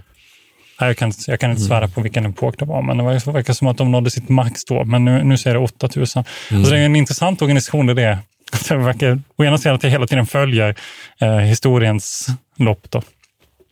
Jag 0.79 0.97
kan, 0.97 1.13
jag 1.27 1.41
kan 1.41 1.51
inte 1.51 1.61
mm. 1.61 1.69
svära 1.69 1.89
på 1.89 2.01
vilken 2.01 2.27
epok 2.27 2.59
det 2.59 2.65
var, 2.65 2.83
men 2.83 2.97
det 2.97 3.05
verkar 3.33 3.53
som 3.53 3.69
att 3.69 3.79
de 3.79 3.93
nådde 3.93 4.11
sitt 4.11 4.29
max 4.29 4.65
då. 4.65 4.85
Men 4.85 5.05
nu, 5.05 5.25
nu 5.25 5.39
säger 5.39 5.55
det 5.55 5.63
8 5.63 5.89
000. 5.97 6.07
Mm. 6.17 6.61
Alltså 6.61 6.75
det 6.75 6.81
är 6.81 6.85
en 6.85 6.97
intressant 6.97 7.43
organisation, 7.43 7.87
det 7.87 7.93
är 7.93 7.95
det. 7.95 8.19
Det 8.69 8.77
verkar 8.77 9.23
å 9.37 9.45
ena 9.45 9.59
sidan 9.59 9.75
att 9.75 9.81
det 9.81 9.89
hela 9.89 10.07
tiden 10.07 10.27
följer 10.27 10.75
eh, 11.19 11.37
historiens 11.37 12.27
lopp. 12.57 12.91
Då. 12.91 13.03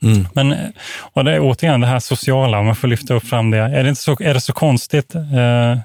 Mm. 0.04 0.28
Men, 0.32 0.72
och 1.12 1.24
det 1.24 1.32
är 1.32 1.40
återigen 1.40 1.80
det 1.80 1.86
här 1.86 1.98
sociala, 1.98 2.58
om 2.58 2.66
man 2.66 2.76
får 2.76 2.88
lyfta 2.88 3.14
upp 3.14 3.26
fram 3.26 3.50
det. 3.50 3.58
Är 3.58 3.82
det, 3.82 3.88
inte 3.88 4.00
så, 4.00 4.16
är 4.20 4.34
det 4.34 4.40
så 4.40 4.52
konstigt 4.52 5.14
eh, 5.14 5.78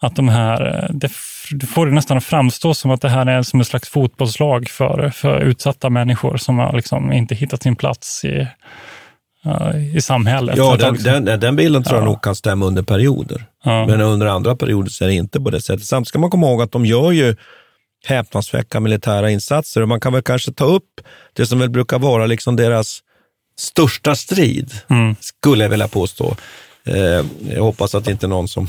att 0.00 0.16
de 0.16 0.28
här, 0.28 0.66
eh, 0.66 0.94
det, 0.94 1.10
det 1.50 1.66
får 1.66 1.86
det 1.86 1.92
nästan 1.92 2.20
framstå 2.20 2.74
som 2.74 2.90
att 2.90 3.00
det 3.00 3.08
här 3.08 3.26
är 3.26 3.42
som 3.42 3.60
ett 3.60 3.66
slags 3.66 3.88
fotbollslag 3.88 4.68
för, 4.68 5.10
för 5.10 5.40
utsatta 5.40 5.90
människor 5.90 6.36
som 6.36 6.58
har 6.58 6.72
liksom 6.72 7.12
inte 7.12 7.34
hittat 7.34 7.62
sin 7.62 7.76
plats 7.76 8.24
i, 8.24 8.46
uh, 9.46 9.96
i 9.96 10.00
samhället. 10.00 10.56
Ja, 10.56 10.76
den, 10.76 10.94
liksom, 10.94 11.24
den, 11.24 11.40
den, 11.40 11.56
bilden 11.56 11.82
tror 11.82 11.98
jag 11.98 12.04
nog 12.04 12.22
kan 12.22 12.34
stämma 12.34 12.66
under 12.66 12.82
perioder. 12.82 13.44
Ja. 13.64 13.86
Men 13.86 14.00
under 14.00 14.26
andra 14.26 14.56
perioder 14.56 14.90
så 14.90 15.04
är 15.04 15.08
det 15.08 15.14
inte 15.14 15.40
på 15.40 15.50
det 15.50 15.62
sättet. 15.62 15.84
Samtidigt 15.86 16.08
ska 16.08 16.18
man 16.18 16.30
komma 16.30 16.46
ihåg 16.46 16.62
att 16.62 16.72
de 16.72 16.86
gör 16.86 17.12
ju 17.12 17.36
häpnadsväckande 18.06 18.84
militära 18.84 19.30
insatser 19.30 19.82
och 19.82 19.88
man 19.88 20.00
kan 20.00 20.12
väl 20.12 20.22
kanske 20.22 20.52
ta 20.52 20.64
upp 20.64 21.00
det 21.32 21.46
som 21.46 21.58
väl 21.58 21.70
brukar 21.70 21.98
vara 21.98 22.26
liksom 22.26 22.56
deras 22.56 23.00
största 23.58 24.16
strid, 24.16 24.72
mm. 24.90 25.16
skulle 25.20 25.64
jag 25.64 25.70
vilja 25.70 25.88
påstå. 25.88 26.36
Eh, 26.84 27.24
jag 27.54 27.62
hoppas 27.62 27.94
att 27.94 28.08
inte 28.08 28.26
någon 28.26 28.48
som 28.48 28.68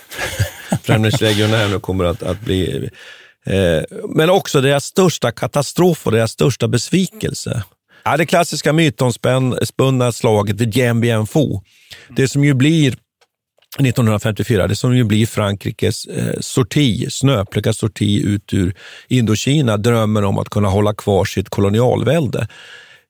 främlingslegionär 0.82 1.68
nu 1.68 1.80
kommer 1.80 2.04
att, 2.04 2.22
att 2.22 2.40
bli... 2.40 2.90
Eh, 3.46 3.82
men 4.08 4.30
också 4.30 4.60
deras 4.60 4.84
största 4.84 5.32
katastrof 5.32 6.06
och 6.06 6.12
deras 6.12 6.32
största 6.32 6.68
besvikelse. 6.68 7.62
Ja, 8.04 8.16
det 8.16 8.26
klassiska 8.26 8.72
mytomspunna 8.72 10.12
slaget 10.12 10.60
vid 10.60 10.68
Dien 10.68 11.00
Bien 11.00 11.26
Phu. 11.26 11.60
Det 12.08 12.28
som 12.28 12.44
ju 12.44 12.54
blir 12.54 12.96
1954, 13.78 14.66
det 14.66 14.76
som 14.76 14.96
ju 14.96 15.04
blir 15.04 15.26
Frankrikes 15.26 16.06
eh, 16.06 16.40
sorti, 16.40 17.10
snöpliga 17.10 17.72
sorti 17.72 18.22
ut 18.22 18.54
ur 18.54 18.74
Indokina, 19.08 19.76
drömmen 19.76 20.24
om 20.24 20.38
att 20.38 20.48
kunna 20.48 20.68
hålla 20.68 20.94
kvar 20.94 21.24
sitt 21.24 21.48
kolonialvälde. 21.48 22.48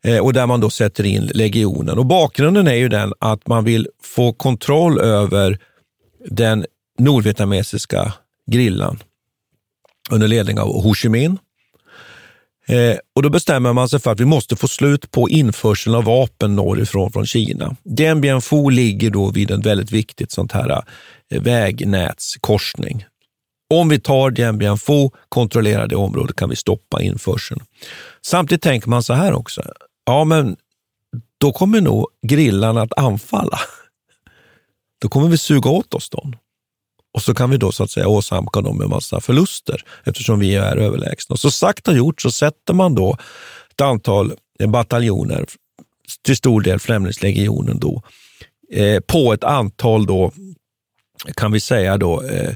Eh, 0.04 0.18
och 0.18 0.32
där 0.32 0.46
man 0.46 0.60
då 0.60 0.70
sätter 0.70 1.04
in 1.06 1.30
legionen. 1.34 1.98
Och 1.98 2.06
Bakgrunden 2.06 2.68
är 2.68 2.74
ju 2.74 2.88
den 2.88 3.12
att 3.18 3.46
man 3.46 3.64
vill 3.64 3.88
få 4.02 4.32
kontroll 4.32 5.00
över 5.00 5.58
den 6.28 6.66
nordvietnamesiska 6.98 8.12
grillan 8.46 8.98
under 10.10 10.28
ledning 10.28 10.60
av 10.60 10.82
Ho 10.82 10.94
Chi 10.94 11.08
Minh. 11.08 11.38
Eh, 12.68 12.96
och 13.14 13.22
då 13.22 13.30
bestämmer 13.30 13.72
man 13.72 13.88
sig 13.88 14.00
för 14.00 14.12
att 14.12 14.20
vi 14.20 14.24
måste 14.24 14.56
få 14.56 14.68
slut 14.68 15.10
på 15.10 15.28
införseln 15.28 15.96
av 15.96 16.04
vapen 16.04 16.56
norrifrån 16.56 17.12
från 17.12 17.26
Kina. 17.26 17.76
Dien 17.84 18.20
Bien 18.20 18.40
Phu 18.40 18.70
ligger 18.70 19.10
då 19.10 19.30
vid 19.30 19.50
en 19.50 19.60
väldigt 19.60 19.92
viktigt 19.92 20.32
sånt 20.32 20.52
här 20.52 20.82
eh, 21.30 21.42
vägnätskorsning 21.42 23.04
Om 23.74 23.88
vi 23.88 24.00
tar 24.00 24.30
Dien 24.30 24.58
Bien 24.58 24.78
Phu, 24.78 25.10
kontrollerar 25.28 25.86
det 25.86 25.96
området, 25.96 26.36
kan 26.36 26.50
vi 26.50 26.56
stoppa 26.56 27.02
införseln. 27.02 27.60
Samtidigt 28.26 28.62
tänker 28.62 28.88
man 28.88 29.02
så 29.02 29.12
här 29.14 29.32
också. 29.32 29.62
Ja, 30.06 30.24
men 30.24 30.56
då 31.38 31.52
kommer 31.52 31.80
nog 31.80 32.06
grillarna 32.26 32.82
att 32.82 32.98
anfalla. 32.98 33.58
Då 35.02 35.08
kommer 35.08 35.28
vi 35.28 35.38
suga 35.38 35.70
åt 35.70 35.94
oss 35.94 36.10
dem. 36.10 36.36
Och 37.14 37.22
så 37.22 37.34
kan 37.34 37.50
vi 37.50 37.56
då 37.56 37.72
så 37.72 37.84
att 37.84 37.90
säga 37.90 38.08
åsamka 38.08 38.60
dem 38.60 38.82
en 38.82 38.90
massa 38.90 39.20
förluster 39.20 39.84
eftersom 40.04 40.38
vi 40.38 40.54
är 40.54 40.76
överlägsna. 40.76 41.36
Så 41.36 41.50
sagt 41.50 41.88
och 41.88 41.96
gjort 41.96 42.22
så 42.22 42.30
sätter 42.30 42.74
man 42.74 42.94
då 42.94 43.16
ett 43.70 43.80
antal 43.80 44.32
bataljoner, 44.68 45.46
till 46.22 46.36
stor 46.36 46.60
del 46.60 46.78
Främlingslegionen 46.78 47.78
då, 47.78 48.02
eh, 48.72 49.00
på 49.00 49.32
ett 49.32 49.44
antal 49.44 50.06
då, 50.06 50.32
kan 51.34 51.52
vi 51.52 51.60
säga 51.60 51.96
då, 51.96 52.22
eh, 52.22 52.54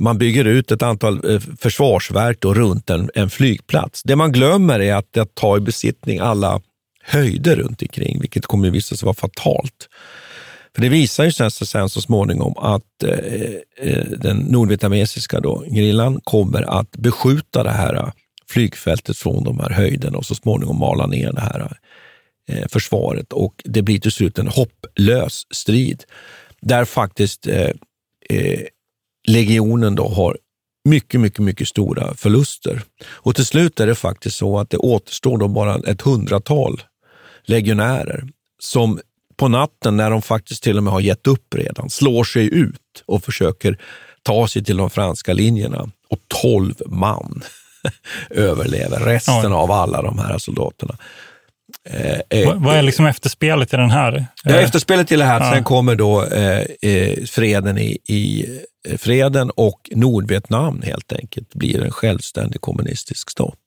man 0.00 0.18
bygger 0.18 0.44
ut 0.44 0.70
ett 0.70 0.82
antal 0.82 1.32
eh, 1.32 1.40
försvarsverk 1.60 2.40
då 2.40 2.54
runt 2.54 2.90
en, 2.90 3.10
en 3.14 3.30
flygplats. 3.30 4.02
Det 4.02 4.16
man 4.16 4.32
glömmer 4.32 4.80
är 4.80 4.94
att, 4.94 5.16
att 5.16 5.34
ta 5.34 5.56
i 5.56 5.60
besittning 5.60 6.18
alla 6.18 6.60
höjder 7.02 7.56
runt 7.56 7.82
omkring, 7.82 8.20
vilket 8.20 8.46
kommer 8.46 8.68
att 8.68 8.74
visa 8.74 8.96
sig 8.96 9.06
vara 9.06 9.14
fatalt. 9.14 9.88
För 10.74 10.82
det 10.82 10.88
visar 10.88 11.24
ju 11.24 11.32
sen, 11.32 11.50
sen 11.50 11.88
så 11.88 12.00
småningom 12.00 12.54
att 12.56 13.02
eh, 13.04 13.88
eh 13.88 14.04
den 14.04 14.36
nordvietnamesiska 14.36 15.40
då, 15.40 15.64
grillan 15.66 16.20
kommer 16.24 16.80
att 16.80 16.90
beskjuta 16.90 17.62
det 17.62 17.70
här 17.70 17.94
eh, 17.94 18.08
flygfältet 18.48 19.18
från 19.18 19.44
de 19.44 19.60
här 19.60 19.70
höjderna 19.70 20.18
och 20.18 20.26
så 20.26 20.34
småningom 20.34 20.78
mala 20.78 21.06
ner 21.06 21.32
det 21.32 21.40
här 21.40 21.76
eh, 22.48 22.68
försvaret. 22.68 23.32
Och 23.32 23.54
det 23.64 23.82
blir 23.82 23.98
till 23.98 24.12
slut 24.12 24.38
en 24.38 24.48
hopplös 24.48 25.46
strid 25.50 26.04
där 26.60 26.84
faktiskt 26.84 27.46
eh, 27.46 27.70
eh, 28.30 28.60
legionen 29.28 29.94
då 29.94 30.08
har 30.08 30.38
mycket, 30.88 31.20
mycket, 31.20 31.40
mycket 31.40 31.68
stora 31.68 32.14
förluster. 32.14 32.82
Och 33.06 33.34
till 33.34 33.46
slut 33.46 33.80
är 33.80 33.86
det 33.86 33.94
faktiskt 33.94 34.36
så 34.36 34.58
att 34.58 34.70
det 34.70 34.76
återstår 34.76 35.38
då 35.38 35.48
bara 35.48 35.76
ett 35.76 36.02
hundratal 36.02 36.82
legionärer 37.44 38.28
som 38.62 39.00
på 39.36 39.48
natten, 39.48 39.96
när 39.96 40.10
de 40.10 40.22
faktiskt 40.22 40.62
till 40.62 40.76
och 40.76 40.82
med 40.84 40.92
har 40.92 41.00
gett 41.00 41.26
upp 41.26 41.54
redan, 41.54 41.90
slår 41.90 42.24
sig 42.24 42.54
ut 42.54 43.04
och 43.06 43.24
försöker 43.24 43.78
ta 44.22 44.48
sig 44.48 44.64
till 44.64 44.76
de 44.76 44.90
franska 44.90 45.32
linjerna. 45.32 45.90
Och 46.08 46.18
tolv 46.42 46.74
man 46.86 47.42
överlever, 48.30 49.00
resten 49.00 49.52
av 49.52 49.70
alla 49.70 50.02
de 50.02 50.18
här 50.18 50.38
soldaterna. 50.38 50.96
Eh, 51.90 52.40
eh, 52.40 52.54
vad 52.54 52.76
är 52.76 52.82
liksom 52.82 53.06
efterspelet 53.06 53.74
i 53.74 53.76
den 53.76 53.90
här? 53.90 54.26
Ja, 54.44 54.54
efterspelet 54.54 55.12
i 55.12 55.16
det 55.16 55.24
här, 55.24 55.40
ja. 55.40 55.52
sen 55.52 55.64
kommer 55.64 55.94
då 55.94 56.24
eh, 56.24 56.64
eh, 56.82 57.24
freden 57.24 57.78
i, 57.78 57.98
i 58.08 58.46
eh, 58.88 58.98
freden 58.98 59.50
och 59.50 59.80
Nordvietnam 59.90 60.82
helt 60.82 61.12
enkelt 61.12 61.54
blir 61.54 61.84
en 61.84 61.90
självständig 61.90 62.60
kommunistisk 62.60 63.30
stat. 63.30 63.58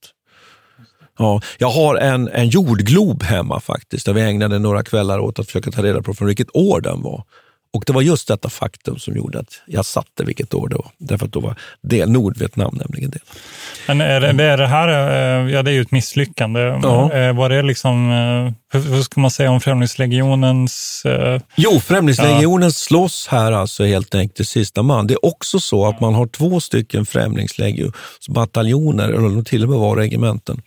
Ja, 1.20 1.42
jag 1.58 1.70
har 1.70 1.96
en, 1.96 2.28
en 2.28 2.50
jordglob 2.50 3.24
hemma 3.24 3.60
faktiskt, 3.60 4.06
där 4.06 4.14
vi 4.14 4.22
ägnade 4.22 4.60
några 4.60 4.84
kvällar 4.84 5.20
åt 5.20 5.40
att 5.40 5.46
försöka 5.46 5.72
ta 5.72 5.84
reda 5.84 6.02
på 6.02 6.14
från 6.14 6.28
vilket 6.28 6.56
år 6.56 6.82
den 6.82 7.02
var. 7.02 7.24
Och 7.74 7.84
det 7.88 7.94
var 7.94 8.02
just 8.02 8.28
detta 8.28 8.50
faktum 8.50 9.00
som 9.00 9.16
gjorde 9.16 9.40
att 9.40 9.62
jag 9.66 9.86
satte 9.86 10.24
vilket 10.24 10.54
år 10.54 10.70
det 10.70 10.76
var. 10.76 10.92
Därför 10.98 11.26
att 11.26 11.32
då 11.32 11.40
var 11.40 11.56
det 11.82 12.06
Nordvietnam 12.06 12.80
nämligen 12.82 13.10
det. 13.10 13.20
Men 13.88 14.02
är 14.02 14.22
det, 14.22 14.44
är 14.44 14.58
det 14.58 14.68
här, 14.68 14.88
eh, 14.88 15.52
ja 15.54 15.64
det 15.64 15.72
är 15.72 15.74
ju 15.74 15.82
ett 15.82 15.92
misslyckande. 15.92 16.60
Ja. 16.60 17.14
Eh, 17.14 17.36
var 17.36 17.50
det 17.50 17.62
liksom, 17.62 18.12
eh, 18.12 18.52
hur 18.82 19.02
ska 19.02 19.22
man 19.22 19.32
säga 19.32 19.52
om 19.52 19.62
Främlingslegionens... 19.62 21.04
Jo, 21.56 21.80
Främlingslegionen 21.80 22.70
ja. 22.70 22.72
slåss 22.72 23.28
här 23.28 23.52
alltså 23.52 23.86
helt 23.86 24.16
enkelt 24.16 24.36
till 24.36 24.46
sista 24.46 24.84
man. 24.84 25.08
Det 25.08 25.14
är 25.14 25.26
också 25.26 25.60
så 25.60 25.88
att 25.88 26.00
man 26.00 26.14
har 26.14 26.28
två 26.28 26.60
stycken 26.60 27.06
Främlingslegionsbataljoner, 27.06 29.10
eller 29.10 29.44
till 29.44 29.64
och 29.64 29.70
med 29.70 29.80
var 29.80 29.96
regementen 29.96 30.62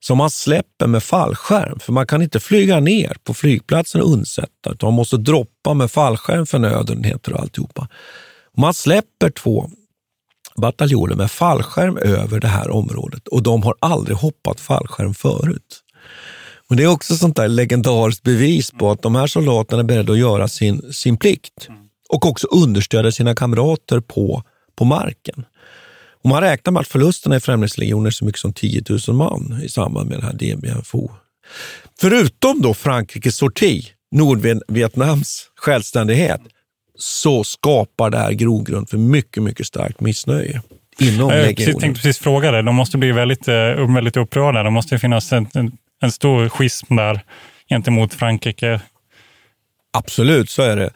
som 0.00 0.18
man 0.18 0.30
släpper 0.30 0.86
med 0.86 1.02
fallskärm. 1.02 1.78
För 1.78 1.92
man 1.92 2.06
kan 2.06 2.22
inte 2.22 2.40
flyga 2.40 2.80
ner 2.80 3.16
på 3.24 3.34
flygplatsen 3.34 4.00
och 4.00 4.12
undsätta, 4.12 4.70
utan 4.70 4.86
man 4.86 4.94
måste 4.94 5.16
droppa 5.16 5.74
med 5.74 5.90
fallskärm 5.90 6.46
för 6.46 6.58
nödenheter 6.58 7.32
och 7.32 7.40
alltihopa. 7.40 7.88
Man 8.56 8.74
släpper 8.74 9.30
två 9.30 9.70
bataljoner 10.56 11.14
med 11.16 11.30
fallskärm 11.30 11.96
över 11.96 12.40
det 12.40 12.48
här 12.48 12.70
området 12.70 13.28
och 13.28 13.42
de 13.42 13.62
har 13.62 13.74
aldrig 13.80 14.16
hoppat 14.16 14.60
fallskärm 14.60 15.14
förut. 15.14 15.82
Och 16.68 16.76
Det 16.76 16.82
är 16.82 16.86
också 16.86 17.16
sånt 17.16 17.36
där 17.36 17.48
legendariskt 17.48 18.22
bevis 18.22 18.70
på 18.70 18.90
att 18.90 19.02
de 19.02 19.14
här 19.14 19.26
soldaterna 19.26 19.80
är 19.80 19.84
beredda 19.84 20.12
att 20.12 20.18
göra 20.18 20.48
sin, 20.48 20.92
sin 20.92 21.16
plikt 21.16 21.68
och 22.08 22.26
också 22.26 22.46
understödja 22.46 23.12
sina 23.12 23.34
kamrater 23.34 24.00
på, 24.00 24.42
på 24.76 24.84
marken. 24.84 25.44
Och 26.22 26.30
man 26.30 26.40
räknar 26.40 26.72
med 26.72 26.80
att 26.80 26.88
förlusterna 26.88 27.36
i 27.36 27.40
Främlingslegionen 27.40 28.06
är 28.06 28.10
så 28.10 28.24
mycket 28.24 28.40
som 28.40 28.52
10 28.52 28.82
000 29.08 29.16
man 29.16 29.60
i 29.64 29.68
samband 29.68 30.08
med 30.08 30.18
den 30.18 30.26
här 30.26 30.32
DBFO. 30.32 31.10
Förutom 32.00 32.62
då 32.62 32.74
Frankrikes 32.74 33.36
sorti, 33.36 33.86
Nordvietnams 34.10 35.50
självständighet, 35.56 36.40
så 36.98 37.44
skapar 37.44 38.10
det 38.10 38.18
här 38.18 38.32
grogrund 38.32 38.88
för 38.88 38.98
mycket, 38.98 39.42
mycket 39.42 39.66
starkt 39.66 40.00
missnöje 40.00 40.62
inom 40.98 41.30
jag 41.30 41.36
regionen. 41.36 41.72
Jag 41.72 41.80
tänkte 41.80 42.02
precis 42.02 42.18
fråga 42.18 42.50
det. 42.50 42.62
De 42.62 42.74
måste 42.74 42.98
bli 42.98 43.12
väldigt, 43.12 43.48
eh, 43.48 43.94
väldigt 43.94 44.16
upprörda. 44.16 44.62
Det 44.62 44.70
måste 44.70 44.98
finnas 44.98 45.32
en, 45.32 45.46
en, 45.54 45.72
en 46.02 46.12
stor 46.12 46.48
schism 46.48 46.96
där 46.96 47.20
gentemot 47.68 48.14
Frankrike. 48.14 48.80
Absolut, 49.92 50.50
så 50.50 50.62
är 50.62 50.76
det. 50.76 50.90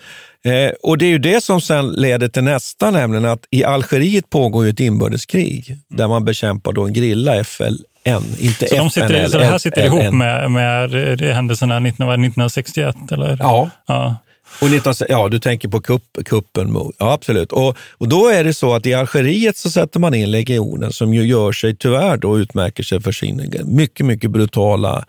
Eh, 0.45 0.73
och 0.83 0.99
det 0.99 1.07
är 1.07 1.11
ju 1.11 1.19
det 1.19 1.45
som 1.45 1.61
sen 1.61 1.93
leder 1.93 2.29
till 2.29 2.45
nästa, 2.45 2.91
nämligen 2.91 3.25
att 3.25 3.47
i 3.51 3.65
Algeriet 3.65 4.31
pågår 4.31 4.67
ett 4.67 4.81
inbördeskrig 4.81 5.77
där 5.89 6.09
man 6.09 6.25
bekämpar 6.25 6.73
då 6.73 6.85
en 6.85 6.93
grilla 6.93 7.45
FLN, 7.45 8.25
inte 8.39 8.67
så 8.69 8.77
de 8.77 8.91
sitter, 8.91 9.29
Så 9.29 9.39
det 9.39 9.45
här 9.45 9.59
sitter 9.59 9.85
ihop 9.85 10.15
med, 10.15 10.51
med 10.51 11.21
händelserna 11.21 11.77
1961? 11.77 12.97
Eller? 13.11 13.37
Ja. 13.41 13.71
ja. 13.87 14.17
Och 14.61 14.71
19, 14.71 14.95
ja, 15.09 15.29
du 15.29 15.39
tänker 15.39 15.69
på 15.69 15.81
kupp, 15.81 16.03
kuppen 16.25 16.77
ja 16.99 17.13
absolut. 17.13 17.53
Och, 17.53 17.77
och 17.99 18.09
då 18.09 18.29
är 18.29 18.45
det 18.45 18.55
så 18.55 18.75
att 18.75 18.87
i 18.87 18.95
Algeriet 18.95 19.57
så 19.57 19.71
sätter 19.71 20.01
man 20.01 20.15
in 20.15 20.31
legionen 20.31 20.93
som 20.93 21.15
ju 21.15 21.27
gör 21.27 21.53
sig, 21.53 21.77
tyvärr 21.77 22.17
då, 22.17 22.39
utmärker 22.39 22.83
sig 22.83 23.01
för 23.01 23.13
sin 23.13 23.51
mycket, 23.65 24.07
mycket 24.07 24.31
brutala 24.31 25.05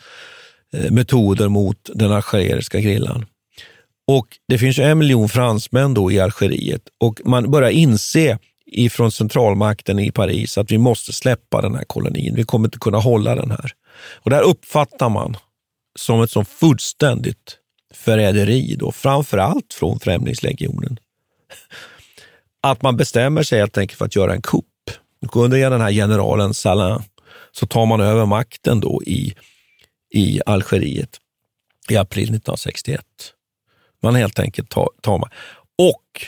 eh, 0.73 0.91
metoder 0.91 1.47
mot 1.47 1.89
den 1.93 2.11
algeriska 2.11 2.79
grillan. 2.79 3.25
Och 4.07 4.27
Det 4.47 4.57
finns 4.57 4.79
en 4.79 4.97
miljon 4.97 5.29
fransmän 5.29 5.93
då 5.93 6.11
i 6.11 6.19
Algeriet 6.19 6.81
och 6.99 7.21
man 7.25 7.51
börjar 7.51 7.69
inse 7.69 8.39
ifrån 8.65 9.11
centralmakten 9.11 9.99
i 9.99 10.11
Paris 10.11 10.57
att 10.57 10.71
vi 10.71 10.77
måste 10.77 11.13
släppa 11.13 11.61
den 11.61 11.75
här 11.75 11.83
kolonin. 11.83 12.35
Vi 12.35 12.43
kommer 12.43 12.67
inte 12.67 12.79
kunna 12.79 12.97
hålla 12.97 13.35
den 13.35 13.51
här. 13.51 13.71
Och 13.97 14.29
Det 14.29 14.35
här 14.35 14.43
uppfattar 14.43 15.09
man 15.09 15.37
som 15.99 16.21
ett 16.21 16.31
sånt 16.31 16.49
fullständigt 16.49 17.57
förräderi, 17.93 18.75
då, 18.79 18.91
framför 18.91 19.37
allt 19.37 19.73
från 19.73 19.99
Främlingslegionen. 19.99 20.99
Att 22.61 22.81
man 22.81 22.97
bestämmer 22.97 23.43
sig 23.43 23.59
helt 23.59 23.77
enkelt 23.77 23.97
för 23.97 24.05
att 24.05 24.15
göra 24.15 24.33
en 24.33 24.41
kupp. 24.41 24.65
Under 25.33 25.69
den 25.69 25.81
här 25.81 25.91
generalen 25.91 26.53
Salin 26.53 26.99
så 27.51 27.67
tar 27.67 27.85
man 27.85 28.01
över 28.01 28.25
makten 28.25 28.79
då 28.79 29.03
i, 29.05 29.33
i 30.13 30.41
Algeriet 30.45 31.19
i 31.89 31.97
april 31.97 32.23
1961. 32.23 33.05
Man 34.01 34.15
helt 34.15 34.39
enkelt 34.39 34.69
tar, 34.69 34.89
tar 35.01 35.17
man. 35.17 35.29
Och 35.77 36.25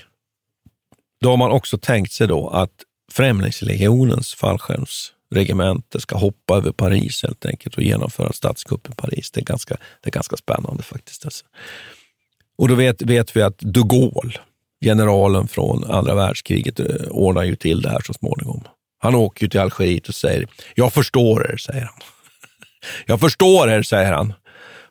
då 1.22 1.30
har 1.30 1.38
man 1.38 1.52
också 1.52 1.78
tänkt 1.78 2.12
sig 2.12 2.28
då 2.28 2.50
att 2.50 2.72
Främlingslegionens 3.12 4.34
fallskärmsregemente 4.34 6.02
ska 6.02 6.18
hoppa 6.18 6.58
över 6.58 6.72
Paris 6.72 7.24
helt 7.24 7.46
enkelt 7.46 7.76
och 7.76 7.84
genomföra 7.84 8.34
statskupp 8.34 8.90
i 8.90 8.96
Paris. 8.96 9.32
Det 9.32 9.40
är 9.40 9.46
ganska, 9.46 9.78
det 10.04 10.10
är 10.10 10.12
ganska 10.12 10.38
spännande 10.38 10.84
faktiskt. 10.84 11.26
Alltså. 11.26 11.46
Och 12.58 12.68
då 12.68 12.76
vet, 12.76 13.02
vet 13.02 13.36
vi 13.36 13.42
att 13.42 13.58
de 13.58 13.88
Gaulle, 13.88 14.40
generalen 14.86 15.48
från 15.48 15.84
andra 15.84 16.16
världskriget, 16.16 16.80
eh, 16.80 16.86
ordnar 17.10 17.44
ju 17.44 17.56
till 17.56 17.82
det 17.82 17.90
här 17.90 18.02
så 18.06 18.14
småningom. 18.14 18.64
Han 19.00 19.16
åker 19.16 19.44
ju 19.44 19.50
till 19.50 19.60
Algeriet 19.60 20.08
och 20.08 20.16
säger, 20.16 20.48
jag 20.76 20.94
förstår 20.94 21.52
er, 21.52 21.58
säger 21.58 21.82
han. 21.82 22.00
Jag 23.06 23.20
förstår 23.20 23.70
er, 23.70 23.82
säger 23.82 24.14
han. 24.14 24.34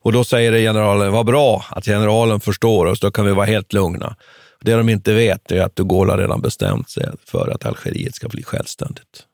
Och 0.06 0.12
då 0.12 0.24
säger 0.24 0.52
generalen, 0.52 1.12
vad 1.12 1.26
bra 1.26 1.64
att 1.70 1.84
generalen 1.84 2.40
förstår 2.40 2.86
oss, 2.86 3.00
då 3.00 3.10
kan 3.10 3.26
vi 3.26 3.32
vara 3.32 3.46
helt 3.46 3.72
lugna. 3.72 4.16
Det 4.60 4.74
de 4.74 4.88
inte 4.88 5.12
vet 5.12 5.52
är 5.52 5.62
att 5.62 5.76
har 5.78 6.18
redan 6.18 6.40
bestämt 6.40 6.90
sig 6.90 7.10
för 7.24 7.50
att 7.54 7.66
Algeriet 7.66 8.14
ska 8.14 8.28
bli 8.28 8.42
självständigt. 8.42 9.24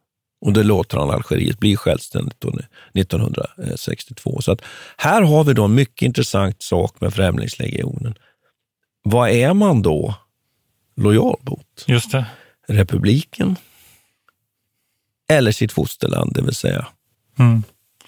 Och 0.41 0.53
det 0.53 0.62
låter 0.62 0.99
han 0.99 1.11
Algeriet 1.11 1.59
bli 1.59 1.77
självständigt 1.77 2.45
1962. 2.95 4.41
Så 4.41 4.53
att 4.53 4.62
här 4.97 5.23
har 5.23 5.45
vi 5.45 5.53
då 5.53 5.64
en 5.64 5.75
mycket 5.75 6.07
intressant 6.07 6.62
sak 6.62 7.01
med 7.01 7.14
Främlingslegionen. 7.14 8.14
Vad 9.03 9.31
är 9.31 9.55
man 9.55 9.83
då 9.83 10.14
lojal 10.97 11.41
mot? 11.43 11.85
Just 11.87 12.12
det. 12.12 12.27
Republiken 12.68 13.57
eller 15.31 15.53
sitt 15.53 15.73
fosterland, 15.73 16.33
det 16.35 16.43
vill 16.43 16.55
säga 16.55 16.87
mm 17.39 17.62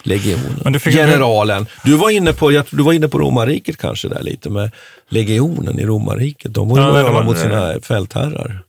legionen. 0.04 0.72
Du 0.72 0.78
Generalen. 0.78 1.66
Du 1.84 1.96
var, 1.96 2.10
inne 2.10 2.32
på, 2.32 2.62
du 2.70 2.82
var 2.82 2.92
inne 2.92 3.08
på 3.08 3.18
romarriket 3.18 3.76
kanske 3.76 4.08
där 4.08 4.22
lite 4.22 4.50
med 4.50 4.70
legionen 5.08 5.78
i 5.78 5.86
romarriket. 5.86 6.54
De 6.54 6.68
var 6.68 6.78
ju 6.78 6.82
ja, 6.82 6.92
lojala 6.92 7.22
mot 7.22 7.38
sina 7.38 7.80
fältherrar. 7.82 8.64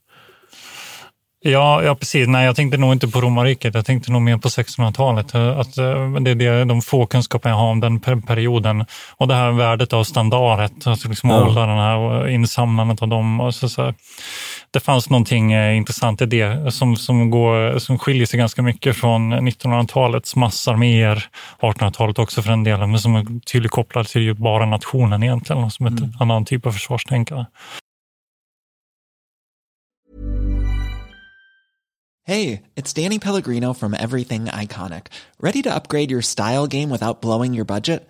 Ja, 1.48 1.84
ja, 1.84 1.96
precis. 1.96 2.28
Nej, 2.28 2.46
jag 2.46 2.56
tänkte 2.56 2.78
nog 2.78 2.94
inte 2.94 3.08
på 3.08 3.22
romarriket. 3.22 3.74
Jag 3.76 3.86
tänkte 3.86 4.12
nog 4.12 4.22
mer 4.22 4.38
på 4.38 4.48
1600-talet. 4.48 5.36
Att 5.36 5.78
eh, 5.78 6.12
det 6.22 6.32
är 6.32 6.36
det, 6.36 6.66
de 6.66 6.82
få 6.82 7.06
kunskaper 7.06 7.50
jag 7.50 7.56
har 7.56 7.72
om 7.72 7.80
den 7.80 8.00
perioden. 8.00 8.86
Och 9.18 9.28
det 9.28 9.34
här 9.34 9.52
värdet 9.52 9.94
av 9.94 10.04
standardet, 10.04 10.88
alltså 10.88 11.10
liksom 11.10 11.30
ja. 11.30 11.44
hålla 11.44 11.66
den 11.66 11.78
här 11.78 12.28
insamlandet 12.28 13.02
av 13.02 13.08
dem. 13.08 13.42
Och 13.42 13.56
så, 13.56 13.70
så. 13.70 13.94
Det 14.76 14.80
fanns 14.80 15.10
någonting 15.10 15.54
eh, 15.54 15.78
intressant 15.78 16.22
i 16.22 16.26
det 16.26 16.74
som, 16.74 16.96
som, 16.96 17.30
går, 17.30 17.80
som 17.80 18.00
skiljer 18.00 18.26
sig 18.26 18.38
ganska 18.38 18.62
mycket 18.62 18.98
från 18.98 19.34
1900-talets 19.34 20.36
massarméer, 20.36 21.30
1800-talet 21.60 22.20
också 22.20 22.42
för 22.42 22.50
den 22.50 22.64
delen, 22.64 22.92
men 22.92 23.00
som 23.00 23.16
är 23.16 23.40
tydligt 23.40 23.72
kopplad 23.72 24.08
till 24.08 24.34
bara 24.36 24.66
nationen 24.66 25.24
egentligen, 25.24 25.72
som 25.72 25.86
ett 25.86 26.00
mm. 26.00 26.12
annan 26.20 26.46
typ 26.46 26.66
av 26.66 26.72
försvarstänkande. 26.72 27.46
Hej, 32.28 32.62
it's 32.76 33.04
Danny 33.04 33.20
Pellegrino 33.20 33.74
from 33.74 33.94
Everything 33.94 34.50
Iconic. 34.64 35.04
Ready 35.40 35.64
to 35.64 35.70
upgrade 35.76 36.12
your 36.12 36.22
style 36.22 36.68
game 36.68 36.90
without 36.90 37.22
blowing 37.22 37.56
your 37.56 37.66
budget? 37.66 38.10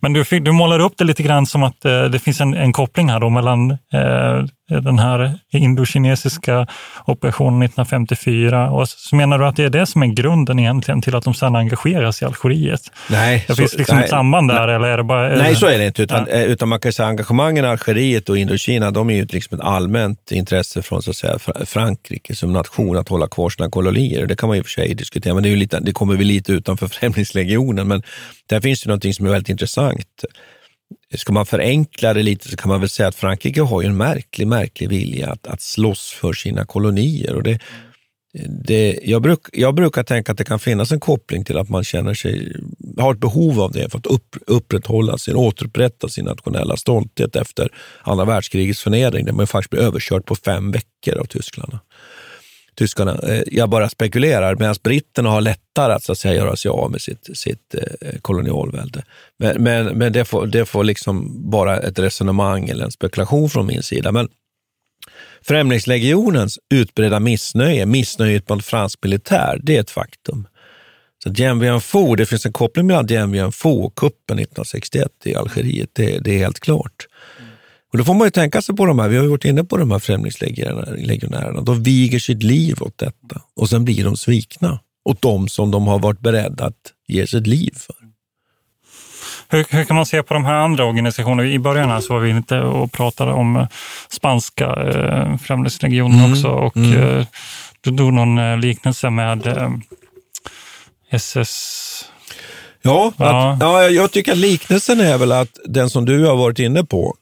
Men 0.00 0.12
du, 0.12 0.24
du 0.40 0.52
målar 0.52 0.78
upp 0.78 0.92
det 0.96 1.04
lite 1.04 1.22
grann 1.22 1.46
som 1.46 1.62
att 1.62 1.84
eh, 1.84 2.04
det 2.04 2.18
finns 2.18 2.40
en, 2.40 2.54
en 2.54 2.72
koppling 2.72 3.08
här 3.08 3.20
då 3.20 3.30
mellan 3.30 3.70
eh, 3.70 4.44
den 4.68 4.98
här 4.98 5.38
indokinesiska 5.52 6.66
operationen 7.04 7.62
1954. 7.62 8.70
Och 8.70 8.88
så 8.88 9.16
menar 9.16 9.38
du 9.38 9.46
att 9.46 9.56
det 9.56 9.64
är 9.64 9.70
det 9.70 9.86
som 9.86 10.02
är 10.02 10.06
grunden 10.06 10.58
egentligen 10.58 11.02
till 11.02 11.16
att 11.16 11.24
de 11.24 11.34
sedan 11.34 11.56
engageras 11.56 12.22
i 12.22 12.24
Algeriet? 12.24 12.80
Nej. 13.10 13.44
Det 13.48 13.54
finns 13.54 13.78
liksom 13.78 13.96
nej, 13.96 14.04
ett 14.04 14.10
samband 14.10 14.48
där, 14.48 14.66
nej, 14.66 14.76
eller 14.76 14.88
är 14.88 14.96
det 14.96 15.04
bara... 15.04 15.28
Nej, 15.28 15.56
så 15.56 15.66
är 15.66 15.78
det 15.78 15.86
inte. 15.86 16.02
Utan, 16.02 16.26
ja. 16.30 16.42
utan 16.42 16.68
man 16.68 16.80
kan 16.80 16.92
säga 16.92 17.08
engagemangen 17.08 17.64
i 17.64 17.68
Algeriet 17.68 18.28
och 18.28 18.38
Indokina, 18.38 18.90
de 18.90 19.10
är 19.10 19.14
ju 19.14 19.26
liksom 19.26 19.58
ett 19.58 19.64
allmänt 19.64 20.32
intresse 20.32 20.82
från 20.82 21.02
så 21.02 21.10
att 21.10 21.16
säga, 21.16 21.38
Frankrike 21.66 22.34
som 22.34 22.52
nation 22.52 22.96
att 22.96 23.08
hålla 23.08 23.28
kvar 23.28 23.50
sina 23.50 23.70
kolonier. 23.70 24.26
Det 24.26 24.36
kan 24.36 24.48
man 24.48 24.56
i 24.56 24.60
och 24.60 24.64
för 24.64 24.70
sig 24.70 24.94
diskutera, 24.94 25.34
men 25.34 25.42
det, 25.42 25.52
är 25.52 25.56
lite, 25.56 25.80
det 25.80 25.92
kommer 25.92 26.14
vi 26.14 26.24
lite 26.24 26.52
utanför 26.52 26.86
Främlingslegionen. 26.98 27.88
Men 27.88 28.02
där 28.46 28.60
finns 28.60 28.82
det 28.82 28.88
någonting 28.88 29.14
som 29.14 29.26
är 29.26 29.30
väldigt 29.30 29.48
intressant. 29.48 29.87
Ska 31.16 31.32
man 31.32 31.46
förenkla 31.46 32.14
det 32.14 32.22
lite 32.22 32.48
så 32.48 32.56
kan 32.56 32.68
man 32.68 32.80
väl 32.80 32.88
säga 32.88 33.08
att 33.08 33.14
Frankrike 33.14 33.60
har 33.60 33.82
ju 33.82 33.88
en 33.88 33.96
märklig, 33.96 34.46
märklig 34.46 34.88
vilja 34.88 35.30
att, 35.30 35.46
att 35.46 35.60
slåss 35.60 36.10
för 36.20 36.32
sina 36.32 36.64
kolonier. 36.64 37.34
Och 37.34 37.42
det, 37.42 37.58
det, 38.64 38.98
jag, 39.02 39.22
bruk, 39.22 39.40
jag 39.52 39.74
brukar 39.74 40.02
tänka 40.02 40.32
att 40.32 40.38
det 40.38 40.44
kan 40.44 40.58
finnas 40.58 40.92
en 40.92 41.00
koppling 41.00 41.44
till 41.44 41.58
att 41.58 41.68
man 41.68 41.84
känner 41.84 42.14
sig, 42.14 42.56
har 42.98 43.14
ett 43.14 43.20
behov 43.20 43.60
av 43.60 43.72
det 43.72 43.90
för 43.90 43.98
att 43.98 44.06
upp, 44.06 44.36
upprätthålla 44.46 45.18
sin, 45.18 45.36
återupprätta 45.36 46.08
sin 46.08 46.24
nationella 46.24 46.76
stolthet 46.76 47.36
efter 47.36 47.68
andra 48.02 48.24
världskrigets 48.24 48.82
förnedring, 48.82 49.24
där 49.24 49.32
man 49.32 49.46
faktiskt 49.46 49.70
blev 49.70 49.82
överkört 49.82 50.24
på 50.24 50.34
fem 50.34 50.70
veckor 50.70 51.18
av 51.20 51.24
tyskarna 51.24 51.80
tyskarna. 52.78 53.18
Eh, 53.22 53.42
jag 53.46 53.68
bara 53.68 53.88
spekulerar, 53.88 54.56
medan 54.56 54.74
britterna 54.82 55.30
har 55.30 55.40
lättare 55.40 55.92
att, 55.92 56.02
så 56.02 56.12
att 56.12 56.18
säga, 56.18 56.34
göra 56.34 56.56
sig 56.56 56.68
av 56.68 56.90
med 56.90 57.00
sitt, 57.00 57.28
sitt 57.34 57.74
eh, 57.74 58.18
kolonialvälde. 58.22 59.02
Men, 59.38 59.62
men, 59.62 59.86
men 59.86 60.12
det, 60.12 60.24
får, 60.24 60.46
det 60.46 60.66
får 60.66 60.84
liksom 60.84 61.42
vara 61.50 61.78
ett 61.78 61.98
resonemang 61.98 62.68
eller 62.68 62.84
en 62.84 62.90
spekulation 62.90 63.50
från 63.50 63.66
min 63.66 63.82
sida. 63.82 64.12
Men 64.12 64.28
Främlingslegionens 65.42 66.58
utbredda 66.74 67.20
missnöje, 67.20 67.86
missnöjet 67.86 68.48
mot 68.48 68.64
fransk 68.64 68.98
militär, 69.02 69.60
det 69.62 69.76
är 69.76 69.80
ett 69.80 69.90
faktum. 69.90 70.46
Så 71.22 71.28
Dien 71.28 71.58
Bien 71.58 71.80
Phu, 71.80 72.16
det 72.16 72.26
finns 72.26 72.46
en 72.46 72.52
koppling 72.52 72.86
mellan 72.86 73.06
Dien 73.06 73.32
Bien 73.32 73.52
Phu 73.52 73.68
och 73.68 73.94
kuppen 73.94 74.38
1961 74.38 75.12
i 75.24 75.34
Algeriet, 75.34 75.90
det, 75.92 76.18
det 76.18 76.34
är 76.34 76.38
helt 76.38 76.60
klart. 76.60 77.06
Och 77.92 77.98
då 77.98 78.04
får 78.04 78.14
man 78.14 78.26
ju 78.26 78.30
tänka 78.30 78.62
sig 78.62 78.76
på 78.76 78.86
de 78.86 78.98
här, 78.98 79.08
vi 79.08 79.16
har 79.16 79.24
ju 79.24 79.30
varit 79.30 79.44
inne 79.44 79.64
på 79.64 79.76
de 79.76 79.90
här 79.90 79.98
främlingslegionärerna, 79.98 81.60
de 81.60 81.82
viger 81.82 82.18
sitt 82.18 82.42
liv 82.42 82.82
åt 82.82 82.98
detta 82.98 83.42
och 83.56 83.68
sen 83.68 83.84
blir 83.84 84.04
de 84.04 84.16
svikna 84.16 84.80
åt 85.04 85.22
de 85.22 85.48
som 85.48 85.70
de 85.70 85.86
har 85.86 85.98
varit 85.98 86.20
beredda 86.20 86.64
att 86.64 86.92
ge 87.08 87.26
sitt 87.26 87.46
liv 87.46 87.70
för. 87.76 87.94
Hur, 89.50 89.66
hur, 89.70 89.84
kan 89.84 89.96
man 89.96 90.06
se 90.06 90.22
på 90.22 90.34
de 90.34 90.44
här 90.44 90.54
andra 90.54 90.84
organisationerna? 90.84 91.48
I 91.48 91.58
början 91.58 91.88
här 91.88 92.00
så 92.00 92.12
var 92.12 92.20
vi 92.20 92.30
inte 92.30 92.60
och 92.60 92.92
pratade 92.92 93.32
om 93.32 93.56
eh, 93.56 93.66
spanska 94.08 94.66
eh, 94.66 95.36
främlingslegionen 95.38 96.18
mm, 96.18 96.32
också 96.32 96.48
och 96.48 96.76
mm. 96.76 97.18
eh, 97.18 97.26
du 97.80 97.90
drog 97.90 98.12
någon 98.12 98.38
eh, 98.38 98.58
liknelse 98.58 99.10
med 99.10 99.46
eh, 99.46 99.70
SS... 101.10 102.04
Ja, 102.82 103.12
ja. 103.16 103.52
Att, 103.52 103.60
ja, 103.60 103.88
jag 103.88 104.12
tycker 104.12 104.32
att 104.32 104.38
liknelsen 104.38 105.00
är 105.00 105.18
väl 105.18 105.32
att 105.32 105.58
den 105.64 105.90
som 105.90 106.04
du 106.04 106.24
har 106.24 106.36
varit 106.36 106.58
inne 106.58 106.84
på, 106.84 107.14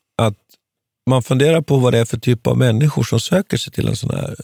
man 1.07 1.23
funderar 1.23 1.61
på 1.61 1.77
vad 1.77 1.93
det 1.93 1.99
är 1.99 2.05
för 2.05 2.17
typ 2.17 2.47
av 2.47 2.59
människor 2.59 3.03
som 3.03 3.21
söker 3.21 3.57
sig 3.57 3.73
till, 3.73 3.89
en 3.89 3.97
sån 3.97 4.11
här, 4.11 4.35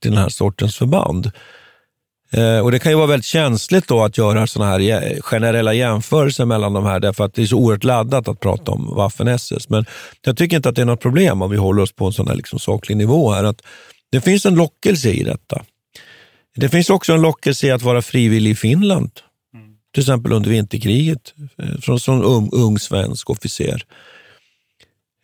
till 0.00 0.10
den 0.10 0.20
här 0.20 0.28
sortens 0.28 0.76
förband. 0.76 1.30
Eh, 2.30 2.58
och 2.58 2.72
Det 2.72 2.78
kan 2.78 2.92
ju 2.92 2.96
vara 2.96 3.06
väldigt 3.06 3.26
känsligt 3.26 3.88
då 3.88 4.04
att 4.04 4.18
göra 4.18 4.46
såna 4.46 4.66
här 4.66 5.20
generella 5.20 5.72
jämförelser 5.72 6.44
mellan 6.44 6.72
de 6.72 6.84
här, 6.86 7.00
därför 7.00 7.24
att 7.24 7.34
det 7.34 7.42
är 7.42 7.46
så 7.46 7.56
oerhört 7.56 7.84
laddat 7.84 8.28
att 8.28 8.40
prata 8.40 8.72
om 8.72 8.94
Waffen-SS. 8.96 9.66
Men 9.68 9.84
jag 10.24 10.36
tycker 10.36 10.56
inte 10.56 10.68
att 10.68 10.74
det 10.74 10.82
är 10.82 10.86
något 10.86 11.00
problem 11.00 11.42
om 11.42 11.50
vi 11.50 11.56
håller 11.56 11.82
oss 11.82 11.92
på 11.92 12.06
en 12.06 12.12
sån 12.12 12.28
här 12.28 12.34
liksom 12.34 12.58
saklig 12.58 12.96
nivå. 12.96 13.30
här. 13.30 13.44
Att 13.44 13.62
det 14.12 14.20
finns 14.20 14.46
en 14.46 14.54
lockelse 14.54 15.10
i 15.10 15.22
detta. 15.22 15.64
Det 16.56 16.68
finns 16.68 16.90
också 16.90 17.12
en 17.12 17.22
lockelse 17.22 17.66
i 17.66 17.70
att 17.70 17.82
vara 17.82 18.02
frivillig 18.02 18.50
i 18.50 18.54
Finland. 18.54 19.10
Mm. 19.54 19.66
Till 19.94 20.02
exempel 20.02 20.32
under 20.32 20.50
vinterkriget, 20.50 21.34
eh, 21.62 21.96
som 21.98 22.22
ung, 22.22 22.50
ung 22.52 22.78
svensk 22.78 23.30
officer 23.30 23.84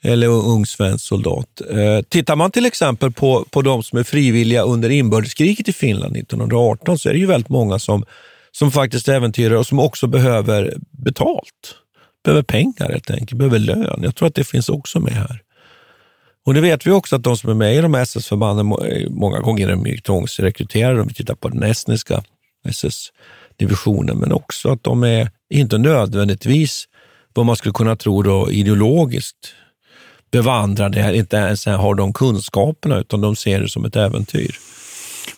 eller 0.04 0.26
ung 0.26 0.66
svensk 0.66 1.04
soldat. 1.04 1.60
Eh, 1.70 2.02
tittar 2.08 2.36
man 2.36 2.50
till 2.50 2.66
exempel 2.66 3.12
på, 3.12 3.44
på 3.50 3.62
de 3.62 3.82
som 3.82 3.98
är 3.98 4.02
frivilliga 4.02 4.62
under 4.62 4.90
inbördeskriget 4.90 5.68
i 5.68 5.72
Finland 5.72 6.16
1918 6.16 6.98
så 6.98 7.08
är 7.08 7.12
det 7.12 7.18
ju 7.18 7.26
väldigt 7.26 7.48
många 7.48 7.78
som, 7.78 8.04
som 8.52 8.70
faktiskt 8.70 9.08
äventyrar 9.08 9.56
och 9.56 9.66
som 9.66 9.78
också 9.78 10.06
behöver 10.06 10.74
betalt. 10.90 11.74
Behöver 12.24 12.42
pengar 12.42 12.88
helt 12.88 13.10
enkelt, 13.10 13.38
behöver 13.38 13.58
lön. 13.58 14.00
Jag 14.02 14.16
tror 14.16 14.28
att 14.28 14.34
det 14.34 14.44
finns 14.44 14.68
också 14.68 15.00
med 15.00 15.12
här. 15.12 15.42
Och 16.46 16.54
det 16.54 16.60
vet 16.60 16.86
vi 16.86 16.90
också 16.90 17.16
att 17.16 17.22
de 17.22 17.36
som 17.36 17.50
är 17.50 17.54
med 17.54 17.76
i 17.76 17.80
de 17.80 17.94
här 17.94 18.02
SS-förbanden 18.02 18.72
eh, 18.72 19.10
många 19.10 19.40
gånger 19.40 19.68
är 19.68 20.00
tvångsrekryterade. 20.00 21.00
Om 21.00 21.08
vi 21.08 21.14
tittar 21.14 21.34
på 21.34 21.48
den 21.48 21.62
estniska 21.62 22.24
SS-divisionen, 22.68 24.18
men 24.18 24.32
också 24.32 24.70
att 24.70 24.82
de 24.82 25.02
är 25.04 25.30
inte 25.50 25.78
nödvändigtvis 25.78 26.84
vad 27.34 27.46
man 27.46 27.56
skulle 27.56 27.72
kunna 27.72 27.96
tro 27.96 28.22
då, 28.22 28.52
ideologiskt 28.52 29.54
bevandrade, 30.34 31.16
inte 31.16 31.36
ens 31.36 31.66
har 31.66 31.94
de 31.94 32.12
kunskaperna, 32.12 32.96
utan 32.96 33.20
de 33.20 33.36
ser 33.36 33.60
det 33.60 33.68
som 33.68 33.84
ett 33.84 33.96
äventyr. 33.96 34.58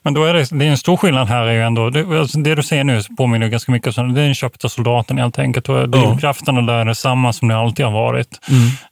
Men 0.02 0.14
då 0.14 0.24
är 0.24 0.34
det, 0.34 0.48
det 0.50 0.64
är 0.64 0.70
en 0.70 0.78
stor 0.78 0.96
skillnad 0.96 1.28
här 1.28 1.46
är 1.46 1.52
ju 1.52 1.62
ändå, 1.62 1.90
det, 1.90 2.20
alltså 2.20 2.38
det 2.38 2.54
du 2.54 2.62
säger 2.62 2.84
nu 2.84 3.02
påminner 3.16 3.48
ganska 3.48 3.72
mycket 3.72 3.98
om, 3.98 4.14
det 4.14 4.20
är 4.20 4.26
en 4.26 4.34
köpt 4.34 4.64
av 4.64 4.68
soldaten 4.68 5.18
helt 5.18 5.38
enkelt. 5.38 5.68
Och 5.68 5.88
drivkrafterna 5.88 6.60
ja. 6.60 6.66
där 6.66 6.86
är 6.86 6.94
samma 6.94 7.32
som 7.32 7.48
det 7.48 7.56
alltid 7.56 7.86
har 7.86 7.92
varit. 7.92 8.40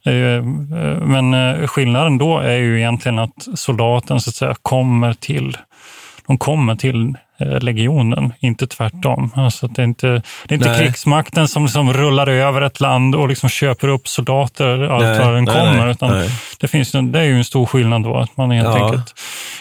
Mm. 0.05 1.09
Men 1.09 1.33
eh, 1.33 1.67
skillnaden 1.67 2.17
då 2.17 2.39
är 2.39 2.57
ju 2.57 2.77
egentligen 2.77 3.19
att 3.19 3.47
soldaten 3.55 4.19
så 4.19 4.29
att 4.29 4.35
säga 4.35 4.55
kommer 4.61 5.13
till 5.13 5.57
de 6.27 6.37
kommer 6.37 6.75
till 6.75 7.05
eh, 7.05 7.15
legionen, 7.39 8.33
inte 8.39 8.67
tvärtom. 8.67 9.31
Alltså 9.35 9.67
det 9.67 9.81
är 9.81 9.83
inte, 9.83 10.07
det 10.07 10.53
är 10.53 10.53
inte 10.53 10.69
Nej. 10.69 10.79
krigsmakten 10.79 11.47
som, 11.47 11.69
som 11.69 11.93
rullar 11.93 12.27
över 12.27 12.61
ett 12.61 12.79
land 12.79 13.15
och 13.15 13.27
liksom 13.27 13.49
köper 13.49 13.87
upp 13.87 14.07
soldater 14.07 14.79
allt 14.83 15.03
Nej, 15.03 15.19
vad 15.19 15.33
den 15.33 15.43
nej, 15.43 15.55
kommer. 15.55 15.87
utan. 15.91 16.23
Det, 16.59 16.67
finns, 16.67 16.95
en- 16.95 17.11
det 17.11 17.19
är 17.19 17.23
ju 17.23 17.37
en 17.37 17.45
stor 17.45 17.65
skillnad 17.65 18.03
då. 18.03 18.17
Att 18.17 18.37
man 18.37 18.51
helt 18.51 18.67
Ja. 18.67 18.85
enkelt, 18.85 19.13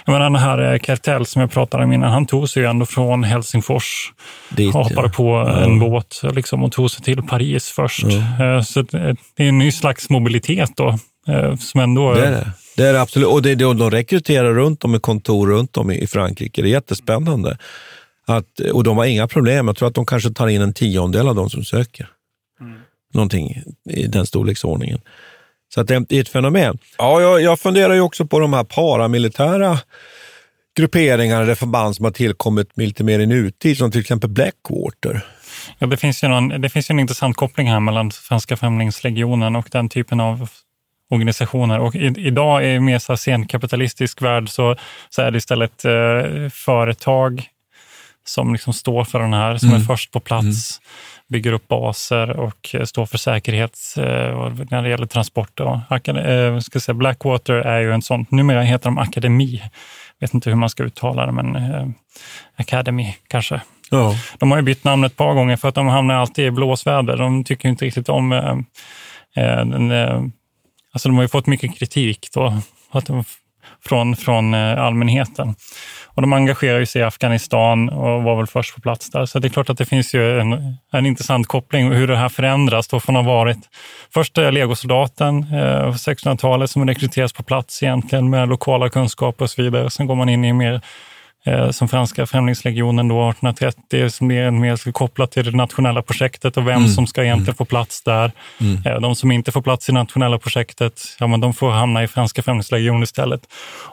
jag 0.05 0.12
menar, 0.12 0.25
den 0.25 0.37
här 0.37 0.72
eh, 0.72 0.79
Kertel 0.79 1.27
som 1.27 1.41
jag 1.41 1.51
pratade 1.51 1.85
om 1.85 1.93
innan, 1.93 2.12
han 2.12 2.27
tog 2.27 2.49
sig 2.49 2.62
ju 2.62 2.68
ändå 2.68 2.87
från 2.87 3.25
Helsingfors 3.25 4.12
Dit, 4.51 4.75
hoppade 4.75 5.03
ja. 5.03 5.09
på 5.09 5.35
en 5.64 5.79
båt 5.79 6.20
liksom, 6.33 6.64
och 6.64 6.72
tog 6.72 6.91
sig 6.91 7.05
till 7.05 7.22
Paris 7.22 7.68
först. 7.68 8.05
Eh, 8.05 8.61
Så 8.62 8.83
det 8.83 8.99
är 9.45 9.49
en 9.49 9.59
ny 9.59 9.72
slags 9.72 10.11
mobilitet 10.11 10.70
då. 10.77 10.89
eh, 11.29 11.55
Som 11.57 11.81
ändå... 11.81 12.14
Det 12.14 12.27
är 12.27 12.31
det. 12.31 12.51
Det 12.77 12.85
är 12.85 12.95
absolut. 12.95 13.29
Och 13.29 13.43
det, 13.43 13.55
de 13.55 13.91
rekryterar 13.91 14.55
runt 14.55 14.85
om 14.85 14.95
i 14.95 15.01
kontor 15.01 15.47
runt 15.47 15.77
om 15.77 15.91
i, 15.91 16.07
Frankrike. 16.07 16.62
Det 16.62 16.68
är 16.68 16.70
jättespännande. 16.70 17.59
Att, 18.27 18.61
och 18.72 18.85
de 18.85 18.97
har 18.97 19.05
inga 19.05 19.29
problem. 19.29 19.66
Jag 19.66 19.77
tror 19.77 19.89
att 19.89 19.95
de 19.95 20.07
kanske 20.07 20.31
tar 20.31 20.49
in 20.49 20.61
en 20.61 20.72
tiondel 20.72 21.29
av 21.29 21.35
de 21.35 21.51
som 21.51 21.64
söker. 21.64 22.09
Någonting 23.12 23.62
i 23.91 24.07
den 24.07 24.27
storleksordningen. 24.27 25.01
Så 25.75 25.81
att 25.81 25.89
det 25.89 25.95
är 25.95 26.20
ett 26.20 26.29
fenomen. 26.29 26.79
Ja, 26.99 27.20
jag, 27.20 27.43
jag 27.43 27.61
funderar 27.61 27.95
ju 27.95 28.01
också 28.01 28.27
på 28.27 28.39
de 28.39 28.53
här 28.53 28.64
paramilitära 28.64 29.79
grupperingarna 30.77 31.43
eller 31.43 31.55
förband 31.55 31.97
som 31.97 32.05
har 32.05 32.12
tillkommit 32.12 32.68
lite 32.75 33.05
mer 33.05 33.18
i 33.18 33.27
nutid, 33.27 33.79
som 33.79 33.91
till 33.91 34.01
exempel 34.01 34.31
Blackwater. 34.31 35.27
Ja, 35.79 35.87
det, 35.87 35.97
finns 35.97 36.25
ju 36.25 36.29
någon, 36.29 36.49
det 36.61 36.68
finns 36.68 36.91
en 36.91 37.01
intressant 37.01 37.37
koppling 37.37 37.70
här 37.70 37.81
mellan 37.81 38.11
Svenska 38.11 38.57
Främlingslegionen 38.57 39.57
och 39.57 39.68
den 39.72 39.89
typen 39.89 40.20
av 40.20 40.49
organisationer. 41.11 41.78
Och 41.78 41.94
i, 41.94 42.14
idag 42.18 42.66
i 42.66 42.80
mer 42.80 42.98
så 42.98 43.16
senkapitalistisk 43.16 44.22
värld 44.22 44.48
så, 44.48 44.76
så 45.11 45.22
är 45.22 45.30
det 45.30 45.38
istället 45.38 45.84
eh, 45.84 46.48
företag 46.52 47.48
som 48.26 48.52
liksom 48.52 48.72
står 48.72 49.05
för 49.05 49.20
den 49.20 49.32
här, 49.32 49.57
som 49.57 49.68
Mm. 49.68 49.80
är 49.80 49.84
först 49.84 50.11
på 50.12 50.20
plats, 50.20 50.80
bygger 51.28 51.52
upp 51.52 51.68
baser 51.68 52.30
och 52.40 52.74
eh, 52.74 52.84
står 52.84 53.07
för 53.07 53.18
säkerhet 53.18 53.78
eh, 53.96 54.05
när 54.70 54.82
det 54.82 54.88
gäller 54.88 55.07
transport. 55.07 55.61
Och, 55.61 56.09
eh, 56.09 56.59
ska 56.59 56.76
jag 56.76 56.82
säga, 56.82 56.94
Blackwater 56.94 57.55
är 57.55 57.80
ju 57.80 57.92
en 57.92 58.02
sån, 58.02 58.26
numera 58.28 58.62
heter 58.62 58.84
de 58.84 58.98
Akademi. 58.98 59.62
vet 60.20 60.34
inte 60.34 60.50
hur 60.50 60.57
man 60.57 60.70
ska 60.70 60.82
uttala 60.82 61.26
det, 61.26 61.32
men 61.32 61.57
eh, 61.57 61.86
Academy 62.57 63.14
kanske. 63.28 63.61
Ja. 63.90 64.14
De 64.38 64.50
har 64.50 64.59
ju 64.59 64.62
bytt 64.64 64.84
namn 64.84 65.05
ett 65.05 65.16
par 65.16 65.34
gånger 65.34 65.57
för 65.57 65.68
att 65.68 65.74
de 65.74 65.86
hamnar 65.86 66.14
alltid 66.14 66.46
i 66.46 66.50
blåsväder. 66.50 67.16
De 67.16 67.44
tycker 67.44 67.68
inte 67.68 67.84
riktigt 67.84 68.09
om 68.09 68.32
eh, 68.32 68.57
den, 69.34 69.90
Alltså 70.95 71.09
de 71.09 71.16
har 71.16 71.22
ju 71.22 71.28
fått 71.28 71.47
mycket 71.47 71.78
kritik 71.78 72.28
då, 72.34 72.59
att 72.90 73.07
de, 73.07 73.24
från, 73.84 74.16
från 74.16 74.55
eh, 74.55 74.82
allmänheten. 74.82 75.55
Och 76.07 76.22
de 76.22 76.32
engagerar 76.32 76.78
ju 76.78 76.86
sig 76.86 77.01
i 77.01 77.05
Afghanistan 77.05 77.88
och 77.88 78.22
var 78.22 78.36
väl 78.36 78.47
först 78.47 78.74
på 78.74 78.80
plats 78.80 79.11
där. 79.11 79.26
Så 79.26 79.38
det 79.38 79.49
är 79.49 79.51
klart 79.51 79.70
att 79.70 79.78
det 79.78 79.84
finns 79.84 80.14
ju 80.14 80.40
en, 80.40 80.76
en 80.92 81.07
intressant 81.07 81.47
koppling 81.47 81.92
hur 81.92 82.07
det 82.07 82.16
här 82.16 82.28
förändras 82.28 82.88
då 82.88 83.01
från 83.01 83.16
att 83.16 83.24
ha 83.24 83.32
varit 83.32 83.59
först 84.14 84.38
är 84.38 84.53
legosoldaten 84.53 85.38
eh, 85.38 85.92
1600-talet 85.92 86.70
som 86.70 86.88
rekryteras 86.88 87.32
på 87.32 87.42
plats 87.42 87.82
egentligen 87.82 88.30
med 88.30 88.49
lokala 88.49 88.88
kunskaper 88.88 89.45
och 89.45 89.51
så 89.51 89.62
vidare. 89.62 89.90
Sen 89.90 90.07
går 90.07 90.14
man 90.14 90.28
in 90.28 90.45
i 90.45 90.53
mer 90.53 90.80
som 91.70 91.88
franska 91.88 92.26
främlingslegionen 92.26 93.09
då 93.09 93.30
1830 93.30 94.11
som 94.11 94.30
är 94.30 94.51
mer 94.51 94.92
kopplat 94.92 95.30
till 95.32 95.45
det 95.45 95.57
nationella 95.57 96.03
projektet 96.03 96.57
och 96.57 96.66
vem 96.68 96.76
Mm. 96.76 96.88
som 96.88 97.07
ska 97.07 97.24
egentligen 97.24 97.55
få 97.55 97.64
plats 97.64 98.03
där. 98.03 98.32
Mm. 98.61 98.82
Eh, 98.86 99.01
De 99.01 99.14
som 99.16 99.32
inte 99.32 99.53
får 99.53 99.62
plats 99.62 99.88
i 99.88 99.92
nationella 99.92 100.38
projektet, 100.38 101.03
ja, 101.18 101.26
men 101.26 101.40
de 101.40 101.55
får 101.55 101.70
hamna 101.70 102.03
i 102.03 102.09
franska 102.09 102.42
främlingslegionen 102.42 103.03
istället. 103.03 103.40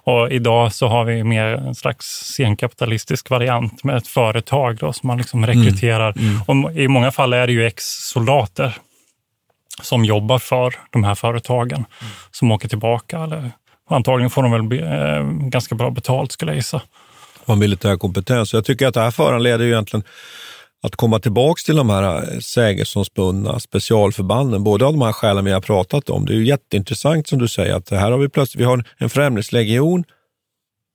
Och 0.04 0.32
idag 0.32 0.74
så 0.74 0.88
har 0.88 1.04
vi 1.04 1.24
mer 1.24 1.46
en 1.46 1.76
slags 1.76 2.06
senkapitalistisk 2.38 3.30
variant 3.30 3.84
med 3.84 3.96
ett 3.98 4.08
företag 4.08 4.78
då, 4.78 4.94
som 4.94 5.08
man 5.08 5.18
liksom 5.18 5.46
rekryterar. 5.46 6.14
Mm. 6.18 6.66
Och 6.66 6.74
I 6.76 6.88
många 6.88 7.12
fall 7.12 7.34
är 7.34 7.48
det 7.48 7.54
ju 7.54 7.66
ex-soldater 7.66 8.76
som 9.82 10.06
jobbar 10.06 10.40
för 10.40 10.76
de 10.90 11.04
här 11.04 11.16
företagen 11.16 11.86
som 12.32 12.52
åker 12.52 12.68
tillbaka. 12.68 13.20
Eller, 13.20 13.52
antagligen 13.90 14.30
får 14.30 14.44
de 14.44 14.52
väl 14.52 14.64
be, 14.64 14.78
eh, 14.78 15.24
ganska 15.24 15.76
bra 15.76 15.90
betalt 15.90 16.32
skulle 16.32 16.52
jag 16.52 16.56
gissa 16.58 16.82
av 17.46 17.58
militär 17.58 17.98
kompetens. 17.98 18.54
Jag 18.54 18.66
tycker 18.66 18.88
att 18.88 18.94
det 18.94 19.02
här 19.02 19.12
föranleder 19.12 19.66
ju 19.66 19.72
egentligen 19.72 20.04
att 20.84 20.96
komma 20.96 21.20
tillbaks 21.20 21.64
till 21.64 21.76
de 21.76 21.90
här 21.90 22.34
eh, 22.34 22.40
sägersomspunna 22.40 23.60
specialförbanden, 23.60 24.64
både 24.64 24.86
av 24.86 24.94
de 24.94 25.02
här 25.02 25.14
skälen 25.14 25.46
vi 25.46 25.52
har 25.52 25.62
pratat 25.62 26.10
om. 26.10 26.26
Det 26.26 26.34
är 26.34 26.38
ju 26.38 26.46
jätteintressant 26.46 27.28
som 27.28 27.40
du 27.40 27.48
säger 27.48 27.74
att 27.74 27.90
här 27.90 28.12
har 28.12 28.18
vi 28.18 28.30
plötsligt 28.30 28.62
vi 28.62 28.66
har 28.66 28.84
en 28.98 29.10
främlingslegion. 29.10 30.04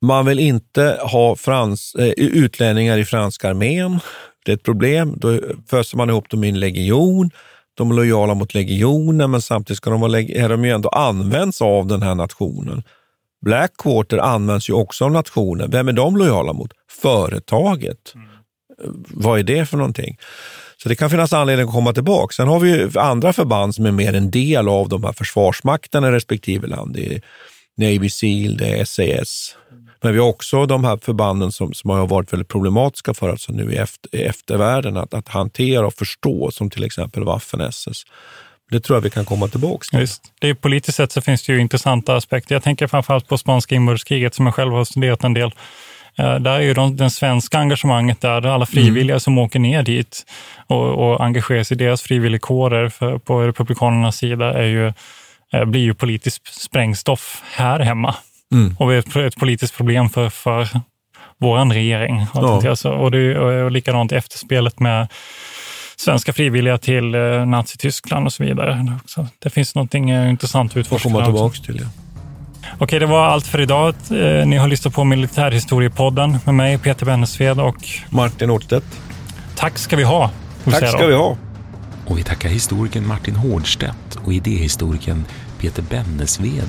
Man 0.03 0.26
vill 0.26 0.38
inte 0.38 0.99
ha 1.03 1.36
frans, 1.36 1.94
eh, 1.94 2.12
utlänningar 2.16 2.99
i 2.99 3.05
franska 3.05 3.51
armén. 3.51 4.01
Det 4.44 4.53
är 4.53 4.57
ett 4.57 4.62
problem. 4.62 5.14
Då 5.16 5.40
föser 5.70 5.97
man 5.97 6.11
ihop 6.11 6.30
dem 6.30 6.44
i 6.44 6.49
en 6.49 6.61
legion. 6.61 7.30
De 7.74 7.90
är 7.90 7.94
lojala 7.94 8.34
mot 8.34 8.55
legionen, 8.55 9.30
men 9.30 9.42
samtidigt 9.42 9.76
ska 9.76 9.90
de 9.90 10.01
vara, 10.01 10.20
är 10.20 10.49
de 10.49 10.64
ju 10.64 10.70
ändå 10.70 10.88
används 10.88 11.62
av 11.62 11.86
den 11.86 12.03
här 12.03 12.14
nationen. 12.14 12.82
Blackwater 13.45 14.18
används 14.18 14.68
ju 14.70 14.72
också 14.72 15.05
av 15.05 15.12
nationen. 15.12 15.70
Vem 15.70 15.89
är 15.89 15.93
de 15.93 16.16
lojala 16.16 16.53
mot? 16.53 16.72
Företaget. 16.91 18.14
Eh, 18.84 18.91
vad 19.09 19.39
är 19.39 19.43
det 19.43 19.66
för 19.66 19.76
någonting? 19.76 20.18
Så 20.82 20.89
det 20.89 20.97
kan 20.97 21.11
finnas 21.11 21.32
anledning 21.32 21.66
att 21.66 21.72
komma 21.72 21.93
tillbaka. 21.93 22.32
Sen 22.32 22.49
har 22.49 22.61
vi 22.61 22.70
ju 22.70 22.91
andra 22.95 23.32
förband 23.32 23.74
som 23.74 23.87
är 23.87 23.93
mer 23.93 24.14
en 24.14 24.30
del 24.30 24.68
av 24.68 24.89
de 24.89 25.05
här 25.05 25.12
försvarsmakterna 25.12 26.09
i 26.09 26.11
respektive 26.11 26.66
land. 26.66 26.95
Det 26.95 27.14
är 27.14 27.22
Navy 27.76 28.11
Seal, 28.11 28.57
det 28.57 28.80
är 28.80 28.84
SAS. 28.84 29.57
Men 30.03 30.12
vi 30.12 30.18
har 30.18 30.28
också 30.28 30.66
de 30.66 30.84
här 30.84 30.97
förbanden 30.97 31.53
som, 31.53 31.74
som 31.74 31.91
har 31.91 32.07
varit 32.07 32.32
väldigt 32.32 32.49
problematiska 32.49 33.14
för 33.14 33.28
oss 33.28 33.49
nu 33.49 33.72
i, 33.72 33.76
efter, 33.76 34.16
i 34.16 34.22
eftervärlden 34.22 34.97
att, 34.97 35.14
att 35.14 35.28
hantera 35.28 35.87
och 35.87 35.95
förstå, 35.95 36.51
som 36.51 36.70
till 36.70 36.84
exempel 36.84 37.24
Waffen-SS. 37.24 38.03
Det 38.70 38.80
tror 38.80 38.96
jag 38.96 39.02
vi 39.02 39.10
kan 39.10 39.24
komma 39.24 39.48
tillbaka 39.48 39.84
till. 39.90 40.00
Just. 40.00 40.22
Det 40.40 40.48
är, 40.48 40.54
politiskt 40.54 40.96
sett 40.96 41.12
så 41.12 41.20
finns 41.20 41.42
det 41.42 41.52
ju 41.52 41.60
intressanta 41.60 42.16
aspekter. 42.16 42.54
Jag 42.54 42.62
tänker 42.62 42.86
framförallt 42.86 43.28
på 43.28 43.38
spanska 43.38 43.74
inbördeskriget 43.74 44.34
som 44.34 44.46
jag 44.46 44.54
själv 44.54 44.72
har 44.72 44.84
studerat 44.84 45.24
en 45.24 45.34
del. 45.34 45.50
Eh, 46.18 46.34
Där 46.34 46.52
är 46.52 46.60
ju 46.60 46.74
de, 46.74 46.96
den 46.96 47.10
svenska 47.10 47.58
engagemanget 47.58 48.20
där, 48.20 48.46
alla 48.46 48.66
frivilliga 48.66 49.20
som 49.20 49.38
åker 49.38 49.58
ner 49.58 49.82
dit 49.82 50.26
och, 50.66 51.08
och 51.08 51.24
engagerar 51.24 51.62
sig 51.62 51.74
i 51.74 51.78
deras 51.78 52.02
frivilligkårer 52.02 52.88
för, 52.88 53.18
på 53.18 53.42
Republikanernas 53.42 54.16
sida 54.16 54.54
är 54.54 54.66
ju, 54.66 54.92
eh, 55.52 55.64
blir 55.64 55.80
ju 55.80 55.94
politiskt 55.94 56.62
sprängstoff 56.62 57.42
här 57.52 57.80
hemma. 57.80 58.14
Mm. 58.52 58.76
Och 58.78 58.94
ett, 58.94 59.16
ett 59.16 59.36
politiskt 59.36 59.76
problem 59.76 60.08
för, 60.08 60.28
för 60.30 60.68
vår 61.38 61.74
regering. 61.74 62.26
Ja. 62.34 62.68
Alltså, 62.68 62.90
och, 62.90 63.10
det, 63.10 63.38
och 63.38 63.70
likadant 63.70 64.12
efterspelet 64.12 64.80
med 64.80 65.08
svenska 65.97 66.32
frivilliga 66.32 66.78
till 66.78 67.14
eh, 67.14 67.47
Nazityskland 67.47 68.26
och 68.26 68.32
så 68.32 68.44
vidare. 68.44 68.99
Så 69.07 69.26
det 69.38 69.51
finns 69.51 69.74
något 69.74 69.94
eh, 69.94 70.30
intressant 70.30 70.72
att 70.72 70.76
utforska. 70.76 71.09
komma 71.09 71.24
tillbaka 71.24 71.59
till. 71.62 71.80
Ja. 71.82 71.88
Okej, 72.78 72.99
det 73.01 73.07
var 73.07 73.26
allt 73.26 73.47
för 73.47 73.61
idag. 73.61 73.94
Eh, 74.11 74.47
Ni 74.47 74.57
har 74.57 74.68
lyssnat 74.68 74.94
på 74.94 75.05
Militärhistoriepodden 75.05 76.38
med 76.44 76.55
mig, 76.55 76.78
Peter 76.78 77.07
Bennesved 77.07 77.61
och 77.61 77.76
Martin 78.11 78.51
Årstedt. 78.51 79.01
tack 79.57 79.78
ska 79.78 79.97
vi 79.97 80.03
ha. 80.05 80.30
Tack 80.64 80.88
ska 80.88 81.07
vi 81.07 81.14
ha. 81.14 81.36
Och 82.07 82.18
vi 82.18 82.22
tackar 82.22 82.49
historikern 82.49 83.07
Martin 83.07 83.36
Hårdstedt 83.36 84.18
och 84.24 84.32
idéhistorikern 84.32 85.24
Peter 85.61 85.82
Bennesved. 85.82 86.68